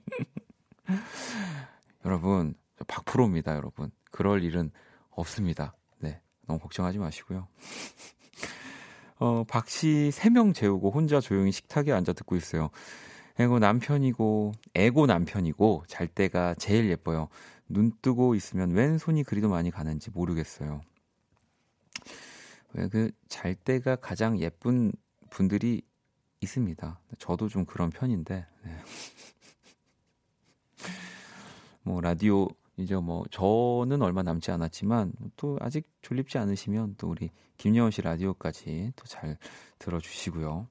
여러분, 2.04 2.54
박프로입니다, 2.86 3.56
여러분. 3.56 3.90
그럴 4.10 4.44
일은 4.44 4.70
없습니다. 5.10 5.74
네. 5.98 6.20
너무 6.46 6.58
걱정하지 6.58 6.98
마시고요. 6.98 7.48
어, 9.18 9.44
박씨 9.44 10.10
3명 10.12 10.54
재우고 10.54 10.90
혼자 10.90 11.20
조용히 11.20 11.52
식탁에 11.52 11.92
앉아 11.92 12.12
듣고 12.12 12.36
있어요. 12.36 12.70
애고 13.40 13.58
남편이고, 13.58 14.52
애고 14.74 15.06
남편이고, 15.06 15.84
잘 15.88 16.06
때가 16.06 16.54
제일 16.54 16.90
예뻐요. 16.90 17.28
눈 17.68 17.92
뜨고 18.02 18.34
있으면 18.34 18.70
웬 18.72 18.98
손이 18.98 19.24
그리도 19.24 19.48
많이 19.48 19.70
가는지 19.70 20.10
모르겠어요. 20.10 20.80
왜 22.74 22.88
그 22.88 23.10
잘 23.28 23.54
때가 23.54 23.96
가장 23.96 24.38
예쁜 24.38 24.92
분들이 25.30 25.82
있습니다. 26.40 27.00
저도 27.18 27.48
좀 27.48 27.64
그런 27.64 27.90
편인데. 27.90 28.46
네. 28.64 28.78
뭐 31.82 32.00
라디오 32.00 32.48
이제 32.76 32.96
뭐 32.96 33.24
저는 33.30 34.02
얼마 34.02 34.22
남지 34.22 34.50
않았지만 34.50 35.12
또 35.36 35.58
아직 35.60 35.88
졸립지 36.02 36.38
않으시면 36.38 36.94
또 36.98 37.08
우리 37.10 37.30
김여원 37.56 37.90
씨 37.90 38.02
라디오까지 38.02 38.92
또 38.96 39.04
잘 39.06 39.36
들어주시고요. 39.78 40.66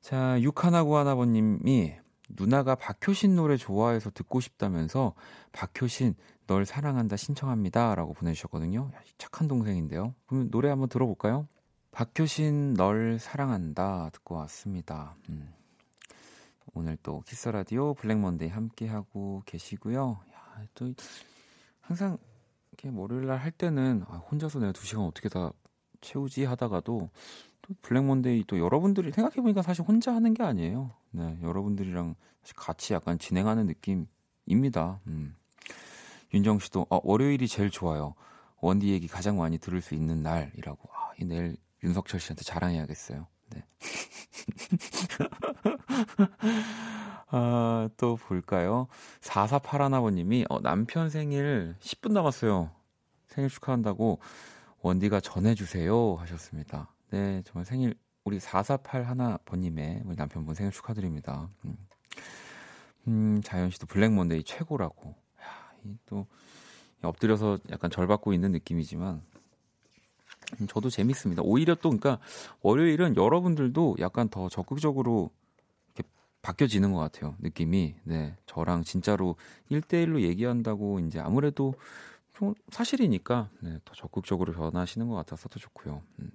자, 0.00 0.40
육하나구하나버님이 0.40 1.96
누나가 2.28 2.74
박효신 2.74 3.36
노래 3.36 3.56
좋아해서 3.56 4.10
듣고 4.10 4.40
싶다면서 4.40 5.14
박효신 5.52 6.14
널 6.46 6.64
사랑한다 6.66 7.16
신청합니다라고 7.16 8.12
보내주셨거든요. 8.14 8.90
착한 9.18 9.48
동생인데요. 9.48 10.14
그럼 10.26 10.50
노래 10.50 10.68
한번 10.68 10.88
들어볼까요? 10.88 11.48
박효신 11.92 12.74
널 12.74 13.18
사랑한다 13.18 14.10
듣고 14.12 14.34
왔습니다. 14.36 15.16
음. 15.28 15.52
오늘 16.74 16.96
또 17.02 17.22
키스 17.26 17.48
라디오 17.48 17.94
블랙 17.94 18.18
먼데이 18.18 18.48
함께 18.48 18.86
하고 18.86 19.42
계시고요. 19.46 20.18
야, 20.34 20.64
또 20.74 20.92
항상 21.80 22.18
이렇게 22.70 22.90
월요일 22.96 23.26
날 23.26 23.38
할 23.38 23.50
때는 23.50 24.04
아, 24.08 24.16
혼자서 24.16 24.58
내가 24.58 24.72
두 24.72 24.84
시간 24.84 25.04
어떻게 25.04 25.28
다 25.28 25.52
채우지 26.02 26.44
하다가도 26.44 27.08
또 27.66 27.74
블랙 27.82 28.04
먼데이 28.04 28.44
또 28.46 28.58
여러분들이 28.58 29.10
생각해 29.10 29.36
보니까 29.36 29.62
사실 29.62 29.84
혼자 29.84 30.14
하는 30.14 30.34
게 30.34 30.44
아니에요. 30.44 30.92
네, 31.10 31.36
여러분들이랑 31.42 32.14
같이 32.54 32.94
약간 32.94 33.18
진행하는 33.18 33.66
느낌입니다. 33.66 35.00
음. 35.08 35.34
윤정 36.32 36.60
씨도 36.60 36.86
어, 36.90 37.00
월요일이 37.02 37.48
제일 37.48 37.70
좋아요. 37.70 38.14
원디 38.60 38.90
얘기 38.90 39.08
가장 39.08 39.38
많이 39.38 39.58
들을 39.58 39.80
수 39.80 39.94
있는 39.94 40.22
날이라고. 40.22 40.88
아, 40.92 41.10
이 41.18 41.24
내일 41.24 41.56
윤석철 41.82 42.20
씨한테 42.20 42.44
자랑해야겠어요. 42.44 43.26
네. 43.50 43.64
아, 47.28 47.88
또 47.96 48.16
볼까요? 48.16 48.86
4481아버님이 49.22 50.46
어, 50.48 50.60
남편 50.60 51.10
생일 51.10 51.74
10분 51.80 52.12
남았어요. 52.12 52.70
생일 53.26 53.50
축하한다고 53.50 54.20
원디가 54.82 55.20
전해주세요 55.20 56.14
하셨습니다. 56.14 56.92
네, 57.10 57.42
정말 57.44 57.64
생일 57.64 57.94
우리 58.24 58.38
4481번님의 58.38 60.04
우리 60.04 60.16
남편분 60.16 60.54
생일 60.54 60.72
축하드립니다. 60.72 61.48
음, 61.64 61.76
음 63.06 63.40
자연 63.44 63.70
씨도 63.70 63.86
블랙 63.86 64.12
먼데이 64.12 64.42
최고라고. 64.42 65.10
야, 65.10 65.94
또 66.06 66.26
엎드려서 67.02 67.58
약간 67.70 67.90
절 67.90 68.08
받고 68.08 68.32
있는 68.32 68.50
느낌이지만 68.52 69.22
음, 70.60 70.66
저도 70.66 70.90
재밌습니다. 70.90 71.42
오히려 71.42 71.76
또 71.76 71.90
그러니까 71.90 72.18
월요일은 72.62 73.16
여러분들도 73.16 73.96
약간 74.00 74.28
더 74.28 74.48
적극적으로 74.48 75.30
이렇게 75.94 76.08
바뀌어지는 76.42 76.92
것 76.92 76.98
같아요. 76.98 77.36
느낌이. 77.38 77.94
네. 78.02 78.36
저랑 78.46 78.82
진짜로 78.82 79.36
1대1로 79.70 80.22
얘기한다고 80.22 80.98
이제 81.00 81.20
아무래도 81.20 81.74
좀 82.34 82.54
사실이니까 82.70 83.48
네, 83.60 83.78
더 83.84 83.94
적극적으로 83.94 84.52
변하시는 84.52 85.06
것 85.08 85.14
같아서 85.14 85.48
더 85.48 85.60
좋고요. 85.60 86.02
음. 86.18 86.30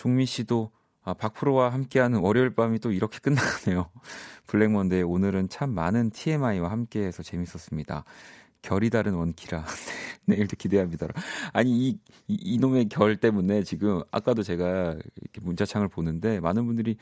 종미 0.00 0.24
씨도 0.24 0.70
아, 1.02 1.12
박프로와 1.12 1.74
함께하는 1.74 2.20
월요일 2.20 2.54
밤이 2.54 2.78
또 2.78 2.90
이렇게 2.90 3.18
끝나네요. 3.18 3.90
블랙먼데이 4.46 5.02
오늘은 5.02 5.50
참 5.50 5.74
많은 5.74 6.08
TMI와 6.08 6.70
함께해서 6.70 7.22
재밌었습니다. 7.22 8.04
결이 8.62 8.88
다른 8.88 9.12
원키라. 9.12 9.62
내일도 10.24 10.56
기대합니다. 10.56 11.06
아니, 11.52 11.70
이, 11.70 11.98
이, 12.28 12.34
이놈의 12.54 12.88
결 12.88 13.16
때문에 13.18 13.62
지금, 13.62 14.02
아까도 14.10 14.42
제가 14.42 14.96
이렇게 15.16 15.40
문자창을 15.42 15.88
보는데, 15.88 16.40
많은 16.40 16.64
분들이, 16.64 16.96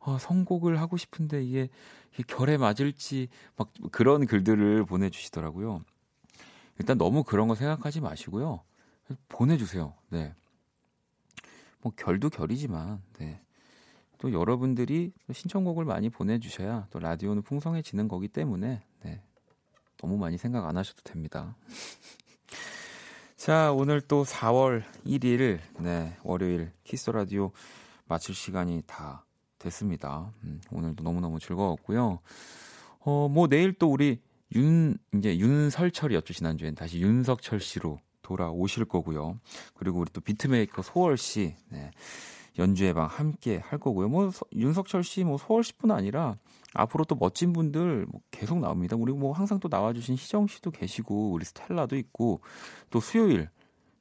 어, 0.00 0.18
선곡을 0.18 0.78
하고 0.78 0.98
싶은데 0.98 1.42
이게, 1.42 1.70
이게 2.12 2.22
결에 2.26 2.58
맞을지, 2.58 3.28
막 3.56 3.72
그런 3.92 4.26
글들을 4.26 4.84
보내주시더라고요. 4.84 5.84
일단 6.78 6.98
너무 6.98 7.24
그런 7.24 7.48
거 7.48 7.54
생각하지 7.54 8.02
마시고요. 8.02 8.60
보내주세요. 9.30 9.94
네. 10.10 10.34
뭐, 11.82 11.92
결도 11.96 12.30
결이지만, 12.30 13.02
네. 13.18 13.40
또 14.18 14.32
여러분들이 14.32 15.12
신청곡을 15.32 15.84
많이 15.84 16.08
보내주셔야 16.08 16.86
또 16.90 17.00
라디오는 17.00 17.42
풍성해지는 17.42 18.08
거기 18.08 18.28
때문에, 18.28 18.82
네. 19.02 19.22
너무 19.98 20.16
많이 20.16 20.38
생각 20.38 20.66
안 20.66 20.76
하셔도 20.76 21.02
됩니다. 21.02 21.56
자, 23.36 23.72
오늘 23.72 24.00
또 24.00 24.24
4월 24.24 24.84
1일, 25.04 25.58
네, 25.80 26.16
월요일 26.22 26.70
키스 26.84 27.10
라디오 27.10 27.50
마칠 28.06 28.34
시간이 28.34 28.82
다 28.86 29.24
됐습니다. 29.58 30.32
음, 30.44 30.60
오늘도 30.70 31.02
너무너무 31.02 31.40
즐거웠고요. 31.40 32.20
어, 33.00 33.28
뭐 33.28 33.48
내일 33.48 33.72
또 33.72 33.90
우리 33.90 34.20
윤, 34.54 34.96
이제 35.14 35.38
윤설철이었죠, 35.38 36.32
지난주엔. 36.34 36.74
다시 36.74 37.00
윤석철 37.00 37.60
씨로 37.60 38.00
돌아오실 38.22 38.84
거고요. 38.86 39.38
그리고 39.74 40.00
우리 40.00 40.10
또 40.12 40.20
비트메이커 40.20 40.82
소월 40.82 41.16
씨, 41.16 41.54
네, 41.70 41.90
연주회 42.58 42.92
방 42.92 43.06
함께 43.06 43.58
할 43.58 43.78
거고요. 43.78 44.08
뭐, 44.08 44.30
서, 44.30 44.44
윤석철 44.54 45.04
씨, 45.04 45.24
뭐, 45.24 45.38
소월 45.38 45.64
씨뿐 45.64 45.90
아니라 45.90 46.36
앞으로 46.74 47.04
또 47.04 47.14
멋진 47.16 47.52
분들 47.52 48.06
뭐 48.10 48.20
계속 48.30 48.58
나옵니다. 48.58 48.96
우리 48.96 49.12
뭐 49.12 49.32
항상 49.32 49.60
또 49.60 49.68
나와주신 49.70 50.14
희정 50.16 50.46
씨도 50.46 50.70
계시고 50.70 51.32
우리 51.32 51.44
스텔라도 51.44 51.96
있고 51.96 52.40
또 52.90 53.00
수요일 53.00 53.48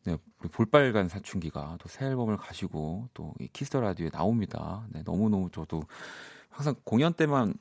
네, 0.05 0.17
우리 0.39 0.49
볼빨간 0.49 1.09
사춘기가 1.09 1.77
또 1.79 1.89
새 1.89 2.05
앨범을 2.05 2.37
가지고 2.37 3.07
또 3.13 3.33
이 3.39 3.47
Kiss 3.51 3.68
the 3.68 3.81
Radio에 3.81 4.09
나옵니다. 4.09 4.85
네, 4.89 5.03
너무 5.03 5.29
너무 5.29 5.49
저도 5.51 5.83
항상 6.49 6.75
공연 6.83 7.13
때만 7.13 7.53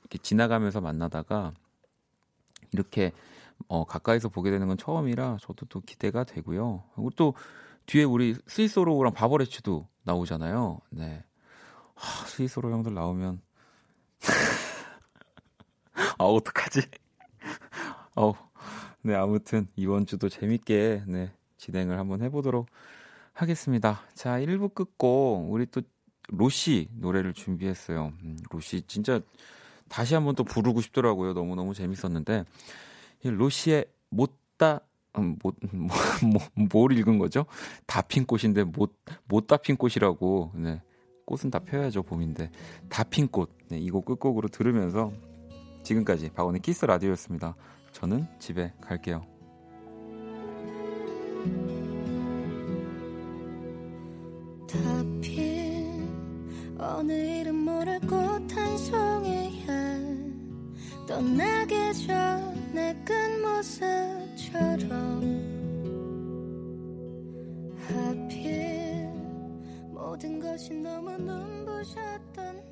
이렇게 0.00 0.18
지나가면서 0.18 0.80
만나다가 0.80 1.52
이렇게 2.72 3.12
어, 3.68 3.84
가까이서 3.84 4.28
보게 4.28 4.50
되는 4.50 4.66
건 4.68 4.76
처음이라 4.76 5.38
저도 5.40 5.66
또 5.66 5.80
기대가 5.80 6.24
되고요. 6.24 6.84
그리고 6.94 7.10
또 7.10 7.34
뒤에 7.86 8.04
우리 8.04 8.36
스윗소로우랑 8.46 9.12
바버레츠도 9.12 9.88
나오잖아요. 10.04 10.80
네. 10.90 11.24
하, 11.94 12.26
스위스로 12.26 12.70
형들 12.70 12.94
나오면 12.94 13.40
아, 16.18 16.24
어떡하지? 16.24 16.82
어, 18.16 18.32
네, 19.02 19.14
아무튼 19.14 19.68
이번 19.76 20.06
주도 20.06 20.28
재밌게 20.28 21.04
네, 21.06 21.32
진행을 21.58 21.98
한번 21.98 22.22
해보도록 22.22 22.68
하겠습니다. 23.32 24.02
자, 24.14 24.38
1부 24.38 24.70
끝고 24.74 25.48
우리 25.50 25.66
또 25.66 25.82
로시 26.28 26.88
노래를 26.92 27.34
준비했어요. 27.34 28.12
음, 28.22 28.38
로시 28.50 28.82
진짜 28.86 29.20
다시 29.88 30.14
한번 30.14 30.34
또 30.34 30.44
부르고 30.44 30.80
싶더라고요. 30.80 31.34
너무 31.34 31.54
너무 31.54 31.74
재밌었는데 31.74 32.44
이 32.44 32.44
로시의 33.30 33.86
못다 34.10 34.80
음, 35.18 35.36
못, 35.42 35.56
뭐, 35.72 35.88
뭐, 36.22 36.66
뭘 36.72 36.92
읽은 36.98 37.18
거죠? 37.18 37.44
다 37.86 38.00
핀 38.02 38.24
꽃인데 38.24 38.64
못, 38.64 38.94
못다 39.26 39.56
핀 39.58 39.76
꽃이라고. 39.76 40.52
네. 40.54 40.80
꽃은 41.26 41.50
다 41.50 41.58
펴야죠 41.60 42.02
봄인데 42.02 42.50
다 42.88 43.04
핀 43.04 43.28
꽃. 43.28 43.50
네, 43.68 43.78
이곡 43.78 44.04
끝곡으로 44.06 44.48
들으면서 44.48 45.12
지금까지 45.82 46.30
박원의 46.30 46.60
키스 46.62 46.84
라디오였습니다. 46.84 47.54
저는 47.92 48.26
집에 48.38 48.72
갈게요. 48.80 49.24
다핀 54.68 56.76
어느 56.78 57.12
이름 57.12 57.56
모를 57.64 57.98
꽃 58.00 58.54
한 58.54 58.78
송이에 58.78 59.50
떠나기 61.06 61.74
전 62.06 62.61
에 62.92 62.94
끝모습처럼 63.06 63.80
하필 67.88 69.08
모든 69.88 70.38
것이 70.38 70.74
너무 70.74 71.16
눈부셨던 71.16 72.34
날 72.34 72.71